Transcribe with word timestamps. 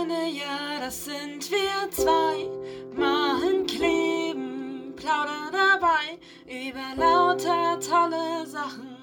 Freunde, 0.00 0.28
ja, 0.32 0.80
das 0.80 1.04
sind 1.04 1.50
wir 1.50 1.90
zwei. 1.90 2.48
Machen, 2.96 3.66
kleben, 3.66 4.94
plaudern 4.96 5.52
dabei 5.52 6.18
über 6.46 6.96
lauter 6.96 7.78
tolle 7.80 8.46
Sachen, 8.46 8.96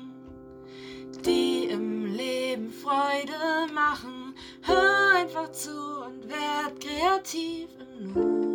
die 1.24 1.66
im 1.66 2.06
Leben 2.16 2.72
Freude 2.72 3.72
machen. 3.74 4.34
Hör 4.64 5.18
einfach 5.18 5.52
zu 5.52 5.70
und 6.04 6.28
werd 6.30 6.80
kreativ 6.80 7.70
im 7.80 8.14
Nu. 8.14 8.48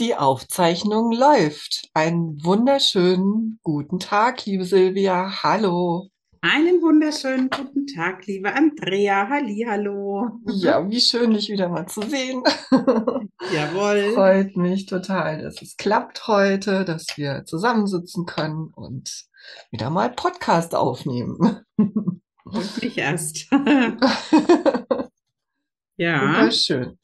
Die 0.00 0.16
Aufzeichnung 0.16 1.12
läuft. 1.12 1.88
Einen 1.94 2.42
wunderschönen 2.42 3.60
guten 3.62 4.00
Tag, 4.00 4.46
liebe 4.46 4.64
Silvia. 4.64 5.44
Hallo. 5.44 6.09
Einen 6.42 6.80
wunderschönen 6.80 7.50
guten 7.50 7.86
Tag, 7.86 8.26
liebe 8.26 8.54
Andrea. 8.54 9.28
Hallihallo. 9.28 10.40
Ja, 10.46 10.88
wie 10.88 10.98
schön, 10.98 11.34
dich 11.34 11.50
wieder 11.50 11.68
mal 11.68 11.86
zu 11.86 12.00
sehen. 12.00 12.42
Jawohl. 13.52 14.14
Freut 14.14 14.56
mich 14.56 14.86
total, 14.86 15.42
dass 15.42 15.60
es 15.60 15.76
klappt 15.76 16.26
heute, 16.28 16.86
dass 16.86 17.08
wir 17.16 17.44
zusammensitzen 17.44 18.24
können 18.24 18.72
und 18.74 19.26
wieder 19.70 19.90
mal 19.90 20.12
Podcast 20.12 20.74
aufnehmen. 20.74 21.60
Und 21.76 22.82
nicht 22.82 22.96
erst. 22.96 23.50
ja. 25.98 26.22
Wunderschön. 26.22 26.98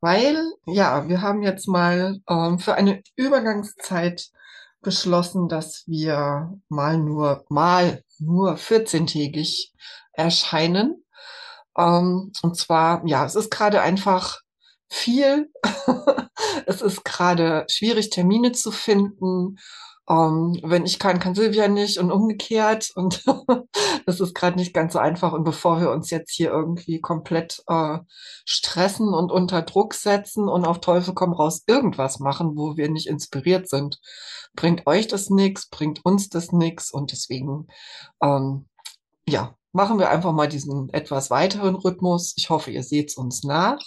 Weil, 0.00 0.50
ja, 0.66 1.08
wir 1.08 1.22
haben 1.22 1.44
jetzt 1.44 1.68
mal 1.68 2.18
ähm, 2.28 2.58
für 2.58 2.74
eine 2.74 3.04
Übergangszeit 3.14 4.32
beschlossen, 4.82 5.48
dass 5.48 5.84
wir 5.86 6.52
mal 6.68 6.98
nur, 6.98 7.44
mal 7.48 8.02
nur 8.18 8.54
14-tägig 8.56 9.72
erscheinen. 10.12 11.04
Ähm, 11.76 12.32
und 12.42 12.56
zwar, 12.56 13.02
ja, 13.06 13.24
es 13.24 13.34
ist 13.34 13.50
gerade 13.50 13.80
einfach 13.80 14.40
viel. 14.88 15.50
es 16.66 16.82
ist 16.82 17.04
gerade 17.04 17.64
schwierig, 17.70 18.10
Termine 18.10 18.52
zu 18.52 18.70
finden. 18.70 19.56
Ähm, 20.08 20.58
wenn 20.64 20.84
ich 20.84 20.98
kann, 20.98 21.20
kann 21.20 21.34
Silvia 21.34 21.68
nicht 21.68 21.98
und 21.98 22.10
umgekehrt. 22.10 22.90
Und 22.94 23.24
das 24.06 24.20
ist 24.20 24.34
gerade 24.34 24.56
nicht 24.56 24.74
ganz 24.74 24.94
so 24.94 24.98
einfach. 24.98 25.32
Und 25.32 25.44
bevor 25.44 25.80
wir 25.80 25.90
uns 25.90 26.10
jetzt 26.10 26.32
hier 26.32 26.50
irgendwie 26.50 27.00
komplett 27.00 27.62
äh, 27.68 27.98
stressen 28.44 29.14
und 29.14 29.30
unter 29.30 29.62
Druck 29.62 29.94
setzen 29.94 30.48
und 30.48 30.64
auf 30.64 30.80
Teufel 30.80 31.14
komm 31.14 31.32
raus 31.32 31.62
irgendwas 31.66 32.18
machen, 32.18 32.56
wo 32.56 32.76
wir 32.76 32.90
nicht 32.90 33.06
inspiriert 33.06 33.68
sind, 33.68 34.00
bringt 34.54 34.86
euch 34.86 35.06
das 35.06 35.30
nichts, 35.30 35.68
bringt 35.68 36.04
uns 36.04 36.28
das 36.28 36.52
nichts. 36.52 36.90
Und 36.90 37.12
deswegen, 37.12 37.68
ähm, 38.22 38.66
ja, 39.28 39.56
machen 39.72 39.98
wir 39.98 40.10
einfach 40.10 40.32
mal 40.32 40.48
diesen 40.48 40.88
etwas 40.90 41.30
weiteren 41.30 41.76
Rhythmus. 41.76 42.34
Ich 42.36 42.50
hoffe, 42.50 42.70
ihr 42.70 42.82
seht 42.82 43.10
es 43.10 43.16
uns 43.16 43.44
nach. 43.44 43.80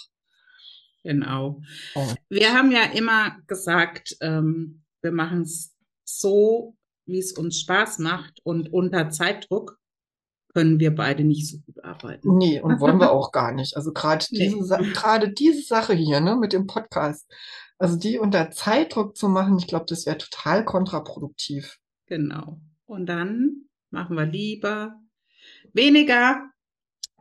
Genau. 1.04 1.62
Oh. 1.94 2.14
Wir 2.28 2.52
haben 2.52 2.72
ja 2.72 2.82
immer 2.82 3.36
gesagt, 3.46 4.16
ähm, 4.20 4.82
wir 5.02 5.12
machen 5.12 5.42
es 5.42 5.75
so, 6.06 6.76
wie 7.06 7.18
es 7.18 7.32
uns 7.32 7.60
Spaß 7.60 7.98
macht 7.98 8.40
und 8.44 8.72
unter 8.72 9.10
Zeitdruck 9.10 9.78
können 10.54 10.80
wir 10.80 10.94
beide 10.94 11.22
nicht 11.22 11.48
so 11.50 11.58
gut 11.58 11.84
arbeiten. 11.84 12.36
Nee, 12.38 12.60
und 12.60 12.80
wollen 12.80 12.98
wir 12.98 13.12
auch 13.12 13.30
gar 13.32 13.52
nicht. 13.52 13.76
Also 13.76 13.92
gerade 13.92 14.24
Nee. 14.30 14.48
diese, 14.54 14.76
gerade 14.94 15.30
diese 15.32 15.62
Sache 15.62 15.92
hier, 15.92 16.20
ne, 16.20 16.36
mit 16.36 16.52
dem 16.52 16.66
Podcast, 16.66 17.30
also 17.78 17.96
die 17.96 18.18
unter 18.18 18.50
Zeitdruck 18.50 19.16
zu 19.16 19.28
machen, 19.28 19.58
ich 19.58 19.66
glaube, 19.66 19.84
das 19.86 20.06
wäre 20.06 20.18
total 20.18 20.64
kontraproduktiv. 20.64 21.78
Genau. 22.06 22.58
Und 22.86 23.06
dann 23.06 23.66
machen 23.90 24.16
wir 24.16 24.24
lieber 24.26 24.98
weniger 25.72 26.42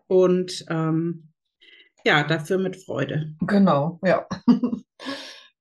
und 0.08 0.66
ähm, 0.70 1.32
ja, 2.06 2.24
dafür 2.24 2.58
mit 2.60 2.78
Freude. 2.78 3.36
Genau, 3.42 4.00
ja. 4.04 4.28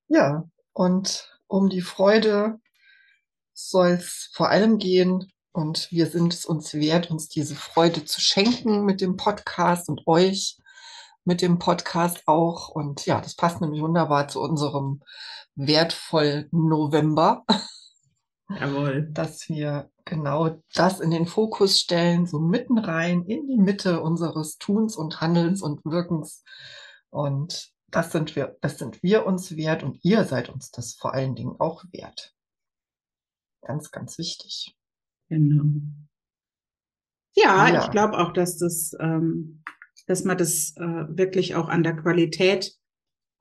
Ja, 0.08 0.44
und 0.74 1.40
um 1.46 1.70
die 1.70 1.80
Freude 1.80 2.60
soll 3.54 3.92
es 3.92 4.30
vor 4.34 4.50
allem 4.50 4.78
gehen. 4.78 5.32
Und 5.52 5.90
wir 5.92 6.06
sind 6.08 6.34
es 6.34 6.44
uns 6.44 6.74
wert, 6.74 7.10
uns 7.10 7.28
diese 7.28 7.54
Freude 7.54 8.04
zu 8.04 8.20
schenken 8.20 8.84
mit 8.84 9.00
dem 9.00 9.16
Podcast 9.16 9.88
und 9.88 10.02
euch 10.06 10.58
mit 11.24 11.40
dem 11.40 11.58
Podcast 11.58 12.22
auch. 12.26 12.68
Und 12.68 13.06
ja, 13.06 13.20
das 13.20 13.36
passt 13.36 13.60
nämlich 13.60 13.80
wunderbar 13.80 14.28
zu 14.28 14.40
unserem 14.40 15.00
wertvollen 15.54 16.48
November. 16.50 17.44
Jawohl. 18.48 19.08
dass 19.10 19.48
wir 19.48 19.90
genau 20.04 20.60
das 20.74 21.00
in 21.00 21.10
den 21.10 21.26
Fokus 21.26 21.78
stellen, 21.78 22.26
so 22.26 22.38
mitten 22.38 22.78
rein 22.78 23.24
in 23.24 23.46
die 23.46 23.56
Mitte 23.56 24.00
unseres 24.02 24.58
Tuns 24.58 24.96
und 24.96 25.20
Handelns 25.20 25.62
und 25.62 25.84
Wirkens. 25.84 26.42
Und 27.10 27.70
das 27.90 28.12
sind 28.12 28.36
wir, 28.36 28.56
das 28.60 28.78
sind 28.78 29.02
wir 29.02 29.24
uns 29.24 29.56
wert 29.56 29.82
und 29.82 29.98
ihr 30.02 30.24
seid 30.24 30.50
uns 30.50 30.70
das 30.70 30.94
vor 30.94 31.14
allen 31.14 31.34
Dingen 31.34 31.56
auch 31.58 31.84
wert. 31.92 32.33
Ganz, 33.64 33.90
ganz 33.90 34.18
wichtig. 34.18 34.76
Genau. 35.28 35.64
Ja, 37.36 37.68
Ja. 37.72 37.84
ich 37.84 37.90
glaube 37.90 38.18
auch, 38.18 38.32
dass 38.32 38.58
das, 38.58 38.92
ähm, 39.00 39.62
dass 40.06 40.24
man 40.24 40.38
das 40.38 40.74
äh, 40.76 41.06
wirklich 41.08 41.54
auch 41.54 41.68
an 41.68 41.82
der 41.82 41.96
Qualität 41.96 42.76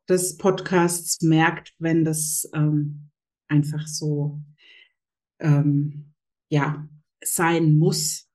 des 0.09 0.37
Podcasts 0.37 1.21
merkt, 1.21 1.73
wenn 1.77 2.03
das 2.03 2.49
ähm, 2.53 3.09
einfach 3.47 3.85
so 3.87 4.41
ähm, 5.39 6.13
ja 6.49 6.87
sein 7.23 7.75
muss. 7.77 8.27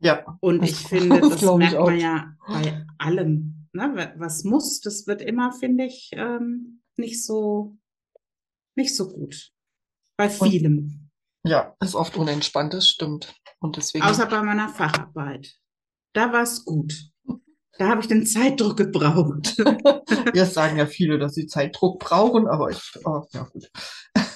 Ja, 0.00 0.36
Und 0.40 0.62
ich 0.62 0.76
finde, 0.76 1.20
das 1.20 1.42
merkt 1.42 1.74
man 1.78 1.98
ja 1.98 2.36
bei 2.46 2.84
allem. 2.98 3.68
Ne? 3.72 3.92
Wa- 3.94 4.14
Was 4.18 4.44
muss, 4.44 4.80
das 4.80 5.06
wird 5.06 5.22
immer, 5.22 5.52
finde 5.52 5.84
ich, 5.86 6.10
ähm, 6.12 6.82
nicht 6.96 7.24
so 7.24 7.76
nicht 8.76 8.94
so 8.94 9.08
gut. 9.10 9.52
Bei 10.16 10.28
vielem. 10.30 11.09
Ja, 11.44 11.74
ist 11.80 11.94
oft 11.94 12.16
unentspannt, 12.16 12.74
das 12.74 12.88
stimmt. 12.88 13.34
Und 13.60 13.76
deswegen, 13.76 14.04
Außer 14.04 14.26
bei 14.26 14.42
meiner 14.42 14.68
Facharbeit. 14.68 15.54
Da 16.12 16.32
war 16.32 16.42
es 16.42 16.64
gut. 16.64 16.92
Da 17.78 17.88
habe 17.88 18.00
ich 18.00 18.08
den 18.08 18.26
Zeitdruck 18.26 18.76
gebraucht. 18.76 19.56
jetzt 20.34 20.54
sagen 20.54 20.76
ja 20.76 20.86
viele, 20.86 21.18
dass 21.18 21.34
sie 21.34 21.46
Zeitdruck 21.46 21.98
brauchen, 21.98 22.46
aber 22.46 22.70
ich, 22.70 22.92
oh, 23.04 23.22
ja 23.32 23.44
gut. 23.44 23.70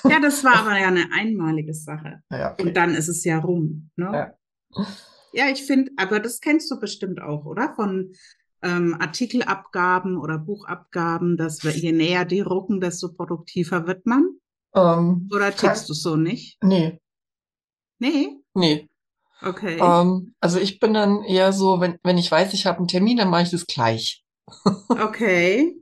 Ja, 0.09 0.21
das 0.21 0.45
war 0.45 0.55
aber 0.61 0.79
ja 0.79 0.89
eine 0.89 1.11
einmalige 1.13 1.75
Sache. 1.75 2.21
Naja, 2.31 2.53
okay. 2.53 2.63
Und 2.69 2.77
dann 2.77 2.95
ist 2.95 3.09
es 3.09 3.25
ja 3.25 3.39
rum. 3.39 3.91
Ne? 3.97 4.35
Ja. 4.77 4.87
Ja, 5.35 5.51
ich 5.51 5.65
finde, 5.65 5.91
aber 5.97 6.21
das 6.21 6.41
kennst 6.41 6.71
du 6.71 6.79
bestimmt 6.79 7.21
auch, 7.21 7.45
oder? 7.45 7.75
Von 7.75 8.13
ähm, 8.63 8.97
Artikelabgaben 8.99 10.17
oder 10.17 10.39
Buchabgaben, 10.39 11.37
dass 11.37 11.65
wir, 11.65 11.73
je 11.73 11.93
näher 11.93 12.25
die 12.25 12.41
rucken, 12.41 12.81
desto 12.81 13.13
produktiver 13.13 13.87
wird 13.87 14.07
man. 14.07 14.39
Ähm, 14.75 15.29
Oder 15.33 15.55
tickst 15.55 15.89
du 15.89 15.95
so 15.95 16.17
nicht? 16.17 16.59
nee, 16.63 16.99
Nee? 17.99 18.39
nee. 18.55 18.89
Okay. 19.43 19.79
Ähm, 19.79 20.35
also 20.41 20.59
ich 20.59 20.81
bin 20.81 20.95
dann 20.95 21.23
eher 21.23 21.53
so, 21.53 21.81
wenn, 21.81 21.99
wenn 22.03 22.19
ich 22.19 22.31
weiß, 22.31 22.55
ich 22.55 22.67
habe 22.67 22.79
einen 22.79 22.89
Termin, 22.89 23.17
dann 23.19 23.31
mache 23.31 23.43
ich 23.43 23.51
das 23.51 23.67
gleich. 23.67 24.23
Okay. 24.91 25.75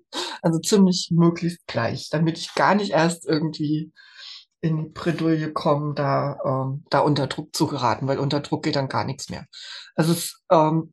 Also 0.43 0.59
ziemlich 0.59 1.09
möglichst 1.11 1.67
gleich, 1.67 2.09
damit 2.11 2.39
ich 2.39 2.55
gar 2.55 2.75
nicht 2.75 2.91
erst 2.91 3.27
irgendwie 3.27 3.93
in 4.61 4.77
die 4.77 4.89
Bredouille 4.91 5.53
komme, 5.53 5.95
da, 5.95 6.37
ähm, 6.45 6.85
da 6.91 7.01
unter 7.01 7.27
Druck 7.27 7.55
zu 7.57 7.67
geraten, 7.67 8.07
weil 8.07 8.19
unter 8.19 8.41
Druck 8.41 8.63
geht 8.63 8.77
dann 8.77 8.89
gar 8.89 9.05
nichts 9.05 9.31
mehr. 9.31 9.47
Also 9.97 10.13
es, 10.13 10.41
ähm, 10.51 10.93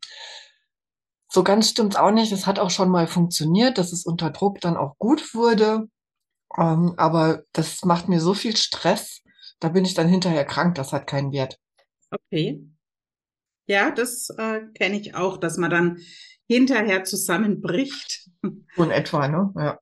so 1.32 1.44
ganz 1.44 1.70
stimmt's 1.70 1.96
auch 1.96 2.12
nicht. 2.12 2.32
Es 2.32 2.48
hat 2.48 2.60
auch 2.60 2.72
schon 2.72 2.90
mal 2.90 3.08
funktioniert, 3.08 3.78
dass 3.78 3.92
es 3.94 4.06
unter 4.06 4.32
Druck 4.32 4.62
dann 4.62 4.78
auch 4.78 4.98
gut 4.98 5.34
wurde. 5.36 5.88
Ähm, 6.58 6.94
aber 6.98 7.44
das 7.54 7.84
macht 7.84 8.10
mir 8.10 8.20
so 8.20 8.34
viel 8.34 8.56
Stress, 8.56 9.22
da 9.60 9.70
bin 9.70 9.86
ich 9.86 9.94
dann 9.94 10.08
hinterher 10.08 10.46
krank, 10.46 10.76
das 10.76 10.94
hat 10.94 11.08
keinen 11.08 11.32
Wert. 11.32 11.60
Okay. 12.12 12.66
Ja, 13.68 13.92
das 13.92 14.30
äh, 14.38 14.62
kenne 14.74 15.00
ich 15.00 15.14
auch, 15.16 15.38
dass 15.38 15.58
man 15.58 15.70
dann 15.70 16.00
hinterher 16.48 17.04
zusammenbricht. 17.04 18.30
So 18.76 18.84
in 18.84 18.92
etwa, 18.92 19.28
ne? 19.28 19.52
Ja. 19.58 19.80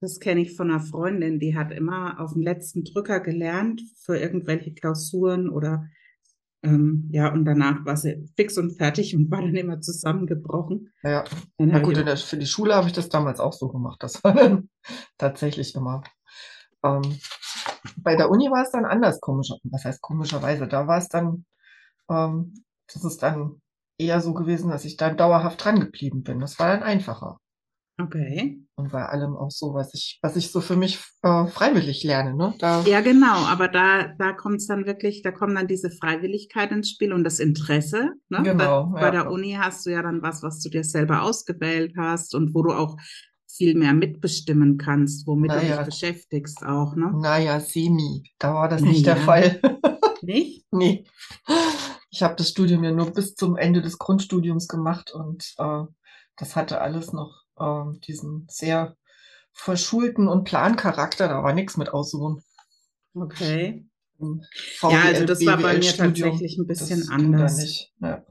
Das 0.00 0.18
kenne 0.18 0.40
ich 0.42 0.56
von 0.56 0.70
einer 0.70 0.80
Freundin, 0.80 1.38
die 1.38 1.56
hat 1.56 1.70
immer 1.70 2.20
auf 2.20 2.34
den 2.34 2.42
letzten 2.42 2.84
Drücker 2.84 3.20
gelernt 3.20 3.80
für 4.04 4.18
irgendwelche 4.18 4.74
Klausuren 4.74 5.48
oder 5.48 5.88
ähm, 6.66 7.08
ja, 7.12 7.32
und 7.32 7.44
danach 7.44 7.84
war 7.84 7.96
sie 7.96 8.28
fix 8.36 8.58
und 8.58 8.76
fertig 8.76 9.14
und 9.14 9.30
war 9.30 9.40
dann 9.40 9.54
immer 9.54 9.80
zusammengebrochen. 9.80 10.92
Ja. 11.04 11.24
Na 11.58 11.78
gut, 11.78 11.96
der, 11.96 12.16
für 12.16 12.36
die 12.36 12.46
Schule 12.46 12.74
habe 12.74 12.88
ich 12.88 12.92
das 12.92 13.08
damals 13.08 13.38
auch 13.38 13.52
so 13.52 13.68
gemacht. 13.68 14.02
Das 14.02 14.24
war 14.24 14.34
dann 14.34 14.68
tatsächlich 15.18 15.76
immer. 15.76 16.02
Ähm, 16.82 17.18
bei 17.98 18.16
der 18.16 18.30
Uni 18.30 18.50
war 18.50 18.62
es 18.62 18.72
dann 18.72 18.84
anders, 18.84 19.20
komischer. 19.20 19.58
Was 19.64 19.84
heißt 19.84 20.02
komischerweise? 20.02 20.66
Da 20.66 20.88
war 20.88 20.98
es 20.98 21.08
dann, 21.08 21.44
ähm, 22.10 22.64
das 22.92 23.04
ist 23.04 23.22
dann 23.22 23.60
eher 23.96 24.20
so 24.20 24.34
gewesen, 24.34 24.70
dass 24.70 24.84
ich 24.84 24.96
dann 24.96 25.16
dauerhaft 25.16 25.64
dran 25.64 25.78
geblieben 25.78 26.24
bin. 26.24 26.40
Das 26.40 26.58
war 26.58 26.68
dann 26.68 26.82
einfacher. 26.82 27.38
Okay. 27.98 28.60
Und 28.74 28.92
bei 28.92 29.06
allem 29.06 29.36
auch 29.36 29.50
so, 29.50 29.72
was 29.72 29.94
ich, 29.94 30.18
was 30.20 30.36
ich 30.36 30.50
so 30.52 30.60
für 30.60 30.76
mich 30.76 30.98
äh, 31.22 31.46
freiwillig 31.46 32.04
lerne, 32.04 32.34
ne? 32.34 32.54
Da, 32.58 32.82
Ja, 32.82 33.00
genau, 33.00 33.34
aber 33.46 33.68
da, 33.68 34.08
da 34.18 34.32
kommt 34.34 34.56
es 34.56 34.66
dann 34.66 34.84
wirklich, 34.84 35.22
da 35.22 35.30
kommt 35.32 35.56
dann 35.56 35.66
diese 35.66 35.90
Freiwilligkeit 35.90 36.72
ins 36.72 36.90
Spiel 36.90 37.14
und 37.14 37.24
das 37.24 37.38
Interesse. 37.38 38.10
Ne? 38.28 38.42
Genau, 38.42 38.86
Bei, 38.92 39.00
ja. 39.00 39.06
bei 39.06 39.10
der 39.10 39.30
Uni 39.30 39.56
hast 39.58 39.86
du 39.86 39.90
ja 39.90 40.02
dann 40.02 40.20
was, 40.20 40.42
was 40.42 40.60
du 40.60 40.68
dir 40.68 40.84
selber 40.84 41.22
ausgewählt 41.22 41.94
hast 41.96 42.34
und 42.34 42.54
wo 42.54 42.62
du 42.62 42.72
auch 42.72 42.96
viel 43.48 43.74
mehr 43.74 43.94
mitbestimmen 43.94 44.76
kannst, 44.76 45.26
womit 45.26 45.50
du 45.52 45.56
Naja. 45.56 45.76
dich 45.78 45.86
beschäftigst 45.86 46.62
auch, 46.62 46.94
ne? 46.96 47.10
naja, 47.16 47.58
semi. 47.60 48.30
Da 48.38 48.52
war 48.52 48.68
das 48.68 48.82
nicht 48.82 49.06
der 49.06 49.14
Naja. 49.14 49.24
Fall. 49.24 49.60
Nicht? 50.22 50.66
Nee. 50.70 51.04
Ich 52.10 52.22
habe 52.22 52.34
das 52.36 52.48
Studium 52.50 52.82
ja 52.84 52.90
nur 52.92 53.10
bis 53.12 53.34
zum 53.34 53.56
Ende 53.56 53.80
des 53.80 53.98
Grundstudiums 53.98 54.66
gemacht 54.68 55.12
und 55.12 55.54
äh, 55.58 55.82
das 56.36 56.56
hatte 56.56 56.80
alles 56.80 57.12
noch 57.12 57.45
äh, 57.58 57.98
diesen 58.06 58.46
sehr 58.48 58.96
verschulten 59.52 60.28
und 60.28 60.44
Plancharakter. 60.44 61.28
Da 61.28 61.42
war 61.42 61.52
nichts 61.52 61.76
mit 61.76 61.88
Aussuchen. 61.90 62.42
Okay. 63.14 63.86
Im 64.18 64.42
Ja, 64.82 65.02
also 65.02 65.24
das 65.24 65.44
war 65.44 65.56
bei 65.56 65.74
mir 65.74 65.80
BWL-Studium, 65.80 66.30
tatsächlich 66.30 66.58
ein 66.58 66.66
bisschen 66.66 67.08
anders. 67.10 67.88
Ja. 68.00 68.24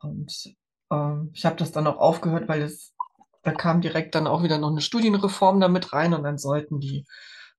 Und 0.00 0.54
ähm, 0.90 1.30
ich 1.32 1.44
habe 1.44 1.56
das 1.56 1.72
dann 1.72 1.86
auch 1.86 1.98
aufgehört, 1.98 2.48
weil 2.48 2.62
es, 2.62 2.94
da 3.42 3.52
kam 3.52 3.80
direkt 3.80 4.14
dann 4.14 4.26
auch 4.26 4.42
wieder 4.42 4.58
noch 4.58 4.70
eine 4.70 4.80
Studienreform 4.80 5.60
damit 5.60 5.92
rein 5.92 6.14
und 6.14 6.22
dann 6.22 6.38
sollten 6.38 6.80
die, 6.80 7.06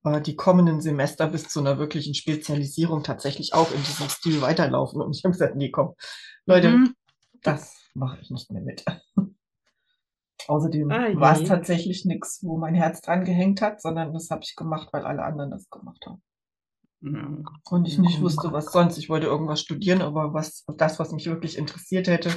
äh, 0.03 0.21
die 0.21 0.35
kommenden 0.35 0.81
Semester 0.81 1.27
bis 1.27 1.47
zu 1.47 1.59
einer 1.59 1.79
wirklichen 1.79 2.13
Spezialisierung 2.13 3.03
tatsächlich 3.03 3.53
auch 3.53 3.71
in 3.71 3.83
diesem 3.83 4.09
Stil 4.09 4.41
weiterlaufen. 4.41 5.01
Und 5.01 5.15
ich 5.15 5.23
habe 5.23 5.33
gesagt, 5.33 5.55
nee, 5.55 5.71
komm, 5.71 5.95
Leute, 6.45 6.69
Mhm. 6.69 6.95
das 7.41 7.73
mache 7.93 8.19
ich 8.21 8.29
nicht 8.29 8.51
mehr 8.51 8.61
mit. 8.61 8.85
Außerdem 10.47 10.91
Ah, 10.91 11.15
war 11.19 11.39
es 11.39 11.47
tatsächlich 11.47 12.05
nichts, 12.05 12.39
wo 12.43 12.57
mein 12.57 12.75
Herz 12.75 13.01
dran 13.01 13.25
gehängt 13.25 13.61
hat, 13.61 13.81
sondern 13.81 14.13
das 14.13 14.29
habe 14.29 14.41
ich 14.43 14.55
gemacht, 14.55 14.89
weil 14.91 15.05
alle 15.05 15.23
anderen 15.23 15.51
das 15.51 15.69
gemacht 15.69 16.05
haben. 16.05 16.21
Ja. 17.01 17.27
Und 17.69 17.87
ich 17.87 17.97
nicht 17.97 18.15
gut. 18.15 18.25
wusste, 18.25 18.51
was 18.51 18.71
sonst. 18.71 18.97
Ich 18.97 19.09
wollte 19.09 19.27
irgendwas 19.27 19.61
studieren, 19.61 20.01
aber 20.01 20.33
was, 20.33 20.65
das, 20.77 20.99
was 20.99 21.11
mich 21.11 21.25
wirklich 21.27 21.57
interessiert 21.57 22.07
hätte, 22.07 22.29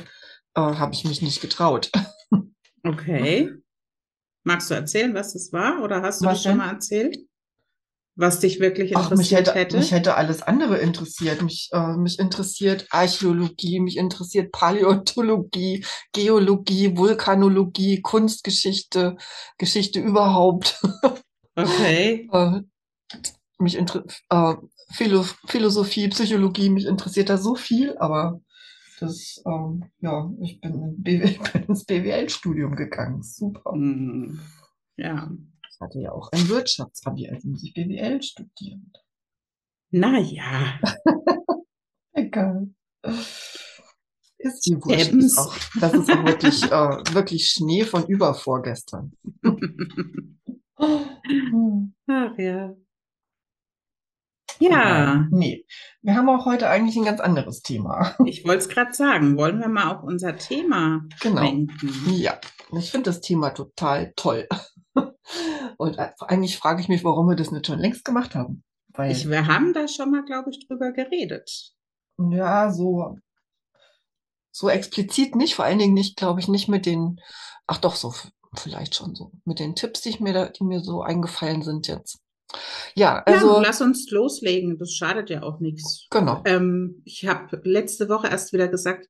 äh, 0.54 0.60
habe 0.60 0.92
ich 0.94 1.04
mich 1.04 1.22
nicht 1.22 1.40
getraut. 1.40 1.90
Okay. 2.84 3.52
Magst 4.44 4.70
du 4.70 4.74
erzählen, 4.74 5.12
was 5.12 5.32
das 5.32 5.52
war? 5.52 5.82
Oder 5.82 6.00
hast 6.00 6.22
du 6.22 6.26
Was 6.26 6.34
das 6.34 6.42
schon 6.44 6.50
denn? 6.52 6.58
mal 6.58 6.72
erzählt? 6.72 7.18
Was 8.20 8.40
dich 8.40 8.58
wirklich 8.58 8.96
Ach, 8.96 9.10
mich 9.10 9.30
interessiert 9.30 9.46
hätte, 9.46 9.58
hätte? 9.58 9.76
mich 9.78 9.92
hätte 9.92 10.16
alles 10.16 10.42
andere 10.42 10.78
interessiert. 10.78 11.40
Mich, 11.40 11.70
äh, 11.72 11.96
mich 11.96 12.18
interessiert 12.18 12.88
Archäologie, 12.90 13.78
mich 13.78 13.96
interessiert 13.96 14.50
Paläontologie, 14.50 15.84
Geologie, 16.12 16.96
Vulkanologie, 16.96 18.02
Kunstgeschichte, 18.02 19.16
Geschichte 19.56 20.00
überhaupt. 20.00 20.80
Okay. 21.60 22.28
äh, 22.32 22.60
mich 23.58 23.74
inter 23.74 24.04
äh, 24.30 24.54
Philo 24.92 25.24
Philosophie, 25.46 26.06
Psychologie, 26.06 26.70
mich 26.70 26.86
interessiert 26.86 27.30
da 27.30 27.36
so 27.36 27.56
viel, 27.56 27.96
aber 27.98 28.40
das, 29.00 29.42
ähm, 29.44 29.84
ja, 30.00 30.30
ich 30.40 30.60
bin, 30.60 30.74
in 30.74 31.02
BW 31.02 31.38
bin 31.52 31.62
ins 31.64 31.84
BWL-Studium 31.84 32.76
gegangen. 32.76 33.24
Super. 33.24 33.72
Hm. 33.72 34.38
Ja. 34.96 35.28
Ich 35.78 35.84
hatte 35.84 36.00
ja 36.00 36.10
auch 36.10 36.28
ein 36.32 36.48
Wirtschaftsabi, 36.48 37.28
also 37.28 37.46
muss 37.50 37.62
ich 37.62 37.72
BWL 37.72 38.20
studieren. 38.20 38.92
Naja. 39.92 40.80
Egal. 42.12 42.70
Ist 44.38 44.68
wurscht. 44.68 45.08
Ebbens. 45.08 45.24
Ist 45.26 45.38
auch, 45.38 45.56
das 45.80 45.94
ist 45.94 46.10
auch 46.10 46.24
wirklich, 46.24 46.64
äh, 46.64 47.14
wirklich 47.14 47.48
Schnee 47.48 47.84
von 47.84 48.04
übervorgestern. 48.06 49.12
Hm. 49.44 50.50
Ach 52.08 52.36
ja. 52.38 52.74
Ja, 54.58 55.28
Nee, 55.30 55.64
wir 56.02 56.16
haben 56.16 56.28
auch 56.28 56.44
heute 56.44 56.68
eigentlich 56.68 56.96
ein 56.96 57.04
ganz 57.04 57.20
anderes 57.20 57.62
Thema. 57.62 58.16
ich 58.26 58.44
wollte 58.44 58.58
es 58.64 58.68
gerade 58.68 58.92
sagen. 58.92 59.36
Wollen 59.38 59.60
wir 59.60 59.68
mal 59.68 59.94
auf 59.94 60.02
unser 60.02 60.34
Thema 60.36 61.04
Genau. 61.20 61.42
schwenken? 61.42 61.92
Ja, 62.16 62.40
ich 62.76 62.90
finde 62.90 63.10
das 63.10 63.20
Thema 63.20 63.50
total 63.50 64.12
toll. 64.16 64.48
Und 65.76 65.98
eigentlich 65.98 66.58
frage 66.58 66.80
ich 66.80 66.88
mich, 66.88 67.04
warum 67.04 67.28
wir 67.28 67.36
das 67.36 67.50
nicht 67.50 67.66
schon 67.66 67.78
längst 67.78 68.04
gemacht 68.04 68.34
haben. 68.34 68.64
Weil, 68.88 69.12
Ich, 69.12 69.28
wir 69.28 69.46
haben 69.46 69.72
da 69.72 69.86
schon 69.86 70.10
mal, 70.10 70.24
glaube 70.24 70.50
ich, 70.50 70.66
drüber 70.66 70.92
geredet. 70.92 71.72
ja, 72.18 72.72
so, 72.72 73.16
so 74.50 74.68
explizit 74.68 75.36
nicht, 75.36 75.54
vor 75.54 75.64
allen 75.64 75.78
Dingen 75.78 75.94
nicht, 75.94 76.16
glaube 76.16 76.40
ich, 76.40 76.48
nicht 76.48 76.68
mit 76.68 76.86
den, 76.86 77.20
ach 77.66 77.78
doch, 77.78 77.94
so 77.94 78.12
vielleicht 78.56 78.94
schon 78.94 79.14
so, 79.14 79.30
mit 79.44 79.58
den 79.58 79.74
Tipps, 79.74 80.00
die 80.00 80.08
ich 80.08 80.20
mir 80.20 80.32
da, 80.32 80.48
die 80.48 80.64
mir 80.64 80.80
so 80.80 81.02
eingefallen 81.02 81.62
sind 81.62 81.86
jetzt. 81.86 82.20
Ja, 82.94 83.16
Ja, 83.16 83.22
also, 83.24 83.60
lass 83.60 83.80
uns 83.80 84.10
loslegen. 84.10 84.78
Das 84.78 84.92
schadet 84.92 85.28
ja 85.30 85.42
auch 85.42 85.60
nichts. 85.60 86.06
genau. 86.10 86.42
Ähm, 86.46 87.02
ich 87.04 87.26
habe 87.26 87.60
letzte 87.64 88.08
Woche 88.08 88.28
erst 88.28 88.52
wieder 88.52 88.68
gesagt, 88.68 89.06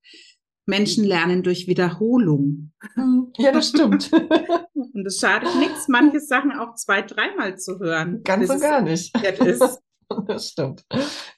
Menschen 0.68 1.04
lernen 1.04 1.42
durch 1.42 1.66
Wiederholung. 1.66 2.72
Ja, 3.38 3.52
das 3.52 3.68
stimmt. 3.68 4.10
Und 4.74 5.06
es 5.06 5.20
schadet 5.20 5.54
nichts, 5.56 5.86
manche 5.88 6.20
Sachen 6.20 6.52
auch 6.52 6.74
zwei, 6.74 7.02
dreimal 7.02 7.56
zu 7.56 7.78
hören. 7.78 8.22
Ganz 8.24 8.50
und 8.50 8.60
gar 8.60 8.80
nicht. 8.80 9.14
es 9.22 9.60
ist. 9.60 9.80
Das 10.26 10.48
stimmt. 10.48 10.86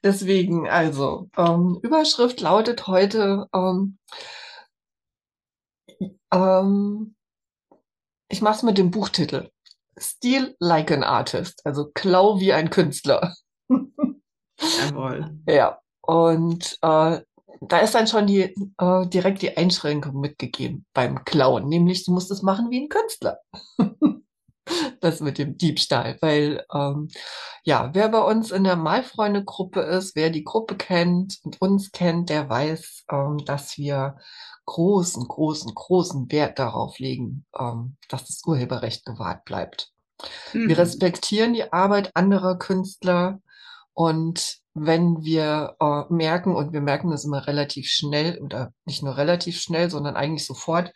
Deswegen, 0.04 0.68
also, 0.68 1.28
ähm, 1.36 1.80
Überschrift 1.82 2.40
lautet 2.40 2.86
heute, 2.86 3.48
ähm, 3.52 3.98
ähm, 6.32 7.16
ich 8.28 8.42
mach's 8.42 8.62
mit 8.62 8.78
dem 8.78 8.92
Buchtitel. 8.92 9.50
Steal 9.98 10.54
like 10.60 10.92
an 10.92 11.02
artist, 11.02 11.66
also 11.66 11.90
klau 11.92 12.38
wie 12.38 12.52
ein 12.52 12.70
Künstler. 12.70 13.34
Jawohl. 13.68 15.36
Ja, 15.48 15.80
und 16.02 16.78
äh, 16.82 17.20
da 17.60 17.78
ist 17.78 17.94
dann 17.94 18.06
schon 18.06 18.26
die, 18.26 18.54
äh, 18.78 19.06
direkt 19.08 19.42
die 19.42 19.56
Einschränkung 19.56 20.20
mitgegeben 20.20 20.86
beim 20.94 21.24
Klauen, 21.24 21.68
nämlich 21.68 22.04
du 22.04 22.12
musst 22.12 22.30
es 22.30 22.42
machen 22.42 22.70
wie 22.70 22.80
ein 22.80 22.88
Künstler. 22.88 23.38
Das 25.00 25.20
mit 25.20 25.38
dem 25.38 25.58
Diebstahl, 25.58 26.16
weil 26.20 26.64
ähm, 26.72 27.08
ja, 27.64 27.90
wer 27.92 28.08
bei 28.08 28.20
uns 28.20 28.52
in 28.52 28.62
der 28.62 28.76
Malfreunde-Gruppe 28.76 29.80
ist, 29.80 30.14
wer 30.14 30.30
die 30.30 30.44
Gruppe 30.44 30.76
kennt 30.76 31.38
und 31.42 31.60
uns 31.60 31.90
kennt, 31.90 32.28
der 32.30 32.48
weiß, 32.48 33.04
ähm, 33.10 33.38
dass 33.44 33.76
wir 33.78 34.16
großen, 34.66 35.26
großen, 35.26 35.74
großen 35.74 36.30
Wert 36.30 36.58
darauf 36.60 36.98
legen, 36.98 37.46
ähm, 37.58 37.96
dass 38.08 38.26
das 38.26 38.42
Urheberrecht 38.46 39.04
gewahrt 39.04 39.44
bleibt. 39.44 39.90
Wir 40.52 40.76
Mhm. 40.76 40.80
respektieren 40.80 41.54
die 41.54 41.72
Arbeit 41.72 42.14
anderer 42.14 42.58
Künstler 42.58 43.40
und 43.94 44.58
wenn 44.74 45.24
wir 45.24 45.76
äh, 45.80 46.12
merken, 46.12 46.54
und 46.54 46.72
wir 46.72 46.80
merken 46.80 47.10
das 47.10 47.24
immer 47.24 47.46
relativ 47.46 47.88
schnell 47.88 48.38
oder 48.38 48.72
nicht 48.84 49.02
nur 49.02 49.16
relativ 49.16 49.60
schnell, 49.60 49.90
sondern 49.90 50.16
eigentlich 50.16 50.46
sofort, 50.46 50.92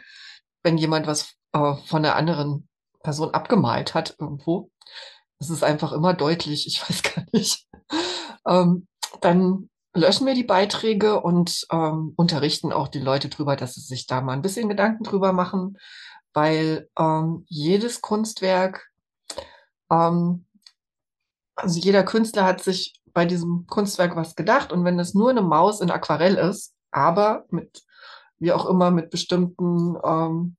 wenn 0.63 0.79
jemand 0.79 1.07
was 1.07 1.35
äh, 1.53 1.75
von 1.87 2.03
der 2.03 2.17
anderen 2.17 2.69
Person 3.03 3.35
abgemalt 3.35 3.95
hat 3.95 4.17
irgendwo, 4.19 4.71
das 5.39 5.51
ist 5.51 5.65
einfach 5.65 5.93
immer 5.93 6.15
deutlich, 6.15 6.67
ich 6.67 6.81
weiß 6.89 7.03
gar 7.03 7.25
nicht, 7.33 7.67
ähm, 8.47 8.87
dann 9.21 9.69
löschen 9.95 10.27
wir 10.27 10.35
die 10.35 10.45
Beiträge 10.45 11.21
und 11.21 11.67
ähm, 11.71 12.13
unterrichten 12.17 12.73
auch 12.73 12.89
die 12.89 13.01
Leute 13.01 13.29
drüber, 13.29 13.57
dass 13.57 13.75
sie 13.75 13.81
sich 13.81 14.07
da 14.07 14.21
mal 14.21 14.33
ein 14.33 14.43
bisschen 14.43 14.69
Gedanken 14.69 15.05
drüber 15.05 15.33
machen, 15.33 15.79
weil 16.33 16.89
ähm, 16.99 17.45
jedes 17.49 18.01
Kunstwerk 18.01 18.91
ähm, 19.91 20.44
also 21.57 21.79
jeder 21.81 22.05
Künstler 22.05 22.45
hat 22.45 22.63
sich 22.63 22.95
bei 23.13 23.25
diesem 23.25 23.67
Kunstwerk 23.69 24.17
was 24.17 24.35
gedacht 24.35 24.73
und 24.73 24.85
wenn 24.85 24.99
es 24.99 25.15
nur 25.15 25.31
eine 25.31 25.43
Maus 25.43 25.81
in 25.81 25.91
Aquarell 25.91 26.37
ist, 26.37 26.75
aber 26.91 27.45
mit, 27.51 27.83
wie 28.39 28.53
auch 28.53 28.67
immer, 28.67 28.91
mit 28.91 29.11
bestimmten 29.11 29.97
ähm, 30.05 30.57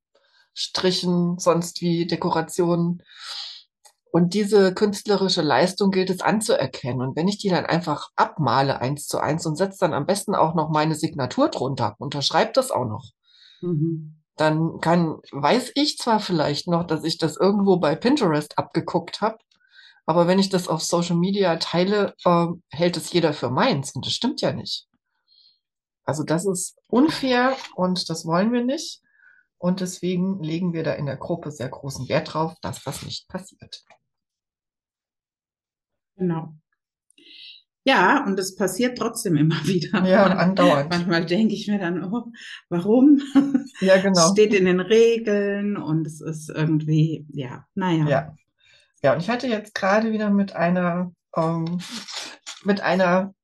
Strichen, 0.54 1.38
sonst 1.38 1.82
wie 1.82 2.08
Dekorationen. 2.08 3.04
Und 4.12 4.34
diese 4.34 4.74
künstlerische 4.74 5.42
Leistung 5.42 5.92
gilt 5.92 6.10
es 6.10 6.22
anzuerkennen. 6.22 7.02
Und 7.02 7.18
wenn 7.18 7.28
ich 7.28 7.38
die 7.38 7.50
dann 7.50 7.66
einfach 7.66 8.10
abmale 8.16 8.80
eins 8.80 9.08
zu 9.08 9.20
eins 9.20 9.46
und 9.46 9.58
setze 9.58 9.80
dann 9.82 9.94
am 9.94 10.06
besten 10.06 10.36
auch 10.36 10.56
noch 10.56 10.70
meine 10.70 10.96
Signatur 10.96 11.50
drunter, 11.50 11.96
unterschreibe 12.00 12.52
das 12.54 12.72
auch 12.72 12.86
noch, 12.86 13.12
Mhm. 13.62 14.22
dann 14.38 14.80
kann, 14.82 15.18
weiß 15.32 15.72
ich 15.76 15.98
zwar 15.98 16.20
vielleicht 16.20 16.68
noch, 16.68 16.86
dass 16.86 17.04
ich 17.04 17.18
das 17.18 17.38
irgendwo 17.38 17.78
bei 17.78 17.96
Pinterest 17.96 18.58
abgeguckt 18.58 19.22
habe, 19.22 19.38
aber 20.06 20.28
wenn 20.28 20.40
ich 20.40 20.50
das 20.50 20.68
auf 20.68 20.82
Social 20.82 21.16
Media 21.16 21.56
teile, 21.58 22.14
äh, 22.24 22.48
hält 22.70 22.98
es 22.98 23.12
jeder 23.12 23.34
für 23.34 23.50
meins 23.50 23.92
und 23.96 24.06
das 24.06 24.14
stimmt 24.14 24.42
ja 24.42 24.54
nicht. 24.54 24.88
Also 26.04 26.24
das 26.24 26.46
ist 26.46 26.78
unfair 26.88 27.58
und 27.76 28.10
das 28.10 28.26
wollen 28.26 28.54
wir 28.54 28.64
nicht. 28.64 29.02
Und 29.58 29.80
deswegen 29.80 30.44
legen 30.44 30.74
wir 30.74 30.84
da 30.84 30.94
in 30.94 31.08
der 31.08 31.18
Gruppe 31.18 31.50
sehr 31.52 31.70
großen 31.70 32.08
Wert 32.08 32.34
drauf, 32.34 32.54
dass 32.62 32.84
das 32.84 33.02
nicht 33.04 33.28
passiert. 33.28 33.84
Genau. 36.18 36.54
Ja, 37.88 38.26
und 38.26 38.40
es 38.40 38.56
passiert 38.56 38.98
trotzdem 38.98 39.38
immer 39.38 39.56
wieder. 39.66 40.06
Ja, 40.08 40.26
andauernd. 40.26 40.90
Manchmal 40.90 41.26
denke 41.26 41.54
ich 41.56 41.68
mir 41.68 41.80
dann, 41.80 42.04
oh, 42.04 42.32
warum? 42.70 43.22
Ja, 43.80 44.00
genau. 44.02 44.26
Es 44.26 44.32
steht 44.34 44.54
in 44.54 44.66
den 44.66 44.80
Regeln 44.80 45.78
und 45.78 46.06
es 46.06 46.22
ist 46.22 46.50
irgendwie, 46.50 47.26
ja, 47.32 47.66
naja. 47.74 48.08
Ja. 48.08 48.36
Ja, 49.06 49.14
und 49.14 49.20
ich 49.20 49.30
hatte 49.30 49.46
jetzt 49.46 49.76
gerade 49.76 50.12
wieder 50.12 50.32
mit 50.32 50.56
einer, 50.56 51.12
ähm, 51.36 51.80
mit 52.64 52.82
einer 52.82 53.36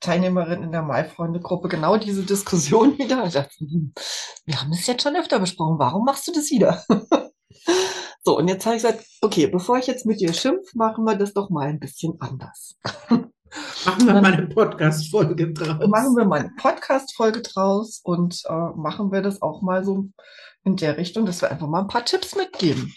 Teilnehmerin 0.00 0.64
in 0.64 0.72
der 0.72 0.82
Mai-Freunde-Gruppe 0.82 1.68
genau 1.68 1.96
diese 1.96 2.24
Diskussion 2.24 2.98
wieder. 2.98 3.24
Ich 3.24 3.34
dachte, 3.34 3.54
hm, 3.60 3.94
wir 4.46 4.60
haben 4.60 4.72
es 4.72 4.88
jetzt 4.88 5.04
schon 5.04 5.14
öfter 5.14 5.38
besprochen. 5.38 5.78
Warum 5.78 6.04
machst 6.04 6.26
du 6.26 6.32
das 6.32 6.50
wieder? 6.50 6.82
so, 8.24 8.36
und 8.36 8.48
jetzt 8.48 8.66
habe 8.66 8.74
ich 8.74 8.82
gesagt, 8.82 9.04
okay, 9.20 9.46
bevor 9.46 9.78
ich 9.78 9.86
jetzt 9.86 10.06
mit 10.06 10.20
dir 10.20 10.32
schimpf, 10.32 10.74
machen 10.74 11.04
wir 11.04 11.14
das 11.14 11.34
doch 11.34 11.50
mal 11.50 11.68
ein 11.68 11.78
bisschen 11.78 12.14
anders. 12.18 12.76
Machen 13.84 14.06
wir 14.06 14.14
mal 14.14 14.32
eine 14.32 14.48
Podcast-Folge 14.48 15.52
draus. 15.52 15.88
Machen 15.88 16.16
wir 16.16 16.24
mal 16.24 16.40
eine 16.40 16.52
Podcast-Folge 16.56 17.42
draus 17.42 18.00
und 18.02 18.42
äh, 18.48 18.76
machen 18.76 19.12
wir 19.12 19.22
das 19.22 19.40
auch 19.40 19.62
mal 19.62 19.84
so 19.84 20.08
in 20.64 20.74
der 20.74 20.96
Richtung, 20.96 21.26
dass 21.26 21.42
wir 21.42 21.50
einfach 21.50 21.66
mal 21.68 21.80
ein 21.80 21.88
paar 21.88 22.04
Tipps 22.04 22.34
mitgeben. 22.34 22.92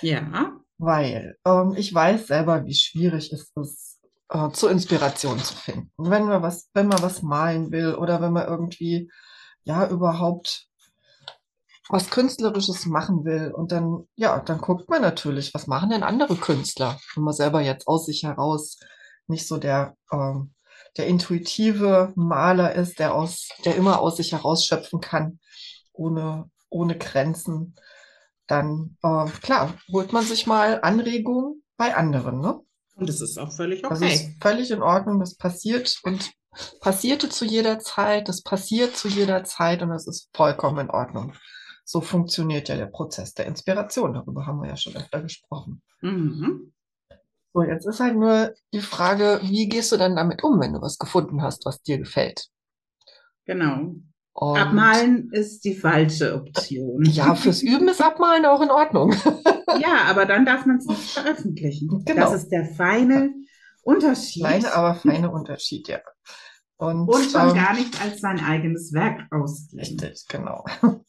Ja. 0.00 0.60
Weil 0.78 1.36
ähm, 1.44 1.74
ich 1.76 1.94
weiß 1.94 2.26
selber, 2.26 2.64
wie 2.64 2.74
schwierig 2.74 3.32
es 3.32 3.52
ist, 3.54 4.00
äh, 4.30 4.50
zur 4.50 4.70
Inspiration 4.70 5.38
zu 5.38 5.54
finden. 5.54 5.90
Wenn 5.96 6.24
man 6.24 6.42
was, 6.42 6.68
wenn 6.74 6.88
man 6.88 7.02
was 7.02 7.22
malen 7.22 7.70
will 7.70 7.94
oder 7.94 8.20
wenn 8.20 8.32
man 8.32 8.46
irgendwie 8.48 9.10
ja 9.64 9.88
überhaupt 9.88 10.68
was 11.88 12.10
Künstlerisches 12.10 12.86
machen 12.86 13.24
will 13.24 13.52
und 13.52 13.70
dann, 13.72 14.08
ja, 14.16 14.38
dann 14.40 14.58
guckt 14.58 14.88
man 14.88 15.02
natürlich, 15.02 15.52
was 15.52 15.66
machen 15.66 15.90
denn 15.90 16.02
andere 16.02 16.36
Künstler, 16.36 16.98
wenn 17.14 17.24
man 17.24 17.34
selber 17.34 17.60
jetzt 17.60 17.86
aus 17.86 18.06
sich 18.06 18.22
heraus 18.22 18.78
nicht 19.26 19.46
so 19.46 19.58
der, 19.58 19.96
ähm, 20.10 20.54
der 20.96 21.06
intuitive 21.06 22.12
Maler 22.14 22.74
ist, 22.74 22.98
der 22.98 23.14
aus, 23.14 23.48
der 23.64 23.76
immer 23.76 24.00
aus 24.00 24.16
sich 24.16 24.32
herausschöpfen 24.32 25.00
kann, 25.00 25.40
ohne, 25.92 26.50
ohne 26.70 26.96
Grenzen, 26.96 27.74
dann, 28.46 28.96
äh, 29.02 29.26
klar, 29.42 29.74
holt 29.92 30.12
man 30.12 30.24
sich 30.24 30.46
mal 30.46 30.80
Anregungen 30.82 31.62
bei 31.76 31.94
anderen, 31.96 32.40
ne? 32.40 32.60
Und 32.96 33.08
das 33.08 33.20
ist 33.20 33.38
auch 33.38 33.50
völlig 33.50 33.82
Das 33.82 34.00
ist 34.00 34.22
okay. 34.22 34.36
völlig 34.40 34.70
in 34.70 34.82
Ordnung, 34.82 35.18
das 35.18 35.36
passiert 35.36 35.98
und 36.04 36.32
passierte 36.80 37.28
zu 37.28 37.44
jeder 37.44 37.80
Zeit, 37.80 38.28
das 38.28 38.42
passiert 38.42 38.96
zu 38.96 39.08
jeder 39.08 39.42
Zeit 39.44 39.82
und 39.82 39.88
das 39.88 40.06
ist 40.06 40.30
vollkommen 40.32 40.78
in 40.78 40.90
Ordnung. 40.90 41.34
So 41.84 42.00
funktioniert 42.00 42.68
ja 42.68 42.76
der 42.76 42.86
Prozess 42.86 43.34
der 43.34 43.46
Inspiration, 43.46 44.14
darüber 44.14 44.46
haben 44.46 44.60
wir 44.62 44.68
ja 44.68 44.76
schon 44.76 44.96
öfter 44.96 45.20
gesprochen. 45.20 45.82
Mhm. 46.00 46.72
So, 47.52 47.62
jetzt 47.62 47.86
ist 47.86 48.00
halt 48.00 48.16
nur 48.16 48.54
die 48.72 48.80
Frage, 48.80 49.40
wie 49.42 49.68
gehst 49.68 49.92
du 49.92 49.96
dann 49.96 50.16
damit 50.16 50.42
um, 50.42 50.60
wenn 50.60 50.72
du 50.72 50.80
was 50.80 50.98
gefunden 50.98 51.42
hast, 51.42 51.66
was 51.66 51.82
dir 51.82 51.98
gefällt? 51.98 52.48
Genau. 53.44 53.94
Und 54.36 54.58
Abmalen 54.58 55.30
ist 55.30 55.64
die 55.64 55.76
falsche 55.76 56.34
Option. 56.34 57.04
ja, 57.04 57.36
fürs 57.36 57.62
Üben 57.62 57.88
ist 57.88 58.02
Abmalen 58.02 58.44
auch 58.46 58.60
in 58.60 58.70
Ordnung. 58.70 59.14
Ja, 59.80 60.02
aber 60.08 60.24
dann 60.24 60.46
darf 60.46 60.66
man 60.66 60.76
es 60.76 60.86
nicht 60.86 61.10
veröffentlichen. 61.10 62.04
Genau. 62.04 62.30
Das 62.30 62.42
ist 62.42 62.48
der 62.50 62.64
feine 62.64 63.34
Unterschied. 63.82 64.44
Kleine, 64.44 64.72
aber 64.72 64.94
feine 64.94 65.32
Unterschied, 65.32 65.88
ja. 65.88 65.98
Und, 66.76 67.08
Und 67.08 67.30
schon 67.30 67.48
ähm, 67.48 67.54
gar 67.54 67.74
nicht 67.74 68.00
als 68.00 68.20
sein 68.20 68.38
eigenes 68.38 68.92
Werk 68.92 69.26
ausgeben. 69.32 69.80
Richtig, 69.80 70.26
genau. 70.28 70.64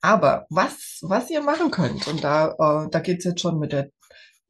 Aber 0.00 0.46
was, 0.48 0.98
was 1.02 1.30
ihr 1.30 1.42
machen 1.42 1.70
könnt, 1.70 2.08
und 2.08 2.24
da, 2.24 2.52
äh, 2.58 2.90
da 2.90 3.00
geht's 3.00 3.24
jetzt 3.24 3.40
schon 3.40 3.58
mit 3.58 3.72
der 3.72 3.90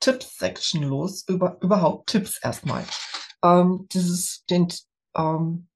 Tipps-Section 0.01 0.83
los, 0.83 1.25
über, 1.29 1.59
überhaupt 1.61 2.11
Tipps 2.11 2.39
erstmal. 2.43 2.85
Ähm, 3.43 3.87
dieses, 3.93 4.45
den, 4.49 4.69
ähm, 5.17 5.69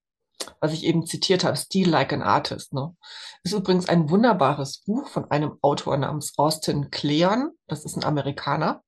was 0.60 0.72
ich 0.72 0.84
eben 0.84 1.06
zitiert 1.06 1.44
habe, 1.44 1.56
Steal 1.56 1.88
Like 1.88 2.12
an 2.12 2.22
Artist, 2.22 2.72
ne? 2.72 2.94
Ist 3.42 3.52
übrigens 3.52 3.88
ein 3.88 4.10
wunderbares 4.10 4.82
Buch 4.86 5.08
von 5.08 5.30
einem 5.30 5.58
Autor 5.60 5.96
namens 5.96 6.34
Austin 6.38 6.90
Kleon. 6.90 7.50
Das 7.66 7.84
ist 7.84 7.96
ein 7.96 8.04
Amerikaner. 8.04 8.82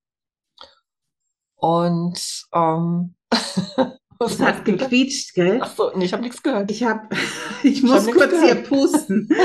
Und 1.56 2.46
ähm, 2.52 3.14
Es 4.18 4.40
hat 4.40 4.64
gequietscht, 4.64 5.34
gell? 5.34 5.58
Ach 5.60 5.74
so, 5.76 5.92
nee, 5.94 6.06
ich 6.06 6.12
habe 6.12 6.22
nichts 6.22 6.42
gehört. 6.42 6.70
Ich 6.70 6.82
habe, 6.82 7.08
ich 7.62 7.82
hab 7.82 8.04
muss 8.04 8.06
kurz 8.06 8.32
hier 8.42 8.56
pusten. 8.56 9.28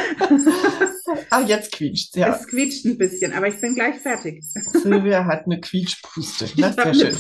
Ah, 1.30 1.42
jetzt 1.42 1.74
quietscht 1.74 2.16
ja. 2.16 2.34
Es 2.34 2.48
quietscht 2.48 2.86
ein 2.86 2.98
bisschen, 2.98 3.34
aber 3.34 3.48
ich 3.48 3.60
bin 3.60 3.76
gleich 3.76 3.98
fertig. 3.98 4.42
Silvia 4.72 5.26
hat 5.26 5.46
eine 5.46 5.60
Quietschpuste. 5.60 6.46
Ich 6.46 6.56
Das 6.56 6.72
ist 6.72 6.80
eine 6.80 6.94
schön. 6.94 7.18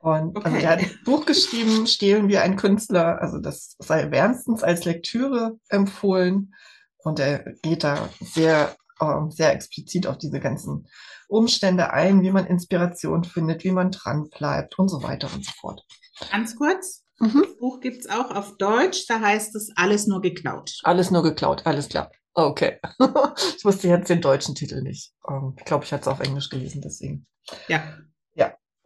Und 0.00 0.36
also 0.36 0.48
Okay. 0.48 0.60
der 0.60 0.70
hat 0.70 0.78
ein 0.80 0.98
Buch 1.04 1.26
geschrieben, 1.26 1.86
Stehlen 1.86 2.28
wie 2.28 2.38
ein 2.38 2.56
Künstler. 2.56 3.20
Also 3.20 3.38
das 3.38 3.74
sei 3.78 4.10
wärmstens 4.10 4.62
als 4.62 4.84
Lektüre 4.84 5.58
empfohlen. 5.68 6.54
Und 6.98 7.18
er 7.20 7.52
geht 7.62 7.84
da 7.84 8.08
sehr, 8.20 8.76
ähm, 9.00 9.30
sehr 9.30 9.52
explizit 9.52 10.06
auf 10.06 10.18
diese 10.18 10.40
ganzen 10.40 10.88
Umstände 11.28 11.92
ein, 11.92 12.22
wie 12.22 12.30
man 12.30 12.46
Inspiration 12.46 13.24
findet, 13.24 13.64
wie 13.64 13.70
man 13.72 13.90
dran 13.90 14.28
bleibt 14.30 14.78
und 14.78 14.88
so 14.88 15.02
weiter 15.02 15.28
und 15.34 15.44
so 15.44 15.52
fort. 15.60 15.84
Ganz 16.30 16.56
kurz, 16.56 17.04
Mhm. 17.20 17.42
das 17.44 17.56
Buch 17.58 17.80
gibt's 17.80 18.08
auch 18.08 18.30
auf 18.34 18.56
Deutsch, 18.58 19.06
da 19.08 19.20
heißt 19.20 19.54
es 19.56 19.72
alles 19.76 20.06
nur 20.06 20.20
geklaut. 20.20 20.78
Alles 20.84 21.10
nur 21.10 21.22
geklaut, 21.24 21.66
alles 21.66 21.88
klar. 21.88 22.10
Okay. 22.34 22.78
Ich 23.56 23.64
wusste 23.64 23.88
jetzt 23.88 24.08
den 24.08 24.20
deutschen 24.20 24.54
Titel 24.54 24.82
nicht. 24.82 25.12
Ähm, 25.28 25.54
ich 25.58 25.64
glaube, 25.64 25.84
ich 25.84 25.92
hatte 25.92 26.02
es 26.02 26.08
auf 26.08 26.20
Englisch 26.20 26.48
gelesen, 26.48 26.80
deswegen. 26.80 27.26
Ja. 27.66 27.82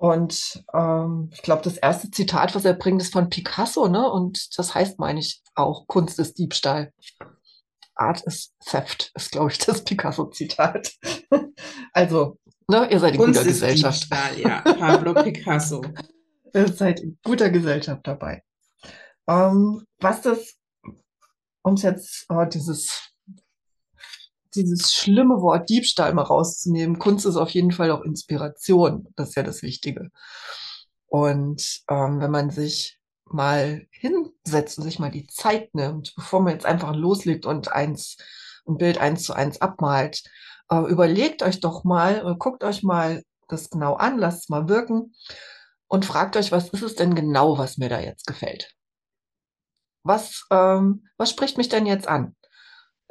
Und 0.02 0.64
ähm, 0.74 1.30
ich 1.32 1.42
glaube, 1.42 1.62
das 1.62 1.76
erste 1.76 2.10
Zitat, 2.10 2.56
was 2.56 2.64
er 2.64 2.74
bringt, 2.74 3.00
ist 3.00 3.12
von 3.12 3.28
Picasso, 3.28 3.86
ne? 3.86 4.10
Und 4.10 4.58
das 4.58 4.74
heißt, 4.74 4.98
meine 4.98 5.20
ich, 5.20 5.40
auch 5.54 5.86
Kunst 5.86 6.18
ist 6.18 6.38
Diebstahl. 6.38 6.92
Art 7.94 8.20
ist 8.22 8.52
Theft, 8.66 9.12
ist, 9.14 9.30
glaube 9.30 9.52
ich, 9.52 9.58
das 9.64 9.84
Picasso-Zitat. 9.84 10.96
Also, 11.92 12.36
ne, 12.66 12.90
ihr 12.90 12.98
seid 12.98 13.14
in 13.14 13.20
Kunst 13.20 13.38
guter 13.38 13.48
ist 13.48 13.60
Gesellschaft. 13.60 14.10
Diebstahl, 14.10 14.40
ja. 14.40 14.60
Pablo 14.62 15.14
Picasso. 15.22 15.84
Ihr 16.52 16.72
seid 16.72 16.98
in 16.98 17.16
guter 17.22 17.50
Gesellschaft 17.50 18.04
dabei. 18.04 18.42
Ähm, 19.28 19.86
was 20.00 20.22
das, 20.22 20.56
um 21.62 21.76
jetzt 21.76 22.26
äh, 22.28 22.48
dieses, 22.48 23.11
dieses 24.54 24.92
schlimme 24.92 25.40
Wort 25.40 25.68
Diebstahl 25.68 26.14
mal 26.14 26.22
rauszunehmen, 26.22 26.98
Kunst 26.98 27.26
ist 27.26 27.36
auf 27.36 27.50
jeden 27.50 27.72
Fall 27.72 27.90
auch 27.90 28.02
Inspiration. 28.02 29.08
Das 29.16 29.30
ist 29.30 29.34
ja 29.36 29.42
das 29.42 29.62
Wichtige. 29.62 30.10
Und 31.06 31.82
ähm, 31.88 32.20
wenn 32.20 32.30
man 32.30 32.50
sich 32.50 32.98
mal 33.26 33.86
hinsetzt 33.90 34.78
und 34.78 34.84
sich 34.84 34.98
mal 34.98 35.10
die 35.10 35.26
Zeit 35.26 35.74
nimmt, 35.74 36.14
bevor 36.16 36.40
man 36.40 36.52
jetzt 36.52 36.66
einfach 36.66 36.94
loslegt 36.94 37.46
und 37.46 37.72
eins, 37.72 38.16
ein 38.66 38.76
Bild 38.78 38.98
eins 38.98 39.24
zu 39.24 39.32
eins 39.32 39.60
abmalt, 39.60 40.22
äh, 40.70 40.80
überlegt 40.90 41.42
euch 41.42 41.60
doch 41.60 41.84
mal, 41.84 42.26
äh, 42.26 42.34
guckt 42.38 42.64
euch 42.64 42.82
mal 42.82 43.22
das 43.48 43.70
genau 43.70 43.94
an, 43.94 44.18
lasst 44.18 44.44
es 44.44 44.48
mal 44.48 44.68
wirken 44.68 45.14
und 45.88 46.04
fragt 46.06 46.36
euch, 46.36 46.52
was 46.52 46.70
ist 46.70 46.82
es 46.82 46.94
denn 46.94 47.14
genau, 47.14 47.58
was 47.58 47.76
mir 47.76 47.88
da 47.88 48.00
jetzt 48.00 48.26
gefällt? 48.26 48.72
Was, 50.04 50.46
ähm, 50.50 51.08
was 51.16 51.30
spricht 51.30 51.58
mich 51.58 51.68
denn 51.68 51.86
jetzt 51.86 52.08
an? 52.08 52.34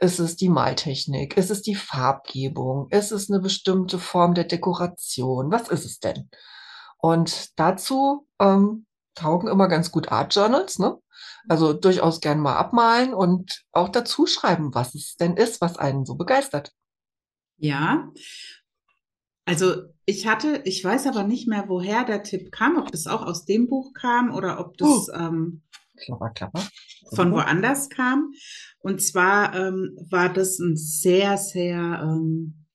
Ist 0.03 0.19
es 0.19 0.35
die 0.35 0.49
Maltechnik? 0.49 1.37
Ist 1.37 1.51
es 1.51 1.61
die 1.61 1.75
Farbgebung? 1.75 2.89
Ist 2.89 3.11
es 3.11 3.29
eine 3.29 3.39
bestimmte 3.39 3.99
Form 3.99 4.33
der 4.33 4.45
Dekoration? 4.45 5.51
Was 5.51 5.69
ist 5.69 5.85
es 5.85 5.99
denn? 5.99 6.27
Und 6.97 7.59
dazu 7.59 8.27
ähm, 8.39 8.87
taugen 9.13 9.47
immer 9.47 9.67
ganz 9.67 9.91
gut 9.91 10.11
Art 10.11 10.33
Journals, 10.33 10.79
ne? 10.79 10.97
Also 11.47 11.73
durchaus 11.73 12.19
gern 12.19 12.39
mal 12.39 12.55
abmalen 12.55 13.13
und 13.13 13.63
auch 13.71 13.89
dazu 13.89 14.25
schreiben, 14.25 14.73
was 14.73 14.95
es 14.95 15.17
denn 15.17 15.37
ist, 15.37 15.61
was 15.61 15.77
einen 15.77 16.03
so 16.05 16.15
begeistert. 16.15 16.71
Ja. 17.57 18.11
Also 19.45 19.83
ich 20.05 20.25
hatte, 20.25 20.61
ich 20.65 20.83
weiß 20.83 21.05
aber 21.05 21.23
nicht 21.23 21.47
mehr, 21.47 21.65
woher 21.67 22.05
der 22.05 22.23
Tipp 22.23 22.51
kam, 22.51 22.77
ob 22.77 22.91
das 22.91 23.05
auch 23.05 23.21
aus 23.21 23.45
dem 23.45 23.67
Buch 23.67 23.93
kam 23.93 24.33
oder 24.33 24.59
ob 24.59 24.77
das 24.77 25.09
ähm, 25.13 25.61
Klapper, 26.01 26.29
klapper. 26.31 26.63
von 27.15 27.31
woanders 27.31 27.89
kam. 27.89 28.31
Und 28.79 29.01
zwar 29.01 29.55
ähm, 29.55 29.95
war 30.09 30.31
das 30.33 30.59
ein 30.59 30.75
sehr, 30.75 31.37
sehr 31.37 32.01
ähm, 32.03 32.65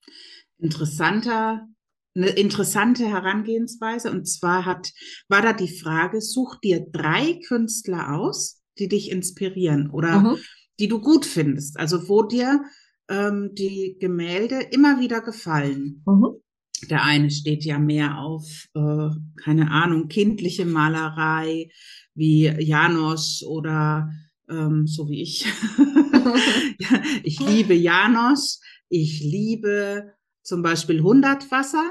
interessanter, 0.57 1.67
eine 2.15 2.29
interessante 2.29 3.05
Herangehensweise. 3.07 4.11
Und 4.11 4.25
zwar 4.25 4.65
hat, 4.65 4.91
war 5.27 5.41
da 5.41 5.53
die 5.53 5.67
Frage, 5.79 6.21
such 6.21 6.59
dir 6.61 6.85
drei 6.91 7.39
Künstler 7.47 8.15
aus, 8.15 8.61
die 8.79 8.87
dich 8.87 9.11
inspirieren 9.11 9.89
oder 9.91 10.19
Mhm. 10.19 10.37
die 10.79 10.87
du 10.87 10.99
gut 11.01 11.25
findest. 11.25 11.77
Also 11.79 12.07
wo 12.07 12.23
dir 12.23 12.63
ähm, 13.09 13.51
die 13.53 13.97
Gemälde 13.99 14.59
immer 14.71 14.99
wieder 14.99 15.21
gefallen. 15.21 16.03
Mhm. 16.05 16.41
Der 16.89 17.03
eine 17.03 17.31
steht 17.31 17.65
ja 17.65 17.79
mehr 17.79 18.19
auf, 18.19 18.67
äh, 18.75 19.09
keine 19.43 19.71
Ahnung, 19.71 20.07
kindliche 20.07 20.65
Malerei 20.65 21.69
wie 22.13 22.45
Janosch 22.45 23.43
oder 23.47 24.11
ähm, 24.49 24.87
so 24.87 25.09
wie 25.09 25.21
ich. 25.21 25.45
ja, 26.79 27.01
ich 27.23 27.39
liebe 27.39 27.73
Janosch, 27.73 28.57
ich 28.89 29.19
liebe 29.21 30.13
zum 30.43 30.61
Beispiel 30.61 30.97
100 30.97 31.51
Wasser 31.51 31.89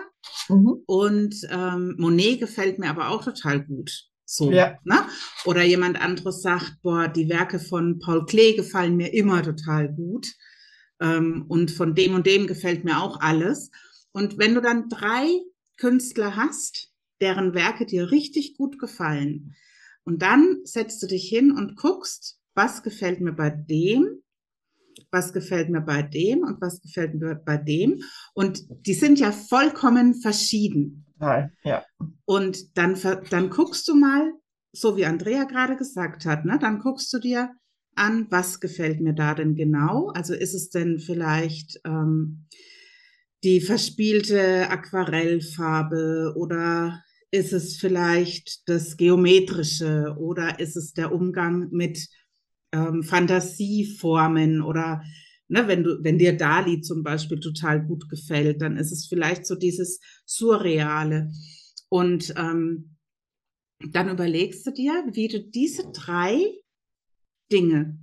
Mhm. 0.48 0.82
und 0.86 1.34
ähm, 1.50 1.94
Monet 1.98 2.40
gefällt 2.40 2.78
mir 2.78 2.90
aber 2.90 3.10
auch 3.10 3.22
total 3.24 3.64
gut. 3.64 4.06
So, 4.24 4.50
Ja. 4.50 4.76
ne? 4.84 4.96
Oder 5.44 5.62
jemand 5.62 6.00
anderes 6.00 6.42
sagt, 6.42 6.78
boah, 6.82 7.06
die 7.08 7.28
Werke 7.28 7.60
von 7.60 7.98
Paul 8.00 8.26
Klee 8.26 8.54
gefallen 8.54 8.96
mir 8.96 9.12
immer 9.14 9.42
total 9.42 9.88
gut. 9.92 10.26
Ähm, 11.00 11.44
und 11.48 11.70
von 11.70 11.94
dem 11.94 12.14
und 12.14 12.26
dem 12.26 12.46
gefällt 12.46 12.84
mir 12.84 13.00
auch 13.00 13.20
alles. 13.20 13.70
Und 14.16 14.38
wenn 14.38 14.54
du 14.54 14.62
dann 14.62 14.88
drei 14.88 15.28
Künstler 15.76 16.36
hast, 16.36 16.90
deren 17.20 17.52
Werke 17.52 17.84
dir 17.84 18.10
richtig 18.10 18.56
gut 18.56 18.78
gefallen, 18.78 19.54
und 20.04 20.22
dann 20.22 20.60
setzt 20.64 21.02
du 21.02 21.06
dich 21.06 21.28
hin 21.28 21.50
und 21.50 21.76
guckst, 21.76 22.40
was 22.54 22.82
gefällt 22.82 23.20
mir 23.20 23.34
bei 23.34 23.50
dem, 23.50 24.22
was 25.10 25.34
gefällt 25.34 25.68
mir 25.68 25.82
bei 25.82 26.00
dem 26.00 26.44
und 26.44 26.62
was 26.62 26.80
gefällt 26.80 27.14
mir 27.14 27.34
bei 27.34 27.58
dem. 27.58 28.00
Und 28.32 28.64
die 28.86 28.94
sind 28.94 29.18
ja 29.18 29.32
vollkommen 29.32 30.14
verschieden. 30.14 31.04
Total, 31.18 31.52
ja. 31.62 31.84
Und 32.24 32.78
dann, 32.78 32.98
dann 33.28 33.50
guckst 33.50 33.86
du 33.86 33.94
mal, 33.96 34.32
so 34.72 34.96
wie 34.96 35.04
Andrea 35.04 35.44
gerade 35.44 35.76
gesagt 35.76 36.24
hat, 36.24 36.46
ne, 36.46 36.58
dann 36.58 36.78
guckst 36.78 37.12
du 37.12 37.18
dir 37.18 37.50
an, 37.94 38.28
was 38.30 38.60
gefällt 38.60 39.02
mir 39.02 39.12
da 39.12 39.34
denn 39.34 39.56
genau? 39.56 40.08
Also 40.14 40.32
ist 40.32 40.54
es 40.54 40.70
denn 40.70 41.00
vielleicht 41.00 41.80
ähm, 41.84 42.46
die 43.46 43.60
verspielte 43.60 44.68
Aquarellfarbe 44.70 46.34
oder 46.36 47.04
ist 47.30 47.52
es 47.52 47.76
vielleicht 47.76 48.68
das 48.68 48.96
Geometrische 48.96 50.16
oder 50.18 50.58
ist 50.58 50.76
es 50.76 50.94
der 50.94 51.12
Umgang 51.12 51.68
mit 51.70 52.08
ähm, 52.72 53.04
Fantasieformen 53.04 54.62
oder 54.62 55.04
ne, 55.46 55.68
wenn 55.68 55.84
du, 55.84 56.02
wenn 56.02 56.18
dir 56.18 56.36
Dali 56.36 56.80
zum 56.80 57.04
Beispiel 57.04 57.38
total 57.38 57.86
gut 57.86 58.08
gefällt, 58.08 58.62
dann 58.62 58.76
ist 58.76 58.90
es 58.90 59.06
vielleicht 59.06 59.46
so 59.46 59.54
dieses 59.54 60.00
Surreale. 60.24 61.30
Und 61.88 62.34
ähm, 62.36 62.96
dann 63.92 64.10
überlegst 64.10 64.66
du 64.66 64.72
dir, 64.72 65.04
wie 65.12 65.28
du 65.28 65.40
diese 65.40 65.92
drei 65.92 66.52
Dinge, 67.52 67.96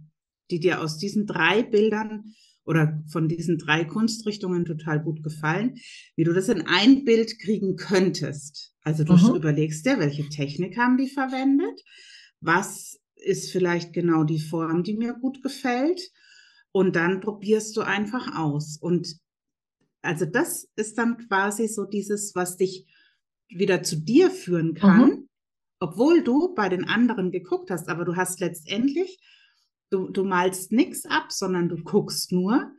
die 0.52 0.62
dir 0.62 0.80
aus 0.80 1.00
diesen 1.00 1.28
drei 1.28 1.64
Bildern 1.64 2.34
oder 2.66 3.04
von 3.08 3.28
diesen 3.28 3.58
drei 3.58 3.86
Kunstrichtungen 3.86 4.66
total 4.66 5.02
gut 5.04 5.24
gefallen, 5.24 5.76
wie 6.16 6.24
du 6.24 6.34
das 6.34 6.50
in 6.50 6.62
ein 6.68 7.04
Bild 7.06 7.40
kriegen 7.40 7.76
könntest. 7.76 8.74
Also 8.84 9.04
du 9.04 9.16
Mhm. 9.16 9.34
überlegst 9.36 9.86
dir, 9.86 10.00
welche 10.00 10.30
Technik 10.30 10.78
haben 10.78 10.98
die 10.98 11.10
verwendet, 11.10 11.82
was 12.42 13.00
ist 13.16 13.52
vielleicht 13.52 13.94
genau 13.94 14.24
die 14.26 14.40
Form, 14.40 14.84
die 14.84 14.96
mir 14.96 15.14
gut 15.14 15.42
gefällt, 15.44 16.02
und 16.72 16.96
dann 16.96 17.22
probierst 17.22 17.78
du 17.78 17.82
einfach 17.82 18.36
aus. 18.38 18.78
Und 18.82 19.18
also 20.02 20.26
das 20.26 20.68
ist 20.76 20.98
dann 20.98 21.18
quasi 21.18 21.68
so 21.68 21.86
dieses, 21.86 22.36
was 22.36 22.58
dich 22.58 22.86
wieder 23.50 23.84
zu 23.84 23.98
dir 23.98 24.32
führen 24.32 24.74
kann, 24.74 25.12
Mhm. 25.12 25.28
obwohl 25.80 26.24
du 26.24 26.54
bei 26.56 26.70
den 26.70 26.86
anderen 26.86 27.32
geguckt 27.32 27.72
hast, 27.72 27.90
aber 27.90 28.06
du 28.06 28.16
hast 28.16 28.40
letztendlich, 28.40 29.20
du, 29.90 30.10
du 30.10 30.24
malst 30.24 30.72
nichts 30.72 31.06
ab, 31.06 31.32
sondern 31.32 31.70
du 31.70 31.78
guckst 31.84 32.32
nur, 32.32 32.72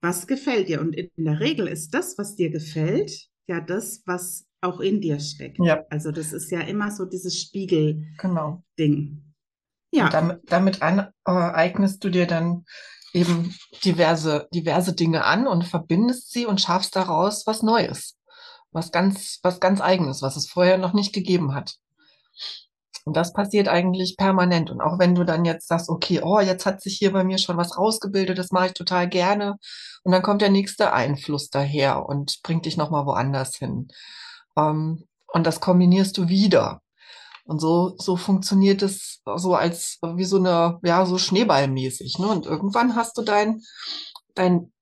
was 0.00 0.26
gefällt 0.26 0.68
dir. 0.68 0.80
Und 0.80 0.94
in 0.94 1.10
der 1.16 1.40
Regel 1.40 1.66
ist 1.66 1.94
das, 1.94 2.18
was 2.18 2.36
dir 2.36 2.50
gefällt, 2.50 3.28
ja 3.46 3.60
das, 3.60 4.02
was 4.06 4.46
auch 4.60 4.80
in 4.80 5.00
dir 5.00 5.20
steckt. 5.20 5.58
Ja. 5.58 5.84
Also 5.90 6.10
das 6.10 6.32
ist 6.32 6.50
ja 6.50 6.60
immer 6.60 6.90
so 6.90 7.04
dieses 7.04 7.40
Spiegelding. 7.40 8.14
Genau. 8.18 8.64
Ja, 9.92 10.06
Und 10.06 10.14
damit, 10.14 10.40
damit 10.46 10.82
an, 10.82 11.10
äh, 11.26 11.30
eignest 11.30 12.02
du 12.02 12.10
dir 12.10 12.26
dann 12.26 12.64
eben 13.12 13.54
diverse, 13.84 14.48
diverse 14.52 14.94
Dinge 14.94 15.24
an 15.24 15.46
und 15.46 15.64
verbindest 15.64 16.32
sie 16.32 16.46
und 16.46 16.60
schaffst 16.60 16.96
daraus 16.96 17.46
was 17.46 17.62
Neues. 17.62 18.18
Was 18.72 18.90
ganz, 18.90 19.38
was 19.42 19.60
ganz 19.60 19.80
Eigenes, 19.80 20.20
was 20.20 20.36
es 20.36 20.48
vorher 20.48 20.78
noch 20.78 20.94
nicht 20.94 21.12
gegeben 21.12 21.54
hat. 21.54 21.76
Und 23.04 23.16
das 23.16 23.34
passiert 23.34 23.68
eigentlich 23.68 24.16
permanent. 24.16 24.70
Und 24.70 24.80
auch 24.80 24.98
wenn 24.98 25.14
du 25.14 25.24
dann 25.24 25.44
jetzt 25.44 25.68
sagst, 25.68 25.90
okay, 25.90 26.20
oh, 26.22 26.40
jetzt 26.40 26.64
hat 26.64 26.80
sich 26.80 26.96
hier 26.96 27.12
bei 27.12 27.22
mir 27.22 27.38
schon 27.38 27.58
was 27.58 27.76
rausgebildet, 27.76 28.38
das 28.38 28.50
mache 28.50 28.68
ich 28.68 28.72
total 28.72 29.08
gerne. 29.08 29.56
Und 30.02 30.12
dann 30.12 30.22
kommt 30.22 30.40
der 30.40 30.50
nächste 30.50 30.92
Einfluss 30.92 31.50
daher 31.50 32.06
und 32.06 32.40
bringt 32.42 32.64
dich 32.64 32.76
nochmal 32.76 33.04
woanders 33.04 33.56
hin. 33.56 33.88
Ähm, 34.56 35.04
und 35.26 35.46
das 35.46 35.60
kombinierst 35.60 36.16
du 36.16 36.28
wieder. 36.28 36.80
Und 37.44 37.60
so, 37.60 37.94
so 37.98 38.16
funktioniert 38.16 38.80
es 38.80 39.20
so 39.36 39.54
als, 39.54 39.98
wie 40.02 40.24
so 40.24 40.38
eine, 40.38 40.78
ja, 40.82 41.04
so 41.04 41.18
schneeballmäßig, 41.18 42.18
ne? 42.18 42.28
Und 42.28 42.46
irgendwann 42.46 42.96
hast 42.96 43.18
du 43.18 43.22
dein, 43.22 43.60
dein, 44.34 44.72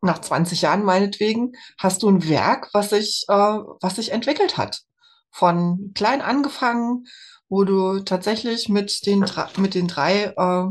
nach 0.00 0.20
20 0.20 0.62
Jahren 0.62 0.84
meinetwegen, 0.84 1.52
hast 1.76 2.04
du 2.04 2.08
ein 2.08 2.28
Werk, 2.28 2.70
was 2.72 2.90
sich, 2.90 3.24
äh, 3.28 3.32
was 3.80 3.96
sich 3.96 4.12
entwickelt 4.12 4.56
hat. 4.56 4.82
Von 5.32 5.92
klein 5.94 6.20
angefangen, 6.20 7.04
wo 7.48 7.64
du 7.64 8.00
tatsächlich 8.00 8.68
mit 8.68 9.06
den, 9.06 9.24
mit 9.56 9.74
den 9.74 9.88
drei 9.88 10.34
äh, 10.36 10.64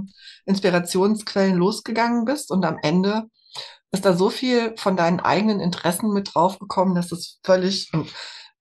Inspirationsquellen 0.45 1.55
losgegangen 1.55 2.25
bist 2.25 2.51
und 2.51 2.65
am 2.65 2.77
Ende 2.81 3.23
ist 3.91 4.05
da 4.05 4.15
so 4.15 4.29
viel 4.29 4.75
von 4.77 4.97
deinen 4.97 5.19
eigenen 5.19 5.59
Interessen 5.59 6.11
mit 6.13 6.33
draufgekommen, 6.33 6.95
dass 6.95 7.11
es 7.11 7.39
völlig 7.43 7.91
un- 7.93 8.07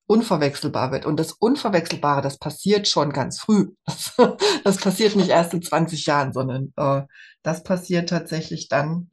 unverwechselbar 0.07 0.93
wird. 0.93 1.05
Und 1.05 1.19
das 1.19 1.33
Unverwechselbare, 1.33 2.23
das 2.23 2.39
passiert 2.39 2.87
schon 2.89 3.13
ganz 3.13 3.41
früh. 3.41 3.73
Das, 3.85 4.15
das 4.65 4.77
passiert 4.79 5.17
nicht 5.17 5.31
erst 5.31 5.53
in 5.55 5.63
20 5.63 6.07
Jahren, 6.07 6.33
sondern 6.33 6.73
äh, 6.77 7.03
das 7.43 7.63
passiert 7.65 8.09
tatsächlich 8.09 8.69
dann, 8.69 9.11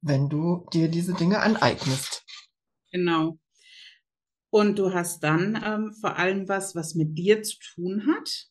wenn 0.00 0.28
du 0.28 0.66
dir 0.72 0.88
diese 0.88 1.14
Dinge 1.14 1.40
aneignest. 1.40 2.24
Genau. 2.92 3.38
Und 4.54 4.78
du 4.78 4.92
hast 4.94 5.24
dann 5.24 5.60
ähm, 5.64 5.92
vor 6.00 6.16
allem 6.16 6.48
was, 6.48 6.76
was 6.76 6.94
mit 6.94 7.18
dir 7.18 7.42
zu 7.42 7.56
tun 7.74 8.06
hat 8.06 8.46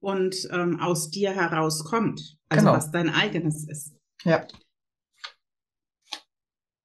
und 0.00 0.48
ähm, 0.50 0.80
aus 0.80 1.10
dir 1.10 1.30
herauskommt. 1.30 2.36
Also 2.48 2.66
Genau. 2.66 2.76
was 2.76 2.90
dein 2.90 3.08
eigenes 3.08 3.68
ist. 3.68 3.94
Ja. 4.24 4.44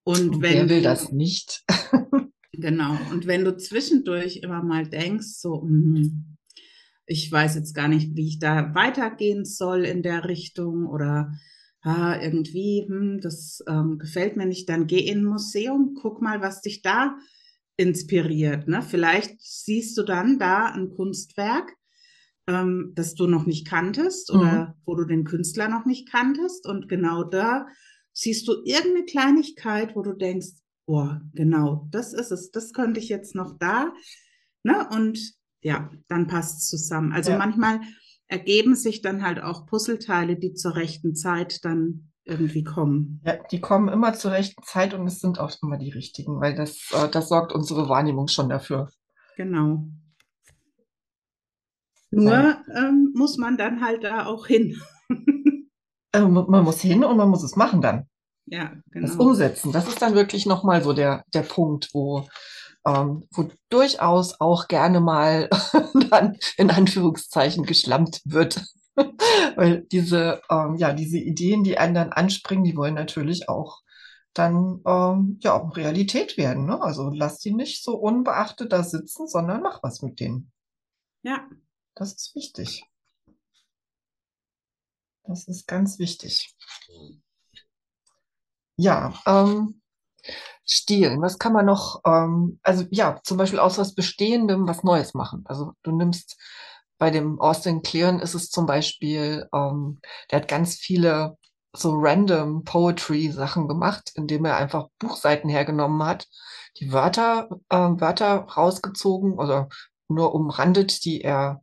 Und 0.03 0.35
Und 0.35 0.41
wenn 0.43 0.53
wer 0.53 0.69
will 0.69 0.77
du, 0.77 0.83
das 0.83 1.11
nicht? 1.11 1.63
genau, 2.51 2.99
und 3.09 3.25
wenn 3.25 3.45
du 3.45 3.57
zwischendurch 3.57 4.37
immer 4.43 4.61
mal 4.61 4.87
denkst, 4.87 5.39
so, 5.39 5.63
mhm, 5.63 6.37
ich 7.07 7.31
weiß 7.31 7.55
jetzt 7.55 7.73
gar 7.73 7.87
nicht, 7.87 8.15
wie 8.15 8.27
ich 8.27 8.37
da 8.37 8.75
weitergehen 8.75 9.43
soll 9.43 9.85
in 9.85 10.03
der 10.03 10.25
Richtung 10.25 10.85
oder 10.85 11.33
ah, 11.81 12.21
irgendwie, 12.21 12.85
hm, 12.87 13.21
das 13.21 13.63
ähm, 13.67 13.97
gefällt 13.97 14.37
mir 14.37 14.45
nicht, 14.45 14.69
dann 14.69 14.85
geh 14.85 14.99
in 14.99 15.21
ein 15.21 15.25
Museum, 15.25 15.95
guck 15.99 16.21
mal, 16.21 16.41
was 16.41 16.61
dich 16.61 16.83
da 16.83 17.17
inspiriert. 17.77 18.67
Ne? 18.67 18.81
Vielleicht 18.81 19.41
siehst 19.41 19.97
du 19.97 20.03
dann 20.03 20.39
da 20.39 20.67
ein 20.67 20.89
Kunstwerk, 20.89 21.75
ähm, 22.47 22.91
das 22.95 23.15
du 23.15 23.27
noch 23.27 23.45
nicht 23.45 23.67
kanntest 23.67 24.31
oder 24.31 24.75
wo 24.85 24.95
du 24.95 25.05
den 25.05 25.23
Künstler 25.23 25.69
noch 25.69 25.85
nicht 25.85 26.11
kanntest 26.11 26.67
und 26.67 26.87
genau 26.89 27.23
da 27.23 27.65
siehst 28.11 28.47
du 28.47 28.61
irgendeine 28.63 29.05
Kleinigkeit, 29.05 29.95
wo 29.95 30.01
du 30.03 30.13
denkst, 30.13 30.49
boah, 30.85 31.21
genau, 31.33 31.87
das 31.89 32.13
ist 32.13 32.31
es, 32.31 32.51
das 32.51 32.73
könnte 32.73 32.99
ich 32.99 33.09
jetzt 33.09 33.33
noch 33.35 33.57
da, 33.57 33.93
ne? 34.63 34.87
Und 34.91 35.33
ja, 35.61 35.89
dann 36.09 36.27
passt 36.27 36.59
es 36.59 36.69
zusammen. 36.69 37.13
Also 37.13 37.31
Ja. 37.31 37.37
manchmal 37.37 37.79
ergeben 38.27 38.75
sich 38.75 39.01
dann 39.01 39.23
halt 39.23 39.41
auch 39.41 39.65
Puzzleteile, 39.65 40.35
die 40.35 40.53
zur 40.53 40.75
rechten 40.75 41.15
Zeit 41.15 41.63
dann 41.63 42.11
irgendwie 42.25 42.63
kommen. 42.63 43.21
Ja, 43.25 43.35
die 43.51 43.59
kommen 43.59 43.89
immer 43.89 44.13
zur 44.13 44.31
rechten 44.31 44.63
Zeit 44.63 44.93
und 44.93 45.05
es 45.07 45.19
sind 45.19 45.39
auch 45.39 45.51
immer 45.61 45.77
die 45.77 45.91
richtigen, 45.91 46.39
weil 46.39 46.55
das, 46.55 46.91
äh, 46.93 47.09
das 47.09 47.29
sorgt 47.29 47.53
unsere 47.53 47.89
Wahrnehmung 47.89 48.27
schon 48.27 48.49
dafür. 48.49 48.89
Genau. 49.35 49.85
Nur 52.11 52.57
ähm, 52.75 53.11
muss 53.15 53.37
man 53.37 53.57
dann 53.57 53.83
halt 53.83 54.03
da 54.03 54.25
auch 54.25 54.45
hin. 54.45 54.79
Äh, 56.11 56.21
man 56.21 56.63
muss 56.63 56.79
hin 56.79 57.03
und 57.03 57.17
man 57.17 57.29
muss 57.29 57.43
es 57.43 57.55
machen 57.55 57.81
dann. 57.81 58.07
ja, 58.45 58.71
Das 58.93 59.13
genau. 59.13 59.23
Umsetzen, 59.23 59.71
das 59.71 59.87
ist 59.87 59.99
dann 59.99 60.13
wirklich 60.13 60.45
nochmal 60.45 60.83
so 60.83 60.93
der, 60.93 61.23
der 61.33 61.41
Punkt, 61.41 61.89
wo, 61.93 62.27
ähm, 62.85 63.23
wo 63.31 63.49
durchaus 63.69 64.39
auch 64.39 64.67
gerne 64.67 64.99
mal 64.99 65.49
dann 66.11 66.37
in 66.57 66.69
Anführungszeichen 66.69 67.65
geschlampt 67.65 68.21
wird. 68.25 68.63
Weil 69.55 69.81
diese, 69.91 70.41
ähm, 70.49 70.75
ja, 70.75 70.93
diese 70.93 71.17
Ideen, 71.17 71.63
die 71.63 71.77
einen 71.77 71.95
dann 71.95 72.11
anspringen, 72.13 72.63
die 72.63 72.75
wollen 72.75 72.93
natürlich 72.95 73.49
auch 73.49 73.81
dann 74.33 74.81
ähm, 74.85 75.37
ja 75.41 75.53
auch 75.53 75.75
Realität 75.77 76.37
werden. 76.37 76.65
Ne? 76.65 76.81
Also 76.81 77.09
lass 77.11 77.39
die 77.39 77.53
nicht 77.53 77.83
so 77.83 77.95
unbeachtet 77.95 78.71
da 78.71 78.83
sitzen, 78.83 79.27
sondern 79.27 79.61
mach 79.61 79.83
was 79.83 80.01
mit 80.01 80.19
denen. 80.19 80.51
Ja, 81.21 81.47
Das 81.95 82.13
ist 82.13 82.35
wichtig. 82.35 82.83
Das 85.23 85.47
ist 85.47 85.67
ganz 85.67 85.99
wichtig. 85.99 86.55
Ja, 88.75 89.13
ähm, 89.25 89.81
Stilen, 90.65 91.21
was 91.21 91.39
kann 91.39 91.53
man 91.53 91.65
noch, 91.65 92.01
ähm, 92.05 92.59
also 92.63 92.85
ja, 92.91 93.19
zum 93.23 93.37
Beispiel 93.37 93.59
aus 93.59 93.77
was 93.77 93.95
Bestehendem 93.95 94.67
was 94.67 94.83
Neues 94.83 95.13
machen. 95.13 95.43
Also 95.45 95.73
du 95.83 95.91
nimmst 95.91 96.37
bei 96.97 97.09
dem 97.09 97.39
Austin 97.39 97.81
Kleon 97.81 98.19
ist 98.19 98.33
es 98.33 98.49
zum 98.49 98.65
Beispiel, 98.65 99.47
ähm, 99.53 99.99
der 100.31 100.41
hat 100.41 100.47
ganz 100.47 100.75
viele 100.75 101.37
so 101.75 101.91
random 101.95 102.63
Poetry 102.63 103.31
Sachen 103.31 103.67
gemacht, 103.67 104.11
indem 104.15 104.45
er 104.45 104.57
einfach 104.57 104.89
Buchseiten 104.99 105.49
hergenommen 105.49 106.03
hat, 106.03 106.27
die 106.77 106.91
Wörter, 106.91 107.49
äh, 107.69 107.77
Wörter 107.77 108.35
rausgezogen 108.41 109.33
oder 109.33 109.69
nur 110.07 110.35
umrandet, 110.35 111.03
die 111.03 111.21
er, 111.21 111.61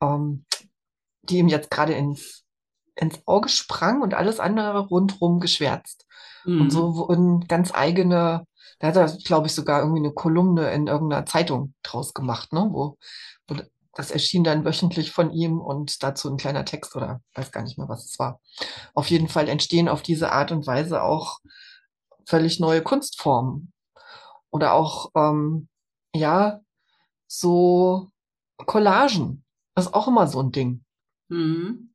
ähm, 0.00 0.44
die 1.22 1.38
ihm 1.38 1.48
jetzt 1.48 1.70
gerade 1.70 1.94
ins, 1.94 2.44
ins 2.94 3.20
Auge 3.26 3.48
sprang 3.48 4.02
und 4.02 4.14
alles 4.14 4.40
andere 4.40 4.86
rundrum 4.86 5.40
geschwärzt. 5.40 6.06
Mhm. 6.44 6.60
Und 6.62 6.70
so 6.70 6.94
wurden 6.94 7.46
ganz 7.48 7.72
eigene, 7.74 8.46
da 8.78 8.88
hat 8.88 8.96
er, 8.96 9.08
glaube 9.24 9.48
ich, 9.48 9.54
sogar 9.54 9.80
irgendwie 9.80 10.00
eine 10.00 10.12
Kolumne 10.12 10.70
in 10.72 10.86
irgendeiner 10.86 11.26
Zeitung 11.26 11.74
draus 11.82 12.14
gemacht, 12.14 12.52
ne, 12.52 12.68
wo, 12.70 12.98
wo 13.48 13.56
das 14.00 14.10
erschien 14.10 14.44
dann 14.44 14.64
wöchentlich 14.64 15.12
von 15.12 15.30
ihm 15.30 15.60
und 15.60 16.02
dazu 16.02 16.30
ein 16.30 16.38
kleiner 16.38 16.64
Text 16.64 16.96
oder 16.96 17.20
weiß 17.34 17.52
gar 17.52 17.62
nicht 17.62 17.76
mehr, 17.76 17.90
was 17.90 18.06
es 18.06 18.18
war. 18.18 18.40
Auf 18.94 19.10
jeden 19.10 19.28
Fall 19.28 19.46
entstehen 19.46 19.90
auf 19.90 20.00
diese 20.00 20.32
Art 20.32 20.52
und 20.52 20.66
Weise 20.66 21.02
auch 21.02 21.40
völlig 22.24 22.60
neue 22.60 22.80
Kunstformen. 22.82 23.74
Oder 24.48 24.72
auch, 24.72 25.10
ähm, 25.14 25.68
ja, 26.14 26.60
so 27.26 28.10
Collagen. 28.56 29.44
Das 29.74 29.86
ist 29.86 29.94
auch 29.94 30.08
immer 30.08 30.26
so 30.26 30.40
ein 30.40 30.50
Ding. 30.50 30.82
Mhm. 31.28 31.92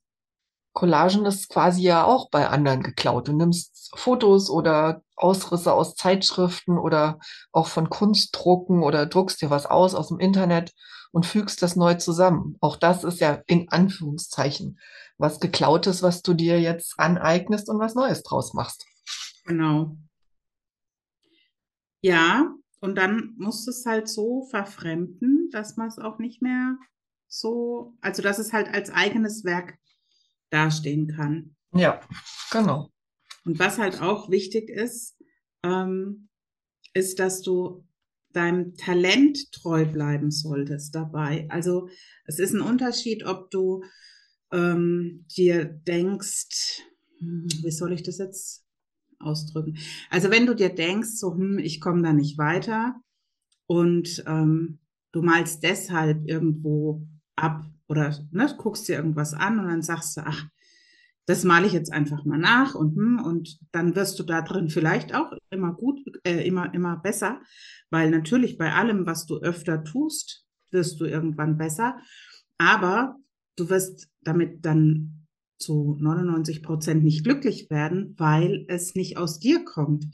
Collagen 0.74 1.26
ist 1.26 1.50
quasi 1.50 1.82
ja 1.82 2.04
auch 2.04 2.30
bei 2.30 2.48
anderen 2.48 2.84
geklaut. 2.84 3.30
Du 3.30 3.34
nimmst 3.34 3.92
Fotos 3.96 4.52
oder 4.52 5.02
Ausrisse 5.16 5.74
aus 5.74 5.96
Zeitschriften 5.96 6.78
oder 6.78 7.18
auch 7.52 7.68
von 7.68 7.90
Kunstdrucken 7.90 8.84
oder 8.84 9.08
druckst 9.08 9.42
dir 9.42 9.50
was 9.50 9.66
aus 9.66 9.96
aus 9.96 10.10
dem 10.10 10.20
Internet 10.20 10.72
und 11.16 11.26
fügst 11.26 11.62
das 11.62 11.78
neu 11.78 11.94
zusammen. 11.94 12.58
Auch 12.60 12.76
das 12.76 13.06
ist 13.06 13.22
ja 13.22 13.42
in 13.48 13.70
Anführungszeichen 13.70 14.78
was 15.18 15.40
geklautes, 15.40 16.04
was 16.04 16.22
du 16.22 16.34
dir 16.34 16.60
jetzt 16.60 17.00
aneignest 17.00 17.70
und 17.70 17.80
was 17.80 17.96
Neues 17.96 18.22
draus 18.22 18.54
machst. 18.54 18.86
Genau. 19.46 19.98
Ja, 22.02 22.54
und 22.82 22.96
dann 22.96 23.34
musst 23.38 23.66
du 23.66 23.72
es 23.72 23.86
halt 23.86 24.10
so 24.10 24.46
verfremden, 24.50 25.50
dass 25.54 25.78
man 25.78 25.88
es 25.88 26.00
auch 26.00 26.20
nicht 26.20 26.42
mehr 26.42 26.78
so, 27.30 27.96
also 28.02 28.22
dass 28.22 28.38
es 28.38 28.52
halt 28.52 28.68
als 28.68 28.90
eigenes 28.90 29.46
Werk 29.46 29.78
dastehen 30.50 31.08
kann. 31.16 31.56
Ja, 31.72 32.02
genau. 32.52 32.90
Und 33.46 33.58
was 33.58 33.78
halt 33.78 34.02
auch 34.02 34.30
wichtig 34.30 34.70
ist, 34.70 35.16
ähm, 35.64 36.28
ist, 36.94 37.20
dass 37.20 37.42
du 37.42 37.88
deinem 38.36 38.76
Talent 38.76 39.52
treu 39.52 39.86
bleiben 39.86 40.32
solltest 40.32 40.96
dabei. 40.96 41.48
Also 41.50 41.90
es 42.26 42.40
ist 42.40 42.54
ein 42.54 42.62
Unterschied, 42.62 43.26
ob 43.26 43.52
du 43.52 43.84
ähm, 44.52 45.26
dir 45.36 45.66
denkst, 45.66 46.82
hm, 47.20 47.48
wie 47.64 47.72
soll 47.72 47.94
ich 47.94 48.04
das 48.04 48.18
jetzt 48.18 48.66
ausdrücken? 49.20 49.78
Also 50.10 50.32
wenn 50.32 50.46
du 50.46 50.56
dir 50.56 50.70
denkst, 50.70 51.12
so, 51.16 51.34
hm, 51.34 51.60
ich 51.60 51.82
komme 51.82 52.02
da 52.02 52.14
nicht 52.14 52.38
weiter 52.38 52.96
und 53.68 54.24
ähm, 54.28 54.80
du 55.12 55.22
malst 55.22 55.64
deshalb 55.64 56.28
irgendwo 56.28 57.08
ab 57.36 57.66
oder 57.88 58.18
ne, 58.32 58.54
guckst 58.58 58.88
dir 58.88 58.96
irgendwas 58.96 59.34
an 59.34 59.60
und 59.60 59.68
dann 59.68 59.82
sagst 59.82 60.18
du, 60.18 60.22
ach, 60.26 60.46
das 61.26 61.44
male 61.44 61.66
ich 61.66 61.74
jetzt 61.74 61.92
einfach 61.92 62.24
mal 62.26 62.38
nach 62.38 62.76
und 62.76 62.96
hm, 62.96 63.20
und 63.24 63.58
dann 63.72 63.96
wirst 63.96 64.20
du 64.20 64.24
da 64.24 64.42
drin 64.42 64.70
vielleicht 64.70 65.16
auch 65.16 65.32
immer 65.50 65.74
gut, 65.74 66.00
äh, 66.24 66.46
immer 66.46 66.74
immer 66.74 66.98
besser, 66.98 67.42
weil 67.90 68.10
natürlich 68.10 68.58
bei 68.58 68.74
allem, 68.74 69.06
was 69.06 69.26
du 69.26 69.38
öfter 69.38 69.84
tust, 69.84 70.46
wirst 70.72 71.00
du 71.00 71.06
irgendwann 71.06 71.58
besser, 71.58 71.98
aber 72.58 73.18
du 73.56 73.70
wirst 73.70 74.10
damit 74.22 74.66
dann 74.66 75.28
zu 75.58 75.98
99 76.00 76.62
Prozent 76.62 77.04
nicht 77.04 77.24
glücklich 77.24 77.70
werden, 77.70 78.14
weil 78.18 78.66
es 78.68 78.94
nicht 78.94 79.18
aus 79.18 79.40
dir 79.40 79.64
kommt, 79.64 80.06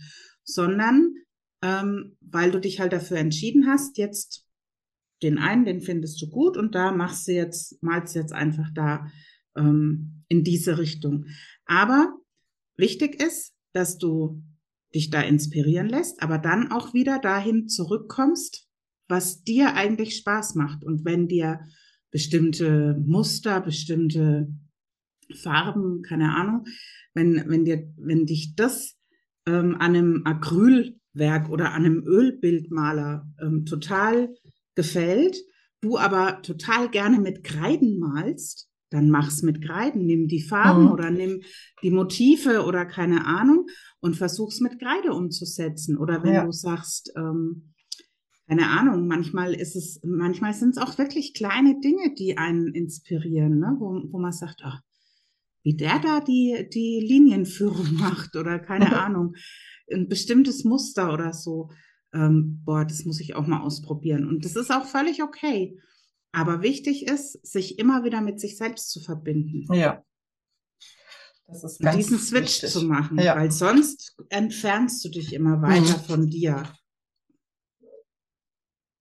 sondern 0.44 1.16
ähm, 1.64 2.18
weil 2.22 2.52
du 2.52 2.60
dich 2.60 2.80
halt 2.80 2.94
dafür 2.94 3.18
entschieden 3.18 3.68
hast, 3.68 3.98
jetzt 3.98 4.46
den 5.24 5.38
einen, 5.38 5.66
den 5.66 5.82
findest 5.82 6.22
du 6.22 6.30
gut 6.30 6.58
und 6.58 6.74
da 6.74 6.92
machst 6.92 7.28
du 7.28 7.34
jetzt, 7.34 7.82
malst 7.84 8.16
du 8.16 8.20
jetzt 8.20 8.34
einfach 8.34 8.70
da 8.74 9.08
ähm, 9.56 10.24
in 10.28 10.44
diese 10.44 10.78
Richtung. 10.78 11.26
Aber 11.66 12.14
wichtig 12.78 13.22
ist, 13.22 13.54
dass 13.74 13.98
du 13.98 14.44
dich 14.94 15.10
da 15.10 15.22
inspirieren 15.22 15.88
lässt, 15.88 16.22
aber 16.22 16.38
dann 16.38 16.72
auch 16.72 16.94
wieder 16.94 17.20
dahin 17.20 17.68
zurückkommst, 17.68 18.68
was 19.08 19.44
dir 19.44 19.76
eigentlich 19.76 20.18
Spaß 20.18 20.56
macht. 20.56 20.84
Und 20.84 21.06
wenn 21.06 21.28
dir 21.28 21.62
bestimmte 22.12 22.98
Muster, 23.06 23.62
bestimmte 23.62 24.48
Farben, 25.34 26.02
keine 26.02 26.36
Ahnung, 26.36 26.66
wenn, 27.14 27.44
wenn 27.48 27.66
dir, 27.66 27.90
wenn 27.98 28.26
dich 28.26 28.56
das 28.56 28.98
ähm, 29.46 29.76
an 29.76 29.96
einem 29.96 30.22
Acrylwerk 30.26 31.50
oder 31.50 31.74
an 31.74 31.86
einem 31.86 32.04
Ölbildmaler 32.06 33.30
ähm, 33.42 33.66
total 33.66 34.34
gefällt, 34.76 35.38
du 35.82 35.98
aber 35.98 36.42
total 36.42 36.90
gerne 36.90 37.20
mit 37.20 37.44
Kreiden 37.44 38.00
malst, 38.00 38.71
dann 38.92 39.10
mach's 39.10 39.42
mit 39.42 39.66
Kreiden, 39.66 40.06
nimm 40.06 40.28
die 40.28 40.42
Farben 40.42 40.86
mhm. 40.86 40.92
oder 40.92 41.10
nimm 41.10 41.42
die 41.82 41.92
Motive 41.92 42.66
oder 42.66 42.86
keine 42.86 43.26
Ahnung 43.26 43.66
und 44.02 44.16
versuch's 44.16 44.60
mit 44.60 44.80
Kreide 44.80 45.14
umzusetzen. 45.14 45.98
Oder 45.98 46.24
wenn 46.24 46.34
ja. 46.34 46.46
du 46.46 46.52
sagst, 46.52 47.12
ähm, 47.18 47.74
keine 48.48 48.68
Ahnung, 48.68 49.08
manchmal 49.08 49.54
ist 49.54 49.78
es, 49.78 50.02
manchmal 50.04 50.54
sind 50.54 50.72
es 50.72 50.78
auch 50.78 50.98
wirklich 50.98 51.34
kleine 51.34 51.80
Dinge, 51.80 52.14
die 52.14 52.38
einen 52.38 52.74
inspirieren, 52.74 53.60
ne? 53.60 53.78
wo, 53.80 54.02
wo 54.12 54.20
man 54.20 54.34
sagt, 54.34 54.62
ach, 54.64 54.82
wie 55.64 55.76
der 55.76 56.00
da 56.00 56.20
die, 56.20 56.68
die 56.74 57.00
Linienführung 57.00 57.94
macht 57.98 58.36
oder 58.36 58.60
keine 58.60 59.00
Ahnung, 59.02 59.36
ein 59.90 60.10
bestimmtes 60.10 60.66
Muster 60.66 61.14
oder 61.14 61.32
so. 61.34 61.70
Ähm, 62.14 62.62
boah, 62.66 62.84
das 62.84 63.06
muss 63.06 63.22
ich 63.22 63.36
auch 63.36 63.48
mal 63.48 63.62
ausprobieren. 63.62 64.28
Und 64.28 64.44
das 64.44 64.58
ist 64.58 64.70
auch 64.70 64.86
völlig 64.86 65.24
okay. 65.24 65.80
Aber 66.32 66.62
wichtig 66.62 67.08
ist, 67.08 67.46
sich 67.46 67.78
immer 67.78 68.04
wieder 68.04 68.22
mit 68.22 68.40
sich 68.40 68.58
selbst 68.58 68.90
zu 68.90 69.02
verbinden. 69.02 69.72
Ja. 69.74 70.04
Das 71.48 71.64
ist 71.66 71.82
ganz 71.82 71.98
diesen 71.98 72.20
Switch 72.20 72.64
wichtig. 72.64 72.72
zu 72.72 72.84
machen, 72.84 73.20
ja. 73.20 73.36
weil 73.36 73.52
sonst 73.52 74.16
entfernst 74.30 75.04
du 75.04 75.10
dich 75.10 75.34
immer 75.34 75.62
weiter 75.62 75.98
mhm. 75.98 76.04
von 76.04 76.30
dir. 76.30 76.64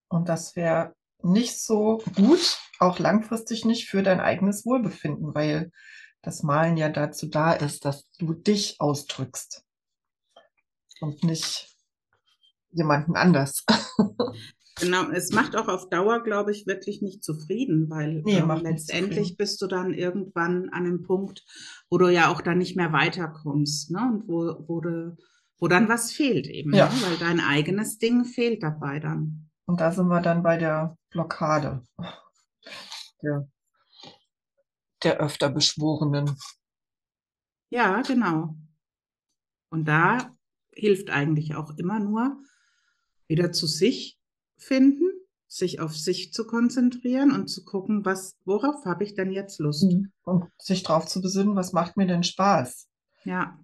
Und 0.08 0.28
das 0.28 0.56
wäre 0.56 0.96
nicht 1.22 1.60
so 1.60 2.02
gut, 2.16 2.58
auch 2.80 2.98
langfristig 2.98 3.64
nicht 3.64 3.88
für 3.88 4.02
dein 4.02 4.20
eigenes 4.20 4.66
Wohlbefinden, 4.66 5.34
weil 5.34 5.70
das 6.22 6.42
Malen 6.42 6.76
ja 6.76 6.88
dazu 6.88 7.26
da 7.26 7.52
ist, 7.52 7.84
dass 7.84 8.10
du 8.18 8.34
dich 8.34 8.80
ausdrückst 8.80 9.64
und 11.00 11.22
nicht 11.22 11.68
jemanden 12.70 13.16
anders. 13.16 13.64
Genau, 14.80 15.10
es 15.10 15.30
macht 15.30 15.56
auch 15.56 15.68
auf 15.68 15.88
Dauer, 15.90 16.22
glaube 16.22 16.52
ich, 16.52 16.66
wirklich 16.66 17.02
nicht 17.02 17.22
zufrieden, 17.22 17.90
weil 17.90 18.22
nee, 18.22 18.38
ähm, 18.38 18.50
letztendlich 18.62 19.36
bist 19.36 19.60
du 19.62 19.66
dann 19.66 19.94
irgendwann 19.94 20.70
an 20.70 20.86
einem 20.86 21.02
Punkt, 21.02 21.44
wo 21.90 21.98
du 21.98 22.08
ja 22.08 22.28
auch 22.28 22.40
dann 22.40 22.58
nicht 22.58 22.76
mehr 22.76 22.92
weiterkommst, 22.92 23.90
ne? 23.90 24.00
Und 24.00 24.28
wo, 24.28 24.64
wo, 24.68 24.80
du, 24.80 25.16
wo 25.58 25.68
dann 25.68 25.88
was 25.88 26.12
fehlt 26.12 26.46
eben, 26.46 26.74
ja. 26.74 26.86
ne? 26.86 26.92
weil 27.02 27.16
dein 27.18 27.40
eigenes 27.40 27.98
Ding 27.98 28.24
fehlt 28.24 28.62
dabei 28.62 29.00
dann. 29.00 29.50
Und 29.66 29.80
da 29.80 29.92
sind 29.92 30.08
wir 30.08 30.20
dann 30.20 30.42
bei 30.42 30.56
der 30.56 30.96
Blockade 31.10 31.86
der, 33.22 33.48
der 35.02 35.20
öfter 35.20 35.50
Beschworenen. 35.50 36.36
Ja, 37.70 38.02
genau. 38.02 38.56
Und 39.70 39.86
da 39.86 40.36
hilft 40.72 41.10
eigentlich 41.10 41.54
auch 41.54 41.76
immer 41.76 42.00
nur 42.00 42.42
wieder 43.28 43.52
zu 43.52 43.66
sich 43.66 44.19
finden, 44.60 45.10
sich 45.48 45.80
auf 45.80 45.96
sich 45.96 46.32
zu 46.32 46.46
konzentrieren 46.46 47.32
und 47.32 47.48
zu 47.48 47.64
gucken, 47.64 48.04
was, 48.04 48.36
worauf 48.44 48.84
habe 48.84 49.02
ich 49.02 49.14
denn 49.14 49.32
jetzt 49.32 49.58
Lust? 49.58 49.84
Mhm. 49.84 50.12
Und 50.22 50.44
sich 50.58 50.82
drauf 50.84 51.06
zu 51.06 51.20
besinnen, 51.20 51.56
was 51.56 51.72
macht 51.72 51.96
mir 51.96 52.06
denn 52.06 52.22
Spaß? 52.22 52.86
Ja. 53.24 53.58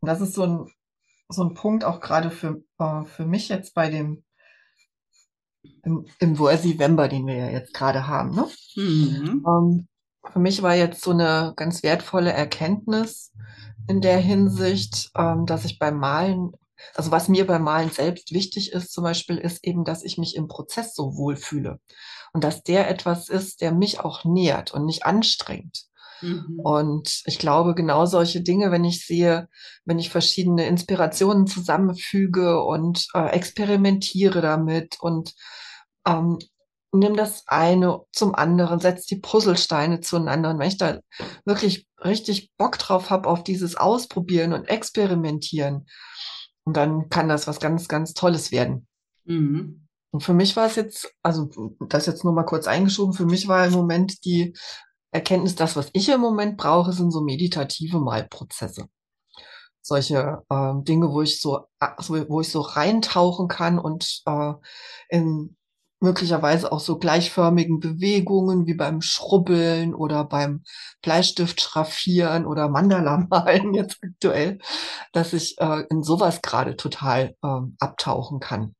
Und 0.00 0.06
das 0.06 0.20
ist 0.20 0.34
so 0.34 0.44
ein, 0.44 0.70
so 1.28 1.44
ein 1.44 1.54
Punkt 1.54 1.84
auch 1.84 2.00
gerade 2.00 2.30
für, 2.30 2.62
äh, 2.78 3.04
für 3.04 3.26
mich 3.26 3.48
jetzt 3.50 3.74
bei 3.74 3.90
dem 3.90 4.24
im, 5.82 6.06
im 6.18 6.38
Worthy-Vember, 6.38 7.08
den 7.08 7.26
wir 7.26 7.34
ja 7.34 7.50
jetzt 7.50 7.74
gerade 7.74 8.06
haben. 8.06 8.34
Ne? 8.34 8.48
Mhm. 8.76 9.44
Ähm, 9.46 9.88
für 10.32 10.38
mich 10.38 10.62
war 10.62 10.74
jetzt 10.74 11.02
so 11.02 11.10
eine 11.10 11.52
ganz 11.56 11.82
wertvolle 11.82 12.32
Erkenntnis 12.32 13.32
in 13.88 14.00
der 14.00 14.18
Hinsicht, 14.18 15.10
ähm, 15.14 15.46
dass 15.46 15.64
ich 15.64 15.78
beim 15.78 15.98
Malen 15.98 16.52
also 16.94 17.10
was 17.10 17.28
mir 17.28 17.46
beim 17.46 17.62
Malen 17.62 17.90
selbst 17.90 18.32
wichtig 18.32 18.72
ist, 18.72 18.92
zum 18.92 19.04
Beispiel, 19.04 19.38
ist 19.38 19.64
eben, 19.64 19.84
dass 19.84 20.04
ich 20.04 20.18
mich 20.18 20.36
im 20.36 20.48
Prozess 20.48 20.94
so 20.94 21.16
wohlfühle 21.16 21.80
und 22.32 22.44
dass 22.44 22.62
der 22.62 22.88
etwas 22.88 23.28
ist, 23.28 23.60
der 23.60 23.72
mich 23.72 24.00
auch 24.00 24.24
nährt 24.24 24.72
und 24.72 24.84
nicht 24.84 25.04
anstrengt. 25.04 25.88
Mhm. 26.20 26.60
Und 26.62 27.22
ich 27.26 27.38
glaube, 27.38 27.74
genau 27.74 28.06
solche 28.06 28.40
Dinge, 28.40 28.70
wenn 28.70 28.84
ich 28.84 29.06
sehe, 29.06 29.48
wenn 29.84 29.98
ich 29.98 30.10
verschiedene 30.10 30.66
Inspirationen 30.66 31.46
zusammenfüge 31.46 32.62
und 32.62 33.06
äh, 33.14 33.28
experimentiere 33.30 34.40
damit 34.40 34.98
und 35.00 35.34
ähm, 36.06 36.38
nimm 36.92 37.16
das 37.16 37.44
eine 37.46 38.00
zum 38.12 38.34
anderen, 38.34 38.80
setz 38.80 39.06
die 39.06 39.20
Puzzlesteine 39.20 40.00
zueinander. 40.00 40.50
Und 40.50 40.58
wenn 40.58 40.68
ich 40.68 40.78
da 40.78 41.00
wirklich 41.44 41.86
richtig 42.02 42.50
Bock 42.56 42.78
drauf 42.78 43.10
habe, 43.10 43.28
auf 43.28 43.44
dieses 43.44 43.76
Ausprobieren 43.76 44.52
und 44.52 44.68
Experimentieren, 44.68 45.86
und 46.68 46.76
dann 46.76 47.08
kann 47.08 47.30
das 47.30 47.46
was 47.46 47.60
ganz, 47.60 47.88
ganz 47.88 48.12
Tolles 48.12 48.52
werden. 48.52 48.86
Mhm. 49.24 49.88
Und 50.10 50.22
für 50.22 50.34
mich 50.34 50.54
war 50.54 50.66
es 50.66 50.76
jetzt, 50.76 51.10
also 51.22 51.48
das 51.80 52.04
jetzt 52.04 52.24
nur 52.24 52.34
mal 52.34 52.42
kurz 52.42 52.66
eingeschoben, 52.66 53.14
für 53.14 53.24
mich 53.24 53.48
war 53.48 53.66
im 53.66 53.72
Moment 53.72 54.22
die 54.26 54.54
Erkenntnis, 55.10 55.54
das, 55.54 55.76
was 55.76 55.88
ich 55.94 56.10
im 56.10 56.20
Moment 56.20 56.58
brauche, 56.58 56.92
sind 56.92 57.10
so 57.10 57.22
meditative 57.22 58.00
Malprozesse. 58.00 58.86
Solche 59.80 60.42
äh, 60.50 60.72
Dinge, 60.82 61.10
wo 61.10 61.22
ich 61.22 61.40
so, 61.40 61.64
wo 61.80 62.42
ich 62.42 62.50
so 62.50 62.60
reintauchen 62.60 63.48
kann 63.48 63.78
und 63.78 64.20
äh, 64.26 64.52
in 65.08 65.56
möglicherweise 66.00 66.70
auch 66.70 66.80
so 66.80 66.98
gleichförmigen 66.98 67.80
Bewegungen 67.80 68.66
wie 68.66 68.74
beim 68.74 69.00
Schrubbeln 69.00 69.94
oder 69.94 70.24
beim 70.24 70.62
Bleistift 71.02 71.60
schraffieren 71.60 72.46
oder 72.46 72.68
Mandala 72.68 73.26
malen 73.28 73.74
jetzt 73.74 73.98
aktuell, 74.02 74.58
dass 75.12 75.32
ich 75.32 75.56
äh, 75.58 75.84
in 75.90 76.02
sowas 76.02 76.42
gerade 76.42 76.76
total 76.76 77.34
äh, 77.42 77.60
abtauchen 77.80 78.40
kann. 78.40 78.74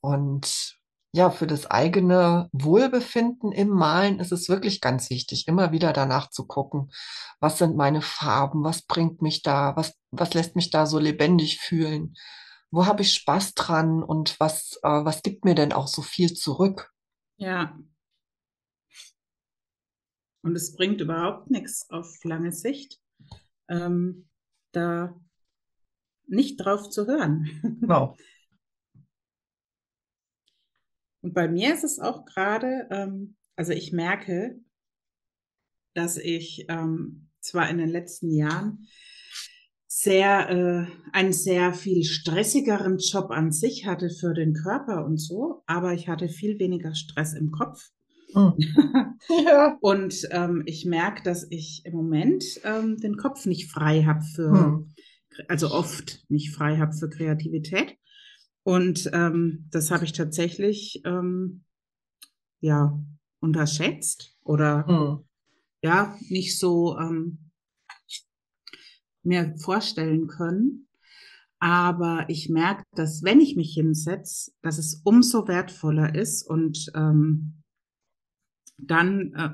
Und 0.00 0.78
ja, 1.12 1.30
für 1.30 1.46
das 1.46 1.68
eigene 1.68 2.48
Wohlbefinden 2.52 3.50
im 3.50 3.68
Malen 3.68 4.20
ist 4.20 4.30
es 4.30 4.48
wirklich 4.48 4.80
ganz 4.80 5.10
wichtig, 5.10 5.48
immer 5.48 5.72
wieder 5.72 5.92
danach 5.92 6.30
zu 6.30 6.46
gucken, 6.46 6.92
was 7.40 7.58
sind 7.58 7.76
meine 7.76 8.00
Farben, 8.00 8.62
was 8.62 8.82
bringt 8.82 9.20
mich 9.20 9.42
da, 9.42 9.74
was, 9.76 9.94
was 10.12 10.34
lässt 10.34 10.54
mich 10.54 10.70
da 10.70 10.86
so 10.86 10.98
lebendig 11.00 11.58
fühlen, 11.58 12.14
wo 12.70 12.86
habe 12.86 13.02
ich 13.02 13.14
Spaß 13.14 13.54
dran 13.54 14.02
und 14.02 14.38
was, 14.38 14.78
äh, 14.82 15.04
was 15.04 15.22
gibt 15.22 15.44
mir 15.44 15.54
denn 15.54 15.72
auch 15.72 15.88
so 15.88 16.02
viel 16.02 16.34
zurück? 16.34 16.92
Ja. 17.36 17.78
Und 20.42 20.56
es 20.56 20.74
bringt 20.74 21.00
überhaupt 21.00 21.50
nichts 21.50 21.88
auf 21.90 22.22
lange 22.24 22.52
Sicht, 22.52 23.00
ähm, 23.68 24.28
da 24.72 25.20
nicht 26.26 26.56
drauf 26.56 26.90
zu 26.90 27.06
hören. 27.06 27.48
Genau. 27.80 28.16
Und 31.22 31.34
bei 31.34 31.48
mir 31.48 31.74
ist 31.74 31.84
es 31.84 31.98
auch 31.98 32.24
gerade, 32.24 32.88
ähm, 32.90 33.36
also 33.54 33.72
ich 33.72 33.92
merke, 33.92 34.58
dass 35.92 36.16
ich 36.16 36.64
ähm, 36.68 37.28
zwar 37.40 37.68
in 37.68 37.76
den 37.78 37.90
letzten 37.90 38.30
Jahren 38.30 38.88
sehr, 40.02 40.48
äh, 40.48 40.86
einen 41.12 41.34
sehr 41.34 41.74
viel 41.74 42.04
stressigeren 42.04 42.96
Job 42.98 43.30
an 43.30 43.52
sich 43.52 43.84
hatte 43.86 44.08
für 44.08 44.32
den 44.32 44.54
Körper 44.54 45.04
und 45.04 45.18
so, 45.18 45.62
aber 45.66 45.92
ich 45.92 46.08
hatte 46.08 46.28
viel 46.28 46.58
weniger 46.58 46.94
Stress 46.94 47.34
im 47.34 47.50
Kopf. 47.50 47.90
Hm. 48.32 48.54
ja. 49.44 49.76
Und 49.82 50.26
ähm, 50.30 50.62
ich 50.64 50.86
merke, 50.86 51.22
dass 51.22 51.46
ich 51.50 51.82
im 51.84 51.92
Moment 51.92 52.44
ähm, 52.64 52.96
den 52.96 53.18
Kopf 53.18 53.44
nicht 53.44 53.70
frei 53.70 54.04
habe 54.04 54.22
für, 54.22 54.50
Hm. 54.50 54.94
also 55.48 55.70
oft 55.70 56.24
nicht 56.30 56.54
frei 56.54 56.78
habe 56.78 56.94
für 56.94 57.10
Kreativität. 57.10 57.98
Und 58.62 59.10
ähm, 59.12 59.68
das 59.70 59.90
habe 59.90 60.06
ich 60.06 60.12
tatsächlich 60.12 61.02
ähm, 61.04 61.64
ja 62.60 62.98
unterschätzt 63.40 64.34
oder 64.44 64.86
Hm. 64.86 65.24
ja 65.82 66.16
nicht 66.30 66.58
so 66.58 66.96
ähm, 66.98 67.49
mir 69.22 69.54
vorstellen 69.58 70.26
können. 70.26 70.88
Aber 71.58 72.24
ich 72.28 72.48
merke, 72.48 72.84
dass 72.94 73.22
wenn 73.22 73.40
ich 73.40 73.54
mich 73.56 73.74
hinsetze, 73.74 74.52
dass 74.62 74.78
es 74.78 75.02
umso 75.04 75.46
wertvoller 75.46 76.14
ist 76.14 76.42
und 76.42 76.90
ähm, 76.94 77.62
dann 78.78 79.34
äh, 79.34 79.50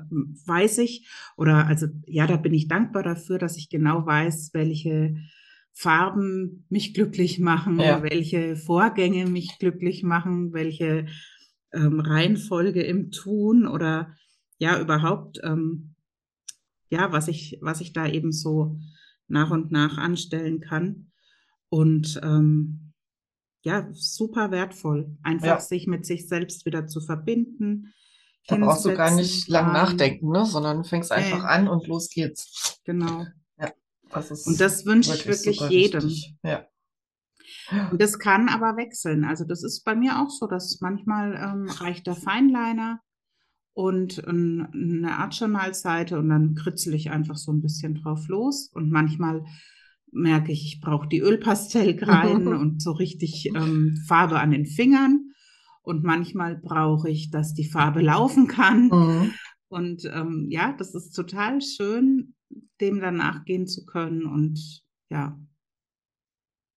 weiß 0.47 0.77
ich, 0.79 1.07
oder 1.35 1.67
also 1.67 1.87
ja, 2.05 2.27
da 2.27 2.37
bin 2.37 2.53
ich 2.53 2.67
dankbar 2.67 3.03
dafür, 3.03 3.39
dass 3.39 3.57
ich 3.57 3.69
genau 3.69 4.05
weiß, 4.05 4.51
welche 4.53 5.17
Farben 5.73 6.65
mich 6.69 6.93
glücklich 6.93 7.39
machen, 7.39 7.77
Ja. 7.79 8.01
welche 8.01 8.55
Vorgänge 8.55 9.25
mich 9.27 9.59
glücklich 9.59 10.03
machen, 10.03 10.53
welche 10.53 11.07
ähm, 11.73 11.99
Reihenfolge 11.99 12.81
im 12.81 13.11
Tun 13.11 13.67
oder 13.67 14.15
ja 14.59 14.79
überhaupt 14.79 15.39
ähm, 15.43 15.93
ja, 16.89 17.11
was 17.11 17.27
ich, 17.27 17.57
was 17.61 17.81
ich 17.81 17.93
da 17.93 18.07
eben 18.07 18.31
so 18.31 18.79
nach 19.27 19.51
und 19.51 19.71
nach 19.71 19.97
anstellen 19.97 20.59
kann. 20.59 21.11
Und 21.69 22.19
ähm, 22.23 22.93
ja, 23.63 23.87
super 23.91 24.51
wertvoll, 24.51 25.17
einfach 25.23 25.45
Ja. 25.47 25.59
sich 25.59 25.87
mit 25.87 26.05
sich 26.05 26.27
selbst 26.27 26.65
wieder 26.65 26.87
zu 26.87 27.01
verbinden. 27.01 27.93
Da 28.47 28.55
brauchst 28.55 28.85
du 28.85 28.93
gar 28.93 29.13
nicht 29.13 29.49
lang 29.49 29.73
nachdenken, 29.73 30.29
ne? 30.31 30.45
sondern 30.45 30.77
du 30.77 30.83
fängst 30.83 31.11
einfach 31.11 31.43
an 31.43 31.67
und 31.67 31.87
los 31.87 32.09
geht's. 32.09 32.79
Genau. 32.85 33.25
Das 34.09 34.31
ist 34.31 34.47
Und 34.47 34.61
das 34.61 34.85
wünsche 34.85 35.13
ich 35.13 35.27
wirklich 35.27 35.59
jedem. 35.69 36.09
Ja. 36.41 36.65
Und 37.91 38.01
das 38.01 38.19
kann 38.19 38.47
aber 38.47 38.77
wechseln. 38.77 39.25
Also 39.25 39.43
das 39.43 39.63
ist 39.63 39.83
bei 39.83 39.95
mir 39.95 40.21
auch 40.21 40.29
so, 40.29 40.47
dass 40.47 40.79
manchmal 40.79 41.35
ähm, 41.35 41.69
reicht 41.69 42.07
der 42.07 42.15
Feinliner 42.15 43.01
und 43.77 44.27
ein, 44.27 44.65
eine 44.73 45.17
Art 45.19 45.39
Journalseite 45.39 46.17
und 46.17 46.29
dann 46.29 46.55
kritzel 46.55 46.95
ich 46.95 47.11
einfach 47.11 47.35
so 47.35 47.51
ein 47.51 47.61
bisschen 47.61 47.93
drauf 47.93 48.27
los. 48.27 48.71
Und 48.73 48.89
manchmal 48.89 49.45
merke 50.11 50.51
ich, 50.51 50.65
ich 50.65 50.81
brauche 50.81 51.07
die 51.07 51.19
Ölpastellkreiden 51.19 52.47
und 52.57 52.81
so 52.81 52.93
richtig 52.93 53.45
ähm, 53.55 53.95
Farbe 54.07 54.39
an 54.39 54.49
den 54.49 54.65
Fingern. 54.65 55.29
Und 55.83 56.03
manchmal 56.03 56.57
brauche 56.57 57.07
ich, 57.11 57.29
dass 57.29 57.53
die 57.53 57.69
Farbe 57.69 58.01
laufen 58.01 58.47
kann. 58.47 58.87
Mhm. 58.87 59.33
Und 59.67 60.05
ähm, 60.11 60.47
ja, 60.49 60.73
das 60.73 60.95
ist 60.95 61.11
total 61.11 61.61
schön, 61.61 62.33
dem 62.81 62.99
dann 62.99 63.17
nachgehen 63.17 63.67
zu 63.67 63.85
können 63.85 64.25
und 64.25 64.59
ja, 65.11 65.39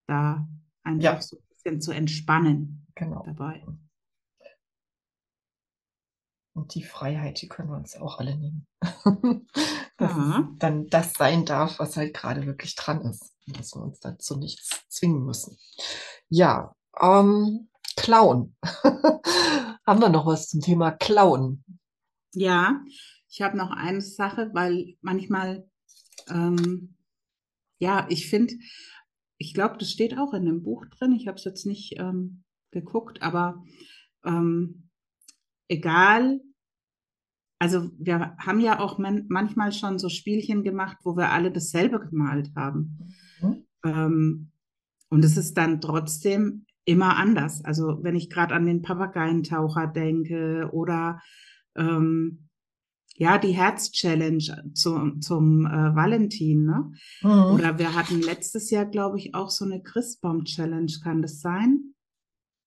da 0.06 0.46
einfach 0.82 1.02
Ja. 1.02 1.22
so 1.22 1.38
ein 1.38 1.44
bisschen 1.54 1.80
zu 1.80 1.92
entspannen 1.92 2.86
Genau. 2.94 3.22
dabei. 3.24 3.64
Und 6.60 6.74
die 6.74 6.82
Freiheit, 6.82 7.40
die 7.40 7.48
können 7.48 7.70
wir 7.70 7.76
uns 7.78 7.96
auch 7.96 8.18
alle 8.18 8.36
nehmen. 8.36 8.66
dass 9.96 10.12
es 10.14 10.58
dann 10.58 10.86
das 10.88 11.14
sein 11.14 11.46
darf, 11.46 11.78
was 11.78 11.96
halt 11.96 12.12
gerade 12.12 12.44
wirklich 12.44 12.74
dran 12.74 13.00
ist. 13.00 13.32
Und 13.46 13.58
dass 13.58 13.74
wir 13.74 13.82
uns 13.82 13.98
dazu 14.00 14.36
nichts 14.36 14.68
zwingen 14.88 15.24
müssen. 15.24 15.56
Ja, 16.28 16.76
ähm, 17.00 17.70
Klauen. 17.96 18.56
Haben 19.86 20.00
wir 20.02 20.10
noch 20.10 20.26
was 20.26 20.48
zum 20.48 20.60
Thema 20.60 20.90
Klauen? 20.90 21.64
Ja, 22.34 22.82
ich 23.30 23.40
habe 23.40 23.56
noch 23.56 23.70
eine 23.70 24.02
Sache, 24.02 24.50
weil 24.52 24.98
manchmal, 25.00 25.66
ähm, 26.28 26.94
ja, 27.78 28.06
ich 28.10 28.28
finde, 28.28 28.52
ich 29.38 29.54
glaube, 29.54 29.78
das 29.78 29.90
steht 29.90 30.18
auch 30.18 30.34
in 30.34 30.44
dem 30.44 30.62
Buch 30.62 30.84
drin. 30.90 31.12
Ich 31.12 31.26
habe 31.26 31.38
es 31.38 31.44
jetzt 31.44 31.64
nicht 31.64 31.98
ähm, 31.98 32.44
geguckt, 32.70 33.22
aber 33.22 33.64
ähm, 34.26 34.90
egal, 35.68 36.40
also 37.60 37.90
wir 37.98 38.34
haben 38.38 38.60
ja 38.60 38.80
auch 38.80 38.98
man 38.98 39.26
manchmal 39.28 39.72
schon 39.72 39.98
so 39.98 40.08
Spielchen 40.08 40.64
gemacht, 40.64 40.96
wo 41.04 41.16
wir 41.16 41.30
alle 41.30 41.52
dasselbe 41.52 42.00
gemalt 42.00 42.50
haben. 42.56 43.14
Mhm. 43.40 43.64
Ähm, 43.84 44.50
und 45.10 45.24
es 45.24 45.36
ist 45.36 45.54
dann 45.58 45.80
trotzdem 45.80 46.64
immer 46.86 47.16
anders. 47.16 47.62
Also 47.64 48.02
wenn 48.02 48.16
ich 48.16 48.30
gerade 48.30 48.54
an 48.54 48.64
den 48.64 48.80
Papageientaucher 48.80 49.86
denke 49.86 50.70
oder 50.72 51.20
ähm, 51.76 52.48
ja, 53.16 53.36
die 53.36 53.52
Herz-Challenge 53.52 54.72
zu, 54.72 55.18
zum 55.20 55.66
äh, 55.66 55.94
Valentin, 55.94 56.64
ne? 56.64 56.92
Mhm. 57.20 57.54
Oder 57.54 57.78
wir 57.78 57.94
hatten 57.94 58.22
letztes 58.22 58.70
Jahr, 58.70 58.86
glaube 58.86 59.18
ich, 59.18 59.34
auch 59.34 59.50
so 59.50 59.66
eine 59.66 59.82
Christbaum-Challenge, 59.82 60.92
kann 61.02 61.20
das 61.20 61.40
sein? 61.40 61.94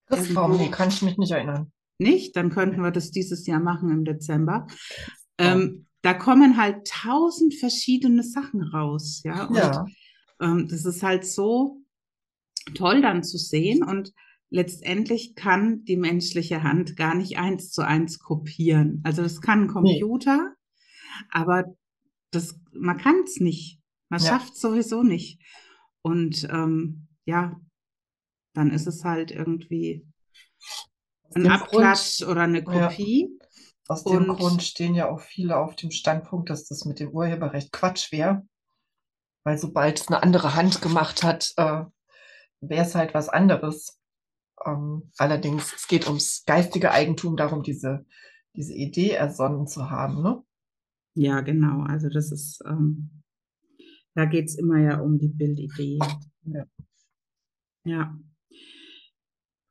Christbaum, 0.06 0.58
nee, 0.58 0.70
kann 0.70 0.90
ich 0.90 1.02
mich 1.02 1.18
nicht 1.18 1.32
erinnern. 1.32 1.72
Nicht? 2.00 2.36
Dann 2.36 2.50
könnten 2.50 2.82
wir 2.82 2.92
das 2.92 3.12
dieses 3.12 3.46
Jahr 3.48 3.60
machen 3.60 3.90
im 3.92 4.06
Dezember. 4.06 4.68
Christbaum. 4.68 5.62
Ähm, 5.62 5.86
da 6.02 6.14
kommen 6.14 6.58
halt 6.58 6.86
tausend 6.88 7.54
verschiedene 7.54 8.24
Sachen 8.24 8.62
raus, 8.62 9.22
ja. 9.24 9.46
Und 9.46 9.56
Ja, 9.58 9.86
ähm, 10.42 10.68
das 10.68 10.86
ist 10.86 11.02
halt 11.04 11.26
so 11.26 11.82
toll 12.76 13.02
dann 13.02 13.24
zu 13.24 13.38
sehen 13.38 13.84
und 13.84 14.14
letztendlich 14.50 15.36
kann 15.36 15.84
die 15.86 15.98
menschliche 15.98 16.64
Hand 16.64 16.96
gar 16.96 17.16
nicht 17.16 17.38
eins 17.38 17.72
zu 17.72 17.82
eins 17.82 18.20
kopieren. 18.20 19.02
Also 19.04 19.22
das 19.24 19.42
kann 19.42 19.64
ein 19.64 19.68
Computer, 19.68 20.54
aber 21.32 21.66
das, 22.32 22.60
man 22.72 22.98
kann 22.98 23.22
es 23.24 23.40
nicht. 23.40 23.80
Man 24.10 24.20
Ja. 24.22 24.28
schafft 24.28 24.54
es 24.54 24.60
sowieso 24.62 25.04
nicht. 25.04 25.40
Und 26.02 26.48
ähm, 26.52 27.08
ja, 27.26 27.60
dann 28.54 28.72
ist 28.72 28.88
es 28.88 29.04
halt 29.04 29.32
irgendwie 29.32 30.06
ein 31.36 31.48
Abklatsch 31.52 32.20
Grund, 32.20 32.32
oder 32.32 32.42
eine 32.42 32.60
Ja. 32.64 32.88
Kopie. 32.88 33.40
aus 33.90 34.04
dem 34.06 34.30
Und- 34.30 34.38
Grund 34.38 34.64
stehen 34.64 34.96
ja 34.96 35.10
auch 35.10 35.20
viele 35.20 35.58
auf 35.58 35.76
dem 35.76 35.92
Standpunkt, 35.92 36.50
dass 36.50 36.66
das 36.66 36.86
mit 36.86 37.00
dem 37.00 37.10
Urheberrecht 37.12 37.72
Quatsch 37.74 38.12
wäre. 38.14 38.48
Weil 39.44 39.58
sobald 39.58 40.00
es 40.00 40.08
eine 40.08 40.24
andere 40.24 40.56
Hand 40.56 40.82
gemacht 40.82 41.22
hat, 41.24 41.52
äh, 41.58 41.84
wäre 42.62 42.86
es 42.86 42.96
halt 42.96 43.14
was 43.14 43.30
anderes. 43.30 44.00
ähm, 44.66 45.12
allerdings, 45.18 45.74
es 45.74 45.88
geht 45.88 46.08
ums 46.08 46.44
geistige 46.46 46.92
Eigentum, 46.92 47.36
darum, 47.36 47.64
diese, 47.64 48.06
diese 48.56 48.74
Idee 48.74 49.10
ersonnen 49.12 49.68
zu 49.68 49.90
haben. 49.90 50.22
Ne? 50.24 50.42
Ja, 51.16 51.42
genau. 51.42 51.84
Also 51.84 52.08
das 52.08 52.32
ist, 52.32 52.62
ähm, 52.66 53.24
da 54.16 54.24
geht 54.24 54.46
es 54.48 54.56
immer 54.56 54.78
ja 54.80 55.00
um 55.02 55.20
die 55.20 55.28
Bildidee. 55.28 56.00
Ja. 56.46 56.64
Ja. 57.84 58.18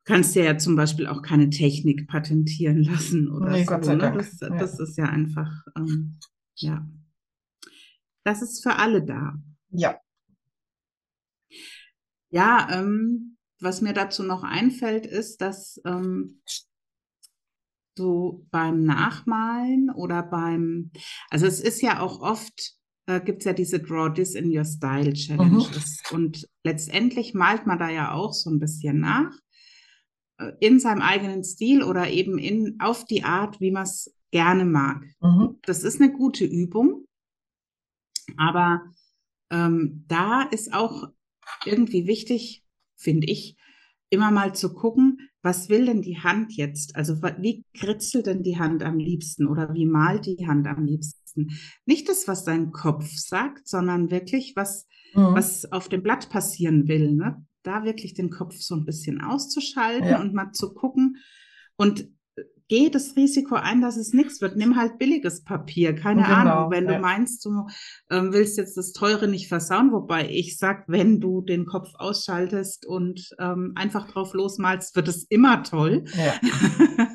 Kannst 0.05 0.35
dir 0.35 0.43
ja 0.43 0.57
zum 0.57 0.75
Beispiel 0.75 1.07
auch 1.07 1.21
keine 1.21 1.49
Technik 1.49 2.07
patentieren 2.07 2.83
lassen 2.83 3.29
oder 3.31 3.51
Nee, 3.51 3.63
so. 3.63 3.77
Ne? 3.77 3.97
Dank. 3.97 4.17
Das, 4.17 4.39
Ja. 4.41 4.49
das 4.49 4.79
ist 4.79 4.97
ja 4.97 5.05
einfach, 5.05 5.49
ähm, 5.77 6.19
ja. 6.57 6.87
Das 8.25 8.41
ist 8.41 8.63
für 8.63 8.75
alle 8.75 9.03
da. 9.03 9.35
Ja. 9.69 9.97
Ja, 12.29 12.67
ähm, 12.71 13.37
was 13.59 13.81
mir 13.81 13.93
dazu 13.93 14.23
noch 14.23 14.43
einfällt, 14.43 15.05
ist, 15.05 15.39
dass 15.41 15.79
ähm, 15.85 16.41
so 17.97 18.45
beim 18.51 18.83
Nachmalen 18.83 19.89
oder 19.89 20.23
beim, 20.23 20.91
also 21.29 21.45
es 21.45 21.59
ist 21.61 21.81
ja 21.81 21.99
auch 21.99 22.19
oft, 22.21 22.73
äh, 23.05 23.21
gibt 23.21 23.39
es 23.41 23.45
ja 23.45 23.53
diese 23.53 23.79
Draw 23.79 24.13
This 24.13 24.35
in 24.35 24.55
Your 24.55 24.65
Style 24.65 25.13
Challenges. 25.13 26.01
Und 26.11 26.47
letztendlich 26.65 27.33
malt 27.33 27.67
man 27.67 27.77
da 27.79 27.89
ja 27.89 28.11
auch 28.11 28.33
so 28.33 28.49
ein 28.49 28.59
bisschen 28.59 28.99
nach, 28.99 29.31
in 30.59 30.79
seinem 30.79 31.01
eigenen 31.01 31.43
Stil 31.43 31.83
oder 31.83 32.09
eben 32.09 32.37
in, 32.37 32.77
auf 32.79 33.05
die 33.05 33.23
Art, 33.23 33.59
wie 33.59 33.71
man 33.71 33.83
es 33.83 34.13
gerne 34.31 34.65
mag. 34.65 35.03
Mhm. 35.21 35.59
Das 35.63 35.83
ist 35.83 36.01
eine 36.01 36.11
gute 36.11 36.45
Übung, 36.45 37.05
aber 38.37 38.81
ähm, 39.51 40.05
da 40.07 40.43
ist 40.43 40.73
auch 40.73 41.09
irgendwie 41.65 42.07
wichtig, 42.07 42.63
finde 42.95 43.27
ich, 43.27 43.57
immer 44.09 44.31
mal 44.31 44.53
zu 44.55 44.73
gucken, 44.73 45.29
was 45.41 45.69
will 45.69 45.85
denn 45.85 46.01
die 46.01 46.19
Hand 46.19 46.53
jetzt? 46.53 46.95
Also 46.95 47.21
wie 47.21 47.65
kritzelt 47.73 48.27
denn 48.27 48.43
die 48.43 48.57
Hand 48.57 48.83
am 48.83 48.97
liebsten 48.97 49.47
oder 49.47 49.73
wie 49.73 49.85
malt 49.85 50.25
die 50.25 50.47
Hand 50.47 50.67
am 50.67 50.85
liebsten? 50.85 51.51
Nicht 51.85 52.07
das, 52.07 52.27
was 52.27 52.45
dein 52.45 52.71
Kopf 52.71 53.09
sagt, 53.15 53.67
sondern 53.67 54.09
wirklich, 54.11 54.55
was, 54.55 54.87
Mhm. 55.15 55.35
was 55.35 55.71
auf 55.71 55.89
dem 55.89 56.01
Blatt 56.01 56.29
passieren 56.29 56.87
will. 56.87 57.11
Ne? 57.11 57.45
Da 57.63 57.83
wirklich 57.85 58.13
den 58.13 58.29
Kopf 58.29 58.55
so 58.57 58.75
ein 58.75 58.85
bisschen 58.85 59.21
auszuschalten 59.21 60.07
Ja. 60.09 60.21
und 60.21 60.33
mal 60.33 60.51
zu 60.51 60.73
gucken 60.73 61.17
und 61.77 62.01
äh, 62.35 62.43
geh 62.67 62.89
das 62.89 63.15
Risiko 63.15 63.55
ein, 63.55 63.81
dass 63.81 63.97
es 63.97 64.13
nichts 64.13 64.41
wird. 64.41 64.55
Nimm 64.57 64.75
halt 64.75 64.97
billiges 64.99 65.43
Papier, 65.43 65.95
keine 65.95 66.23
Genau, 66.23 66.33
Ahnung. 66.35 66.71
Wenn 66.71 66.87
du 66.87 66.93
ja. 66.93 66.99
meinst, 66.99 67.43
du 67.45 67.67
ähm, 68.09 68.33
willst 68.33 68.57
jetzt 68.57 68.77
das 68.77 68.91
Teure 68.93 69.27
nicht 69.27 69.47
versauen, 69.47 69.91
wobei 69.91 70.29
ich 70.29 70.57
sag, 70.57 70.85
wenn 70.87 71.19
du 71.19 71.41
den 71.41 71.65
Kopf 71.65 71.89
ausschaltest 71.95 72.85
und 72.85 73.29
ähm, 73.39 73.73
einfach 73.75 74.07
drauf 74.11 74.33
losmalst, 74.33 74.95
wird 74.95 75.07
es 75.07 75.23
immer 75.29 75.63
toll. 75.63 76.03
Ja. 76.15 76.33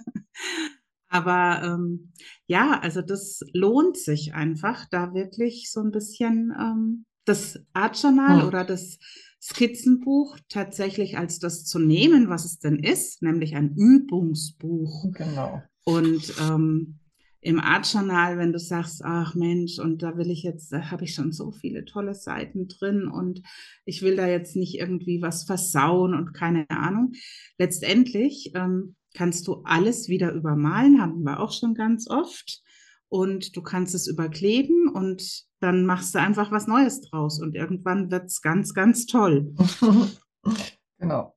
Aber 1.11 1.63
ähm, 1.65 2.13
ja, 2.47 2.79
also 2.81 3.01
das 3.01 3.41
lohnt 3.55 3.97
sich 3.97 4.35
einfach, 4.35 4.87
da 4.91 5.15
wirklich 5.15 5.71
so 5.73 5.81
ein 5.81 5.91
bisschen 5.91 6.53
ähm, 6.59 7.07
das 7.25 7.59
Art 7.73 8.01
Journal 8.01 8.43
Hm. 8.43 8.49
oder 8.49 8.65
das 8.65 8.99
Skizzenbuch 9.41 10.39
tatsächlich 10.49 11.17
als 11.17 11.39
das 11.39 11.65
zu 11.65 11.79
nehmen, 11.79 12.29
was 12.29 12.45
es 12.45 12.59
denn 12.59 12.79
ist, 12.79 13.23
nämlich 13.23 13.55
ein 13.57 13.75
Übungsbuch. 13.77 15.13
Genau. 15.13 15.63
Und 15.85 16.35
ähm, 16.41 16.99
im 17.41 17.61
Art 17.61 17.91
Journal, 17.93 18.37
wenn 18.37 18.53
du 18.53 18.59
sagst, 18.59 19.03
ach 19.05 19.35
Mensch, 19.35 19.79
und 19.79 20.03
da 20.03 20.17
will 20.17 20.31
ich 20.31 20.43
jetzt, 20.43 20.73
da 20.73 20.91
habe 20.91 21.05
ich 21.05 21.15
schon 21.15 21.33
so 21.33 21.53
viele 21.53 21.85
tolle 21.85 22.15
Seiten 22.15 22.67
drin 22.67 23.07
und 23.07 23.43
ich 23.85 24.03
will 24.03 24.17
da 24.17 24.27
jetzt 24.27 24.57
nicht 24.57 24.75
irgendwie 24.75 25.23
was 25.23 25.45
versauen 25.45 26.15
und 26.15 26.33
keine 26.35 26.69
Ahnung. 26.69 27.13
Letztendlich 27.57 28.53
ähm, 28.55 28.97
kannst 29.15 29.47
du 29.47 29.63
alles 29.65 30.09
wieder 30.09 30.33
übermalen, 30.33 31.01
haben 31.01 31.23
wir 31.23 31.41
auch 31.41 31.53
schon 31.53 31.75
ganz 31.75 32.09
oft. 32.11 32.63
Und 33.09 33.57
du 33.57 33.63
kannst 33.63 33.95
es 33.95 34.07
überkleben 34.07 34.89
und 34.89 35.48
dann 35.61 35.87
machst 35.87 36.15
du 36.15 36.21
einfach 36.21 36.51
was 36.51 36.67
Neues 36.67 37.01
draus 37.03 37.41
und 37.41 37.55
irgendwann 37.55 38.11
wird's 38.11 38.41
ganz, 38.43 38.75
ganz 38.75 39.07
toll. 39.07 39.55
genau. 40.99 41.35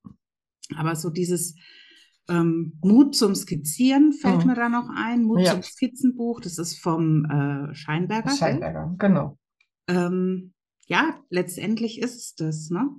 Aber 0.76 0.96
so 0.96 1.10
dieses 1.10 1.56
ähm, 2.30 2.78
Mut 2.82 3.16
zum 3.16 3.36
Skizzieren 3.36 4.14
fällt 4.14 4.42
Mhm. 4.42 4.48
mir 4.48 4.56
da 4.56 4.70
noch 4.70 4.90
ein. 4.96 5.24
Mut 5.24 5.42
Ja. 5.42 5.54
zum 5.54 5.64
Skizzenbuch, 5.64 6.40
das 6.40 6.58
ist 6.58 6.80
vom 6.80 7.26
äh, 7.26 7.74
Scheinberger. 7.76 8.30
Scheinberger, 8.36 8.96
genau. 8.98 9.38
Ähm, 9.88 10.54
ja, 10.88 11.20
letztendlich 11.30 12.00
ist 12.00 12.16
es 12.16 12.36
das, 12.36 12.70
ne? 12.70 12.90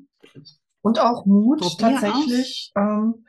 Und 0.83 0.99
auch 0.99 1.25
Mut, 1.27 1.61
Probier 1.61 1.99
tatsächlich 2.01 2.73
ähm, 2.77 3.25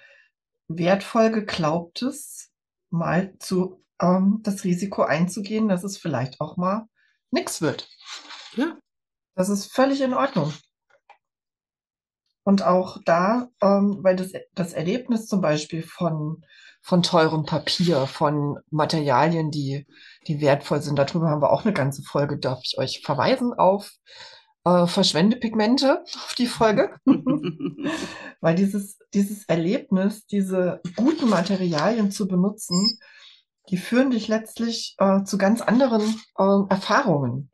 wertvoll 0.68 1.32
geglaubtes 1.32 2.52
mal 2.90 3.36
zu 3.40 3.84
ähm, 4.02 4.40
das 4.44 4.64
Risiko 4.64 5.04
einzugehen, 5.04 5.68
dass 5.68 5.84
es 5.84 5.98
vielleicht 5.98 6.42
auch 6.42 6.58
mal 6.58 6.88
nichts 7.34 7.62
wird. 7.62 7.90
Ja. 8.56 8.78
Das 9.36 9.50
ist 9.50 9.74
völlig 9.74 10.02
in 10.02 10.14
Ordnung. 10.14 10.54
Und 12.44 12.62
auch 12.62 12.98
da, 13.06 13.48
ähm, 13.62 14.00
weil 14.02 14.16
das, 14.16 14.34
das 14.54 14.74
Erlebnis 14.74 15.28
zum 15.28 15.42
Beispiel 15.42 15.82
von, 15.82 16.44
von 16.82 17.02
teurem 17.02 17.46
Papier, 17.46 18.06
von 18.06 18.60
Materialien, 18.70 19.50
die, 19.50 19.88
die 20.28 20.42
wertvoll 20.42 20.82
sind, 20.82 21.00
darüber 21.00 21.30
haben 21.30 21.42
wir 21.42 21.52
auch 21.52 21.64
eine 21.64 21.74
ganze 21.74 22.04
Folge, 22.04 22.38
darf 22.38 22.60
ich 22.64 22.78
euch 22.78 23.02
verweisen 23.04 23.54
auf 23.54 23.92
äh, 24.66 24.88
Verschwendepigmente, 24.88 26.02
auf 26.02 26.36
die 26.38 26.48
Folge. 26.48 26.96
Weil 28.42 28.56
dieses, 28.56 28.98
dieses 29.14 29.46
Erlebnis, 29.46 30.26
diese 30.26 30.82
guten 30.98 31.30
Materialien 31.30 32.12
zu 32.12 32.28
benutzen, 32.28 33.00
die 33.70 33.78
führen 33.78 34.12
dich 34.12 34.28
letztlich 34.28 34.96
äh, 35.00 35.24
zu 35.24 35.38
ganz 35.38 35.62
anderen 35.62 36.02
äh, 36.38 36.70
Erfahrungen, 36.70 37.52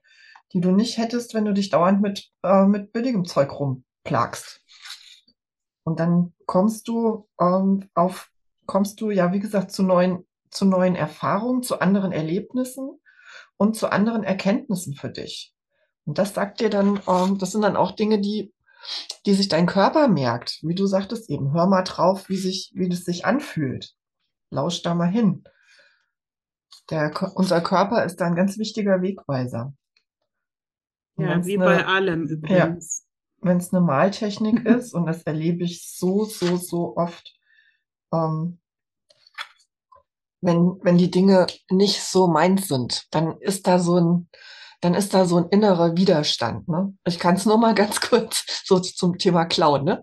die 0.54 0.62
du 0.62 0.72
nicht 0.72 0.98
hättest, 0.98 1.34
wenn 1.34 1.45
du 1.45 1.54
dich 1.54 1.69
dauernd 1.69 2.02
mit, 2.02 2.30
äh, 2.43 2.65
mit 2.65 2.91
billigem 2.91 3.26
Zeug 3.26 3.52
rumplagst. 3.60 4.62
Und 5.84 6.00
dann 6.00 6.34
kommst 6.45 6.88
du 6.88 7.28
ähm, 7.39 7.89
auf, 7.93 8.30
kommst 8.65 9.02
du 9.02 9.12
ja, 9.12 9.34
wie 9.34 9.39
gesagt, 9.39 9.72
zu 9.72 9.84
neuen, 9.84 10.28
zu 10.50 10.65
neuen 10.65 10.95
Erfahrungen, 10.95 11.63
zu 11.63 11.80
anderen 11.80 12.12
Erlebnissen 12.12 13.00
und 13.58 13.76
zu 13.76 13.91
anderen 13.91 14.24
Erkenntnissen 14.24 14.93
für 14.93 15.10
dich. 15.10 15.54
Und 16.06 16.17
das 16.17 16.34
sagt 16.34 16.60
dir 16.60 16.69
dann, 16.69 17.00
ähm, 17.08 17.38
das 17.38 17.52
sind 17.52 17.62
dann 17.62 17.76
auch 17.76 17.91
Dinge, 17.91 18.19
die, 18.19 18.54
die 19.26 19.34
sich 19.36 19.48
dein 19.48 19.67
Körper 19.67 20.08
merkt. 20.08 20.60
Wie 20.63 20.76
du 20.76 20.88
sagtest 20.88 21.30
eben, 21.30 21.54
hör 21.54 21.67
mal 21.67 21.84
drauf, 21.84 22.30
wie 22.30 22.38
sich, 22.38 22.72
wie 22.74 22.89
das 22.89 23.04
sich 23.04 23.26
anfühlt. 23.26 23.93
Lausch 24.50 24.82
da 24.82 24.95
mal 24.95 25.10
hin. 25.10 25.43
Der, 26.89 27.12
unser 27.36 27.62
Körper 27.62 28.04
ist 28.06 28.17
da 28.17 28.25
ein 28.25 28.36
ganz 28.36 28.58
wichtiger 28.58 29.02
Wegweiser. 29.02 29.73
Und 31.15 31.25
ja, 31.25 31.45
wie 31.45 31.56
eine- 31.56 31.65
bei 31.65 31.86
allem 31.86 32.28
übrigens. 32.28 33.06
wenn 33.41 33.58
es 33.58 33.73
eine 33.73 33.82
Maltechnik 33.82 34.65
ist, 34.65 34.93
und 34.93 35.06
das 35.06 35.23
erlebe 35.23 35.63
ich 35.63 35.88
so, 35.88 36.25
so, 36.25 36.58
so 36.58 36.97
oft, 36.97 37.34
ähm, 38.13 38.60
wenn, 40.41 40.80
wenn 40.84 40.97
die 40.97 41.12
Dinge 41.12 41.47
nicht 41.69 42.02
so 42.02 42.28
meins 42.28 42.67
sind, 42.67 43.08
dann 43.12 43.38
ist 43.39 43.67
da 43.67 43.78
so 43.80 43.97
ein, 43.99 44.30
dann 44.82 44.93
ist 44.93 45.13
da 45.13 45.25
so 45.25 45.38
ein 45.38 45.49
innerer 45.49 45.97
Widerstand. 45.97 46.67
Ne? 46.69 46.93
Ich 47.06 47.19
kann 47.19 47.36
es 47.36 47.45
nur 47.45 47.58
mal 47.58 47.75
ganz 47.75 47.99
kurz 48.02 48.63
so 48.65 48.80
zum 48.80 49.17
Thema 49.17 49.45
Klauen 49.45 49.84
ne? 49.84 50.02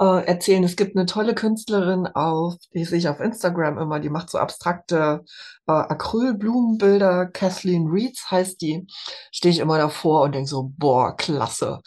Äh, 0.00 0.24
erzählen. 0.26 0.64
Es 0.64 0.76
gibt 0.76 0.96
eine 0.96 1.06
tolle 1.06 1.34
Künstlerin 1.34 2.06
auf, 2.06 2.54
die 2.74 2.84
sehe 2.84 2.98
ich 2.98 3.08
auf 3.08 3.20
Instagram 3.20 3.78
immer, 3.78 4.00
die 4.00 4.10
macht 4.10 4.30
so 4.30 4.38
abstrakte 4.38 5.24
äh, 5.66 5.72
Acrylblumenbilder. 5.72 7.26
Kathleen 7.26 7.88
Reeds 7.88 8.30
heißt 8.30 8.60
die. 8.60 8.86
Stehe 9.32 9.52
ich 9.52 9.58
immer 9.58 9.78
davor 9.78 10.22
und 10.22 10.34
denke 10.34 10.48
so, 10.48 10.72
boah, 10.76 11.16
klasse. 11.16 11.80